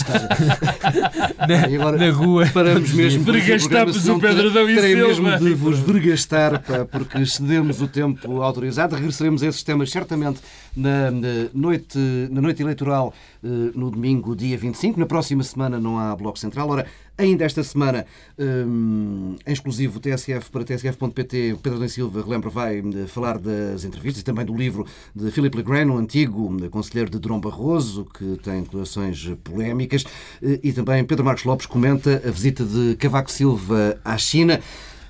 na, 1.47 1.67
E 1.69 1.75
agora 1.75 1.97
na 1.97 2.09
rua. 2.11 2.45
Paramos 2.53 2.91
mesmo. 2.93 3.23
Vergastamos 3.23 4.07
o 4.07 4.19
Pedro 4.19 4.49
Adão 4.49 4.69
e 4.69 4.75
Terei 4.75 4.95
mesmo 4.95 5.37
de 5.37 5.53
vos 5.53 5.79
vergastar, 5.79 6.61
pá, 6.61 6.85
porque 6.85 7.25
cedemos 7.25 7.81
o 7.81 7.87
tempo 7.87 8.41
autorizado. 8.41 8.95
Regressaremos 8.95 9.43
a 9.43 9.47
esses 9.47 9.63
temas 9.63 9.91
certamente 9.91 10.39
na, 10.75 11.11
na 11.11 11.27
noite, 11.53 11.97
na 12.31 12.41
noite 12.41 12.61
eleitoral 12.61 13.13
eh, 13.43 13.47
no 13.75 13.89
domingo, 13.91 14.35
dia 14.35 14.57
25. 14.57 14.99
Na 14.99 15.05
próxima 15.05 15.43
semana 15.43 15.79
não 15.79 15.97
há 15.99 16.15
Bloco 16.15 16.39
Central. 16.39 16.69
Ora, 16.69 16.85
ainda 17.21 17.45
esta 17.45 17.63
semana, 17.63 18.05
hum, 18.37 19.35
em 19.45 19.53
exclusivo 19.53 19.99
TSF 19.99 20.49
para 20.49 20.63
tsf.pt, 20.63 21.57
Pedro 21.61 21.79
da 21.79 21.87
Silva, 21.87 22.21
relembro, 22.21 22.49
vai 22.49 22.79
eh, 22.79 23.07
falar 23.07 23.37
das 23.37 23.83
entrevistas 23.83 24.21
e 24.21 24.25
também 24.25 24.45
do 24.45 24.55
livro 24.55 24.85
de 25.15 25.29
Philip 25.31 25.55
Legrand, 25.55 25.89
o 25.89 25.97
antigo 25.97 26.57
eh, 26.63 26.69
conselheiro 26.69 27.09
de 27.09 27.19
Durão 27.19 27.39
Barroso, 27.39 28.05
que 28.05 28.37
tem 28.43 28.63
declarações 28.63 29.31
polémicas, 29.43 30.03
eh, 30.41 30.59
e 30.63 30.73
também 30.73 31.03
Pedro 31.05 31.23
Marcos 31.23 31.43
Lopes 31.43 31.65
comenta 31.65 32.21
a 32.25 32.31
visita 32.31 32.65
de 32.65 32.95
Cavaco 32.95 33.31
Silva 33.31 33.99
à 34.03 34.17
China. 34.17 34.59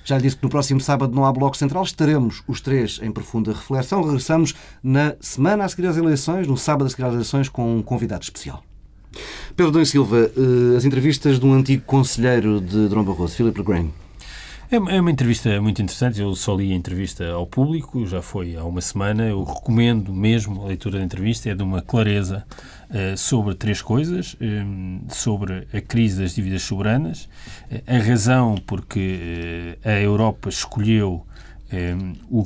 Já 0.04 0.16
lhe 0.16 0.22
disse 0.24 0.36
que 0.36 0.42
no 0.42 0.50
próximo 0.50 0.80
sábado 0.80 1.14
não 1.14 1.24
há 1.24 1.32
Bloco 1.32 1.56
Central. 1.56 1.84
Estaremos 1.84 2.42
os 2.46 2.60
três 2.60 2.98
em 3.02 3.10
profunda 3.10 3.52
reflexão. 3.52 4.02
Regressamos 4.02 4.54
na 4.82 5.14
semana 5.20 5.64
a 5.64 5.68
seguir 5.68 5.86
às 5.86 5.96
eleições, 5.96 6.46
no 6.46 6.56
sábado 6.56 6.86
a 6.86 6.90
seguir 6.90 7.04
às 7.04 7.14
eleições, 7.14 7.48
com 7.48 7.76
um 7.76 7.82
convidado 7.82 8.24
especial. 8.24 8.64
Pedro 9.56 9.72
Dom 9.72 9.84
Silva, 9.84 10.30
eh, 10.36 10.76
as 10.76 10.84
entrevistas 10.84 11.38
de 11.38 11.46
um 11.46 11.52
antigo 11.52 11.82
conselheiro 11.84 12.60
de 12.60 12.88
Durão 12.88 13.04
Barroso, 13.04 13.34
Philip 13.36 13.58
Legrand. 13.58 13.88
É 14.70 14.78
uma- 14.78 14.90
é 14.90 14.98
uma 15.02 15.10
entrevista 15.10 15.60
muito 15.60 15.82
interessante. 15.82 16.18
Eu 16.18 16.34
só 16.34 16.54
li 16.56 16.72
a 16.72 16.74
entrevista 16.74 17.28
ao 17.30 17.46
público, 17.46 18.06
já 18.06 18.22
foi 18.22 18.56
há 18.56 18.64
uma 18.64 18.80
semana. 18.80 19.24
Eu 19.28 19.44
recomendo 19.44 20.14
mesmo 20.14 20.62
a 20.62 20.68
leitura 20.68 20.98
da 20.98 21.04
entrevista. 21.04 21.50
É 21.50 21.54
de 21.54 21.62
uma 21.62 21.82
clareza 21.82 22.42
eh, 22.90 23.14
sobre 23.14 23.54
três 23.54 23.82
coisas: 23.82 24.34
eh, 24.40 24.64
sobre 25.10 25.66
a 25.74 25.80
crise 25.82 26.22
das 26.22 26.34
dívidas 26.34 26.62
soberanas, 26.62 27.28
a 27.86 27.98
razão 27.98 28.54
porque 28.66 29.76
eh, 29.84 29.90
a 29.96 30.00
Europa 30.00 30.48
escolheu 30.48 31.26
eh, 31.72 31.96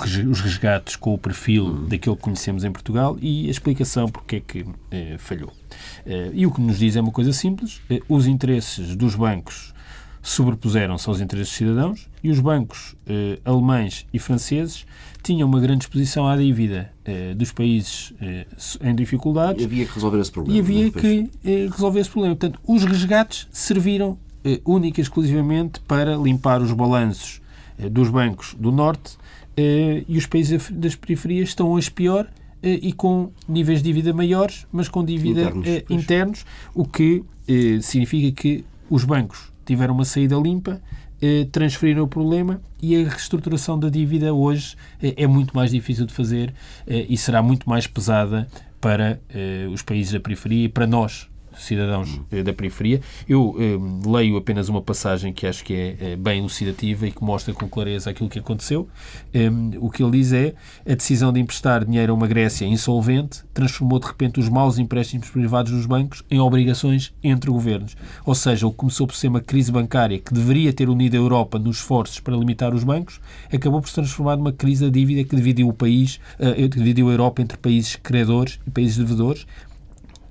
res- 0.00 0.24
os 0.26 0.40
resgates 0.40 0.94
com 0.96 1.12
o 1.14 1.18
perfil 1.18 1.72
daquele 1.88 2.14
que 2.16 2.22
conhecemos 2.22 2.64
em 2.64 2.70
Portugal 2.72 3.16
e 3.20 3.48
a 3.48 3.50
explicação 3.50 4.08
porque 4.08 4.36
é 4.36 4.40
que 4.40 4.64
eh, 4.90 5.16
falhou. 5.18 5.52
Eh, 6.06 6.30
e 6.32 6.46
o 6.46 6.50
que 6.52 6.60
nos 6.60 6.78
diz 6.78 6.94
é 6.96 7.00
uma 7.00 7.10
coisa 7.12 7.32
simples: 7.32 7.80
eh, 7.90 8.00
os 8.08 8.26
interesses 8.26 8.94
dos 8.96 9.14
bancos 9.14 9.74
sobrepuseram-se 10.22 11.08
aos 11.08 11.20
interesses 11.20 11.50
dos 11.50 11.56
cidadãos 11.58 12.08
e 12.22 12.30
os 12.30 12.40
bancos 12.40 12.96
alemães 13.44 14.06
e 14.12 14.18
franceses 14.18 14.84
tinham 15.22 15.48
uma 15.48 15.60
grande 15.60 15.84
exposição 15.84 16.26
à 16.26 16.36
dívida 16.36 16.90
dos 17.36 17.52
países 17.52 18.12
em 18.82 18.92
dificuldades 18.96 19.62
E 19.62 19.66
havia 19.66 19.86
que 19.86 19.94
resolver 19.94 20.18
esse 20.20 20.32
problema. 20.32 20.56
e 20.56 20.60
havia 20.60 20.88
é? 20.88 20.90
Que 20.90 21.30
resolver 21.70 22.00
esse 22.00 22.10
problema. 22.10 22.34
Portanto, 22.34 22.60
os 22.66 22.82
resgates 22.84 23.46
serviram 23.52 24.18
única 24.64 25.00
e 25.00 25.02
exclusivamente 25.02 25.78
para 25.80 26.16
limpar 26.16 26.60
os 26.60 26.72
balanços 26.72 27.40
dos 27.90 28.08
bancos 28.10 28.54
do 28.58 28.72
Norte 28.72 29.16
eh, 29.56 30.04
e 30.08 30.16
os 30.16 30.26
países 30.26 30.70
das 30.70 30.94
periferias 30.94 31.48
estão 31.48 31.68
hoje 31.70 31.90
pior 31.90 32.26
eh, 32.62 32.78
e 32.82 32.92
com 32.92 33.30
níveis 33.48 33.82
de 33.82 33.92
dívida 33.92 34.12
maiores, 34.12 34.66
mas 34.72 34.88
com 34.88 35.04
dívida 35.04 35.42
Internos, 35.42 35.68
eh, 35.68 35.84
internos, 35.90 36.46
o 36.74 36.84
que 36.84 37.22
eh, 37.48 37.78
significa 37.80 38.40
que 38.40 38.64
os 38.88 39.04
bancos 39.04 39.52
tiveram 39.64 39.94
uma 39.94 40.04
saída 40.04 40.36
limpa, 40.36 40.80
eh, 41.20 41.46
transferiram 41.50 42.04
o 42.04 42.08
problema 42.08 42.60
e 42.80 42.94
a 42.96 43.08
reestruturação 43.08 43.78
da 43.78 43.88
dívida 43.88 44.32
hoje 44.34 44.76
eh, 45.02 45.14
é 45.16 45.26
muito 45.26 45.54
mais 45.56 45.70
difícil 45.70 46.06
de 46.06 46.12
fazer 46.12 46.54
eh, 46.86 47.06
e 47.08 47.16
será 47.16 47.42
muito 47.42 47.68
mais 47.68 47.86
pesada 47.86 48.46
para 48.80 49.18
eh, 49.30 49.66
os 49.72 49.82
países 49.82 50.12
da 50.12 50.20
periferia 50.20 50.64
e 50.64 50.68
para 50.68 50.86
nós, 50.86 51.28
cidadãos 51.56 52.20
eh, 52.30 52.42
da 52.42 52.52
periferia. 52.52 53.00
Eu 53.28 53.56
eh, 53.58 54.08
leio 54.08 54.36
apenas 54.36 54.68
uma 54.68 54.82
passagem 54.82 55.32
que 55.32 55.46
acho 55.46 55.64
que 55.64 55.74
é 55.74 55.96
eh, 56.00 56.16
bem 56.16 56.38
elucidativa 56.40 57.06
e 57.06 57.12
que 57.12 57.22
mostra 57.22 57.52
com 57.52 57.68
clareza 57.68 58.10
aquilo 58.10 58.28
que 58.28 58.38
aconteceu. 58.38 58.88
O 59.80 59.90
que 59.90 60.02
ele 60.02 60.12
diz 60.12 60.32
é 60.32 60.54
a 60.88 60.94
decisão 60.94 61.32
de 61.32 61.40
emprestar 61.40 61.84
dinheiro 61.84 62.12
a 62.12 62.14
uma 62.14 62.26
Grécia 62.26 62.64
insolvente 62.64 63.44
transformou 63.52 63.98
de 63.98 64.06
repente 64.06 64.38
os 64.38 64.48
maus 64.48 64.78
empréstimos 64.78 65.30
privados 65.30 65.72
dos 65.72 65.86
bancos 65.86 66.22
em 66.30 66.38
obrigações 66.38 67.12
entre 67.22 67.50
governos. 67.50 67.96
Ou 68.24 68.34
seja, 68.34 68.66
o 68.66 68.70
que 68.70 68.76
começou 68.76 69.06
por 69.06 69.16
ser 69.16 69.28
uma 69.28 69.40
crise 69.40 69.72
bancária 69.72 70.18
que 70.18 70.32
deveria 70.32 70.72
ter 70.72 70.88
unido 70.88 71.14
a 71.14 71.18
Europa 71.18 71.58
nos 71.58 71.78
esforços 71.78 72.20
para 72.20 72.36
limitar 72.36 72.74
os 72.74 72.84
bancos, 72.84 73.20
acabou 73.52 73.80
por 73.80 73.88
se 73.88 73.94
transformar 73.94 74.36
numa 74.36 74.52
crise 74.52 74.84
da 74.84 74.90
dívida 74.90 75.24
que 75.24 75.34
dividiu 75.34 75.68
o 75.68 75.72
país, 75.72 76.20
eh, 76.38 76.68
dividiu 76.68 77.08
a 77.08 77.12
Europa 77.12 77.42
entre 77.42 77.56
países 77.56 77.96
credores 77.96 78.58
e 78.66 78.70
países 78.70 78.96
devedores, 78.96 79.46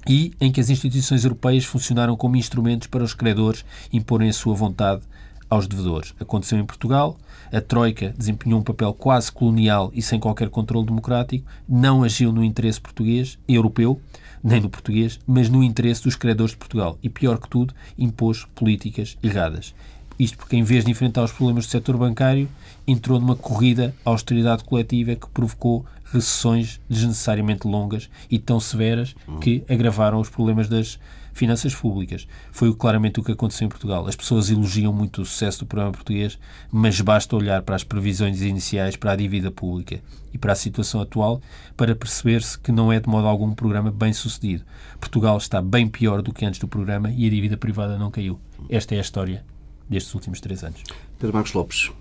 e 0.08 0.34
em 0.39 0.51
que 0.51 0.62
as 0.62 0.70
instituições 0.70 1.24
europeias 1.24 1.66
funcionaram 1.66 2.16
como 2.16 2.36
instrumentos 2.36 2.88
para 2.88 3.03
os 3.03 3.14
credores 3.14 3.66
imporem 3.91 4.30
a 4.30 4.34
sua 4.34 4.53
vontade 4.53 5.01
aos 5.49 5.68
devedores. 5.68 6.14
Aconteceu 6.20 6.58
em 6.58 6.66
Portugal, 6.66 7.18
a 7.51 7.62
Troika 7.62 8.14
desempenhou 8.18 8.60
um 8.60 8.64
papel 8.64 8.93
quase 8.93 9.32
colonial 9.32 9.91
e 9.93 10.01
sem 10.01 10.20
qualquer 10.20 10.49
controle 10.49 10.86
democrático, 10.86 11.45
não 11.68 12.03
agiu 12.03 12.32
no 12.32 12.43
interesse 12.43 12.82
português, 12.82 13.38
europeu, 13.47 14.01
nem 14.43 14.62
no 14.62 14.70
português, 14.70 15.20
mas 15.26 15.49
no 15.49 15.64
interesse 15.64 16.03
dos 16.03 16.16
credores 16.16 16.51
de 16.51 16.58
Portugal. 16.58 16.97
E 17.01 17.10
pior 17.10 17.39
que 17.39 17.49
tudo, 17.49 17.74
impôs 17.97 18.45
políticas 18.53 19.18
erradas. 19.24 19.74
Isto 20.18 20.38
porque, 20.38 20.55
em 20.55 20.63
vez 20.63 20.86
de 20.86 20.91
enfrentar 20.91 21.24
os 21.24 21.32
problemas 21.32 21.66
do 21.66 21.72
setor 21.72 21.97
bancário, 21.97 22.49
entrou 22.88 23.20
numa 23.20 23.36
corrida 23.36 23.93
à 24.05 24.09
austeridade 24.09 24.63
coletiva 24.63 25.16
que 25.16 25.30
provocou 25.30 25.86
recessões 26.05 26.80
desnecessariamente 26.89 27.68
longas 27.68 28.09
e 28.30 28.39
tão 28.39 28.59
severas 28.59 29.16
que 29.41 29.63
agravaram 29.70 30.20
os 30.20 30.30
problemas 30.30 30.70
das 30.70 30.97
finanças 31.34 31.76
públicas. 31.76 32.26
Foi 32.51 32.74
claramente 32.74 33.20
o 33.20 33.24
que 33.24 33.34
aconteceu 33.34 33.66
em 33.66 33.70
Portugal. 33.70 34.07
As 34.07 34.16
pessoas 34.16 34.49
elogiam 34.49 34.93
muito 34.93 35.22
o 35.22 35.26
sucesso 35.26 35.59
do 35.59 35.66
programa 35.66 35.91
português, 35.91 36.39
mas 36.72 37.01
basta 37.01 37.36
olhar 37.36 37.61
para 37.63 37.76
as 37.76 37.84
previsões 37.84 38.41
iniciais 38.41 38.95
para 38.95 39.11
a 39.11 39.16
dívida 39.18 39.51
pública 39.51 39.99
e 40.34 40.38
para 40.38 40.53
a 40.53 40.55
situação 40.55 41.01
atual 41.01 41.41
para 41.76 41.93
perceber-se 41.93 42.57
que 42.57 42.72
não 42.72 42.91
é 42.91 43.01
de 43.01 43.09
modo 43.09 43.28
algum 43.28 43.47
um 43.47 43.53
programa 43.53 43.91
bem 43.91 44.13
sucedido. 44.13 44.63
Portugal 44.97 45.38
está 45.38 45.61
bem 45.61 45.89
pior 45.89 46.22
do 46.22 46.34
que 46.34 46.45
antes 46.45 46.59
do 46.59 46.70
programa 46.70 47.11
e 47.11 47.28
a 47.28 47.30
dívida 47.30 47.57
privada 47.57 47.97
não 47.97 48.09
caiu. 48.09 48.39
Esta 48.70 48.95
é 48.95 48.99
a 48.99 49.01
história 49.01 49.43
destes 49.89 50.13
últimos 50.13 50.39
três 50.39 50.63
anos. 50.63 50.83
Pedro 51.19 51.33
Marcos 51.33 51.53
Lopes, 51.53 51.91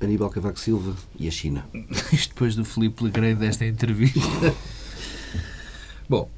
Aníbal 0.00 0.30
Cavaco 0.30 0.58
Silva 0.58 0.96
e 1.18 1.28
a 1.28 1.30
China. 1.30 1.66
Isto 2.12 2.34
depois 2.34 2.54
do 2.54 2.64
Filipe 2.64 3.04
Legreiro 3.04 3.38
desta 3.38 3.64
entrevista. 3.64 4.20
Bom, 6.08 6.30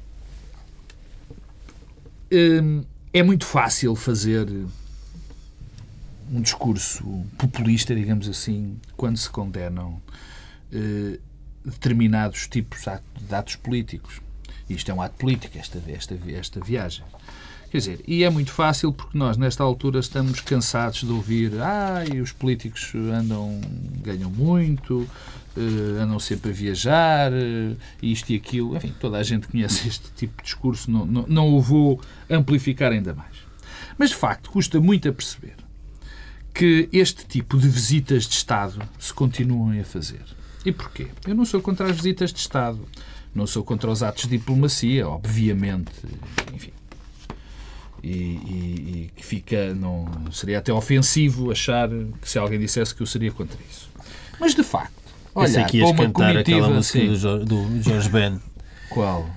hum, 2.31 2.83
é 3.13 3.23
muito 3.23 3.45
fácil 3.45 3.95
fazer 3.95 4.47
um 6.31 6.41
discurso 6.41 7.03
populista, 7.37 7.95
digamos 7.95 8.27
assim, 8.27 8.79
quando 8.95 9.17
se 9.17 9.29
condenam 9.29 10.01
eh, 10.71 11.19
determinados 11.65 12.47
tipos 12.47 12.81
de 12.81 13.35
atos 13.35 13.55
políticos. 13.55 14.21
Isto 14.69 14.91
é 14.91 14.93
um 14.93 15.01
ato 15.01 15.15
político, 15.15 15.57
esta, 15.57 15.81
esta, 15.87 16.17
esta 16.27 16.59
viagem. 16.59 17.03
Quer 17.69 17.77
dizer, 17.77 17.99
e 18.07 18.23
é 18.23 18.29
muito 18.31 18.51
fácil 18.51 18.91
porque 18.91 19.15
nós, 19.15 19.37
nesta 19.37 19.63
altura, 19.63 19.99
estamos 19.99 20.41
cansados 20.41 21.01
de 21.01 21.11
ouvir 21.11 21.53
ah, 21.61 22.03
e 22.11 22.19
os 22.19 22.31
políticos 22.31 22.93
andam, 22.95 23.61
ganham 24.01 24.29
muito, 24.31 25.07
uh, 25.55 26.01
andam 26.01 26.19
sempre 26.19 26.49
a 26.49 26.53
viajar, 26.53 27.31
uh, 27.31 27.77
isto 28.01 28.31
e 28.31 28.35
aquilo. 28.35 28.75
Enfim, 28.75 28.91
toda 28.99 29.17
a 29.17 29.23
gente 29.23 29.47
conhece 29.47 29.87
este 29.87 30.11
tipo 30.15 30.37
de 30.37 30.43
discurso, 30.45 30.89
não, 30.89 31.05
não, 31.05 31.25
não 31.27 31.53
o 31.53 31.61
vou 31.61 32.01
amplificar 32.27 32.91
ainda 32.91 33.13
mais. 33.13 33.35
Mas, 33.99 34.09
de 34.09 34.15
facto, 34.15 34.49
custa 34.49 34.79
muito 34.79 35.07
a 35.07 35.13
perceber 35.13 35.55
que 36.51 36.89
este 36.91 37.23
tipo 37.25 37.55
de 37.59 37.69
visitas 37.69 38.23
de 38.23 38.33
Estado 38.33 38.81
se 38.97 39.13
continuam 39.13 39.79
a 39.79 39.83
fazer. 39.83 40.23
E 40.65 40.71
porquê? 40.71 41.07
Eu 41.27 41.35
não 41.35 41.45
sou 41.45 41.61
contra 41.61 41.85
as 41.85 41.95
visitas 41.95 42.33
de 42.33 42.39
Estado, 42.39 42.79
não 43.33 43.45
sou 43.45 43.63
contra 43.63 43.91
os 43.91 44.01
atos 44.01 44.23
de 44.23 44.37
diplomacia, 44.37 45.07
obviamente, 45.07 45.91
enfim. 46.51 46.71
E, 48.03 49.09
que 49.15 49.25
fica. 49.25 49.73
Não, 49.73 50.07
seria 50.31 50.59
até 50.59 50.71
ofensivo 50.71 51.51
achar 51.51 51.89
que 52.21 52.29
se 52.29 52.39
alguém 52.39 52.59
dissesse 52.59 52.93
que 52.93 53.01
eu 53.01 53.07
seria 53.07 53.31
contra 53.31 53.57
isso. 53.69 53.89
Mas 54.39 54.55
de 54.55 54.63
facto, 54.63 54.93
olha, 55.35 55.65
que 55.65 55.77
ias 55.77 55.91
cantar 55.91 56.37
aquela 56.37 56.69
música 56.69 57.05
do, 57.05 57.15
Jorge, 57.15 57.45
do 57.45 57.83
Jorge 57.83 58.09
Ben. 58.09 58.39
Qual? 58.89 59.29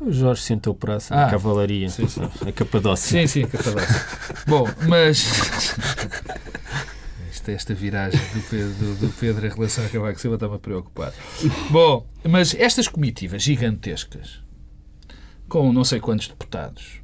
O 0.00 0.10
Jorge 0.10 0.42
sentou 0.42 0.74
praça, 0.74 1.14
ah, 1.14 1.26
a 1.26 1.30
cavalaria, 1.30 1.88
sim, 1.90 2.08
sim. 2.08 2.22
a 2.46 2.52
Capadócia. 2.52 3.20
Sim, 3.20 3.26
sim, 3.26 3.42
a 3.44 3.48
Capadócia. 3.48 4.06
Bom, 4.46 4.66
mas 4.88 5.26
esta, 7.30 7.52
esta 7.52 7.74
viragem 7.74 8.20
do 8.32 8.40
Pedro, 8.48 8.94
do 8.94 9.08
Pedro 9.18 9.46
em 9.46 9.50
relação 9.50 9.84
a 9.84 9.88
Cavaco 9.88 10.20
Silva 10.20 10.36
está-me 10.36 10.54
a 10.54 10.58
preocupar. 10.58 11.12
Bom, 11.70 12.06
mas 12.26 12.54
estas 12.54 12.88
comitivas 12.88 13.42
gigantescas, 13.42 14.40
com 15.48 15.70
não 15.70 15.84
sei 15.84 16.00
quantos 16.00 16.28
deputados, 16.28 16.99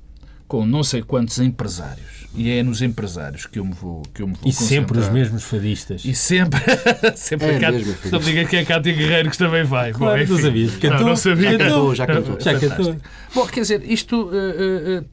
com 0.47 0.64
não 0.64 0.82
sei 0.82 1.03
quantos 1.03 1.38
empresários, 1.38 2.26
e 2.34 2.51
é 2.51 2.62
nos 2.62 2.82
empresários 2.82 3.47
que 3.47 3.59
eu 3.59 3.64
me 3.64 3.72
vou 3.72 4.03
que 4.14 4.22
eu 4.22 4.28
me 4.28 4.34
vou 4.34 4.49
E 4.49 4.53
sempre 4.53 4.99
os 4.99 5.09
mesmos 5.09 5.42
fadistas. 5.42 6.05
E 6.05 6.14
sempre, 6.14 6.61
sempre 7.16 7.47
é 7.49 7.57
a 7.57 7.61
Cátia, 7.61 7.99
não 8.12 8.18
diga 8.18 8.44
que 8.44 8.57
é 8.57 8.61
a 8.61 8.66
Cátia 8.66 8.92
Guerreiro 8.92 9.30
que 9.30 9.38
também 9.38 9.64
vai. 9.64 9.92
Claro, 9.92 10.26
Bom, 10.26 10.32
não 10.34 10.40
sabias. 10.40 10.76
Cantou, 10.76 11.01
não, 11.01 11.07
não 11.09 11.16
sabia. 11.16 11.53
Já 11.53 11.59
cantou, 11.59 11.94
já 11.94 12.07
cantou. 12.07 12.40
Já 12.40 12.61
cantou. 12.61 12.97
Bom, 13.34 13.47
quer 13.47 13.61
dizer, 13.61 13.90
isto... 13.90 14.16
Uh, 14.16 14.30
uh, 14.30 15.01
uh, 15.01 15.07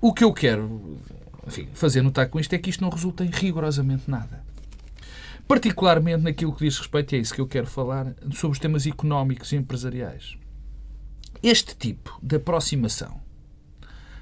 o 0.00 0.12
que 0.12 0.22
eu 0.22 0.32
quero 0.32 0.98
enfim, 1.46 1.68
fazer 1.72 2.02
notar 2.02 2.28
com 2.28 2.40
isto 2.40 2.52
é 2.52 2.58
que 2.58 2.68
isto 2.68 2.82
não 2.82 2.90
resulta 2.90 3.24
em 3.24 3.30
rigorosamente 3.30 4.10
nada. 4.10 4.44
Particularmente 5.46 6.24
naquilo 6.24 6.52
que 6.52 6.64
diz 6.64 6.76
respeito, 6.76 7.14
e 7.14 7.18
é 7.18 7.20
isso 7.20 7.34
que 7.34 7.40
eu 7.40 7.46
quero 7.46 7.66
falar, 7.66 8.14
sobre 8.32 8.54
os 8.54 8.58
temas 8.58 8.86
económicos 8.86 9.52
e 9.52 9.56
empresariais. 9.56 10.36
Este 11.42 11.76
tipo 11.76 12.18
de 12.20 12.36
aproximação 12.36 13.20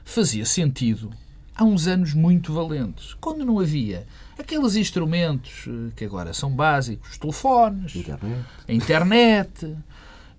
fazia 0.04 0.44
sentido 0.44 1.10
há 1.54 1.64
uns 1.64 1.86
anos 1.86 2.14
muito 2.14 2.52
valentes, 2.52 3.14
quando 3.20 3.44
não 3.44 3.60
havia 3.60 4.06
aqueles 4.38 4.74
instrumentos 4.76 5.66
eh, 5.68 5.92
que 5.94 6.04
agora 6.04 6.32
são 6.32 6.50
básicos, 6.50 7.12
os 7.12 7.18
telefones, 7.18 7.94
internet. 7.94 8.44
a 8.68 8.72
internet, 8.72 9.76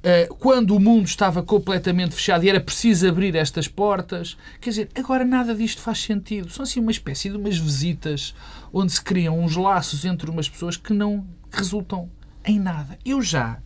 eh, 0.04 0.30
quando 0.40 0.76
o 0.76 0.80
mundo 0.80 1.08
estava 1.08 1.42
completamente 1.42 2.14
fechado 2.14 2.44
e 2.44 2.50
era 2.50 2.60
preciso 2.60 3.08
abrir 3.08 3.36
estas 3.36 3.68
portas. 3.68 4.38
Quer 4.62 4.70
dizer, 4.70 4.90
agora 4.94 5.26
nada 5.26 5.56
disto 5.56 5.82
faz 5.82 6.00
sentido. 6.00 6.52
São 6.52 6.62
assim 6.62 6.80
uma 6.80 6.92
espécie 6.92 7.30
de 7.30 7.38
umas 7.38 7.58
visitas 7.58 8.36
onde 8.72 8.92
se 8.92 9.02
criam 9.02 9.40
uns 9.40 9.56
laços 9.56 10.06
entre 10.06 10.30
umas 10.30 10.48
pessoas 10.48 10.78
que 10.78 10.94
não 10.94 11.26
resultam 11.50 12.08
em 12.46 12.60
nada. 12.60 13.00
Eu 13.04 13.20
já 13.22 13.58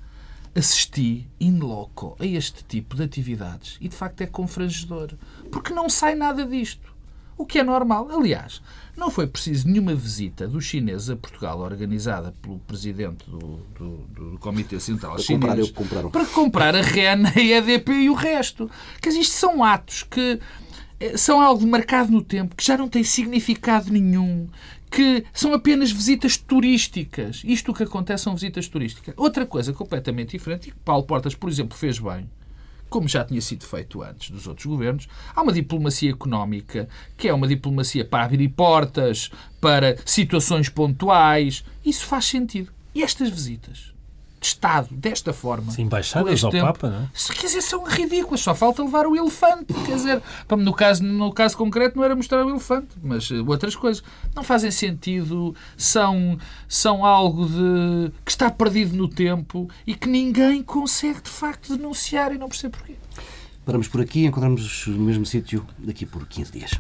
assisti 0.60 1.28
in 1.40 1.60
loco 1.60 2.16
a 2.20 2.26
este 2.26 2.64
tipo 2.64 2.96
de 2.96 3.04
atividades 3.04 3.78
e 3.80 3.88
de 3.88 3.96
facto 3.96 4.22
é 4.22 4.28
confrangedor. 4.28 5.14
Porque 5.52 5.74
não 5.74 5.90
sai 5.90 6.16
nada 6.16 6.46
disto. 6.46 6.94
O 7.38 7.46
que 7.46 7.60
é 7.60 7.64
normal. 7.64 8.10
Aliás, 8.12 8.62
não 8.98 9.10
foi 9.10 9.26
preciso 9.26 9.66
nenhuma 9.66 9.96
visita 9.96 10.46
dos 10.46 10.66
chineses 10.66 11.10
a 11.10 11.16
Portugal 11.16 11.60
organizada 11.60 12.36
pelo 12.42 12.60
presidente 12.60 13.30
do, 13.30 13.62
do, 13.78 13.98
do 14.32 14.38
Comitê 14.40 14.78
Central 14.78 15.14
para 15.14 15.24
Chinês 15.24 15.72
comprar, 15.72 16.10
para 16.10 16.26
comprar 16.26 16.76
a 16.76 16.82
REN, 16.82 17.24
a 17.34 17.40
EDP 17.40 17.94
e 17.94 18.10
o 18.10 18.14
resto. 18.14 18.70
Quer 19.02 19.10
dizer, 19.10 19.22
isto 19.22 19.36
são 19.36 19.64
atos 19.64 20.04
que 20.04 20.38
eh, 21.00 21.16
são 21.16 21.40
algo 21.40 21.66
marcado 21.66 22.12
no 22.12 22.22
tempo, 22.22 22.58
que 22.58 22.66
já 22.66 22.78
não 22.78 22.90
tem 22.90 23.06
significado 23.06 23.90
nenhum, 23.90 24.50
que 24.90 25.26
são 25.34 25.54
apenas 25.54 25.92
visitas 25.92 26.38
turísticas. 26.38 27.42
Isto 27.46 27.74
que 27.74 27.84
acontece 27.84 28.24
são 28.24 28.34
visitas 28.34 28.68
turísticas. 28.68 29.14
Outra 29.18 29.46
coisa 29.46 29.74
completamente 29.74 30.32
diferente, 30.32 30.70
e 30.70 30.72
que 30.72 30.80
Paulo 30.80 31.04
Portas, 31.04 31.36
por 31.36 31.50
exemplo, 31.50 31.78
fez 31.78 32.00
bem, 32.00 32.30
como 32.90 33.08
já 33.08 33.24
tinha 33.24 33.42
sido 33.42 33.66
feito 33.66 34.02
antes 34.02 34.32
dos 34.32 34.48
outros 34.48 34.66
governos, 34.66 35.08
há 35.36 35.42
uma 35.42 35.54
diplomacia 35.54 36.10
económica, 36.10 36.90
que 37.16 37.28
é 37.28 37.34
uma 37.34 37.48
diplomacia 37.48 38.04
para 38.04 38.26
abrir 38.26 38.50
portas, 38.50 39.30
para 39.62 39.98
situações 40.06 40.70
pontuais. 40.70 41.64
Isso 41.86 42.06
faz 42.06 42.26
sentido. 42.26 42.72
E 42.94 43.04
estas 43.04 43.30
visitas? 43.30 43.94
De 44.40 44.48
Estado 44.48 44.88
desta 44.92 45.34
forma. 45.34 45.72
Sim, 45.72 45.84
embaixadas 45.84 46.44
ao 46.44 46.52
tempo, 46.52 46.66
Papa, 46.66 46.90
não 46.90 47.04
é? 47.04 47.34
Quer 47.34 47.48
dizer, 47.48 47.62
são 47.62 47.84
ridículas. 47.84 48.40
Só 48.40 48.56
falta 48.56 48.84
levar 48.84 49.06
o 49.06 49.16
elefante. 49.16 49.74
Quer 49.86 49.96
dizer, 49.96 50.22
no 50.58 50.74
caso, 50.74 51.04
no 51.04 51.34
caso 51.34 51.58
concreto 51.58 51.98
não 51.98 52.04
era 52.04 52.16
mostrar 52.16 52.46
o 52.46 52.50
elefante, 52.50 52.90
mas 53.04 53.30
eh, 53.32 53.44
outras 53.46 53.76
coisas. 53.76 54.04
Não 54.36 54.44
fazem 54.44 54.72
sentido, 54.72 55.54
são, 55.76 56.38
são 56.68 57.06
algo 57.06 57.46
de, 57.46 58.12
que 58.24 58.32
está 58.32 58.50
perdido 58.50 58.96
no 58.96 59.08
tempo 59.08 59.70
e 59.86 59.94
que 59.94 60.08
ninguém 60.08 60.64
consegue, 60.64 61.22
de 61.22 61.30
facto, 61.30 61.76
denunciar 61.76 62.34
e 62.34 62.38
não 62.38 62.48
percebe 62.48 62.78
porquê. 62.78 62.96
Paramos 63.66 63.88
por 63.88 64.02
aqui, 64.02 64.26
encontramos 64.26 64.88
no 64.88 65.04
mesmo 65.04 65.26
sítio 65.26 65.66
daqui 65.78 66.06
por 66.06 66.26
15 66.26 66.52
dias. 66.52 66.72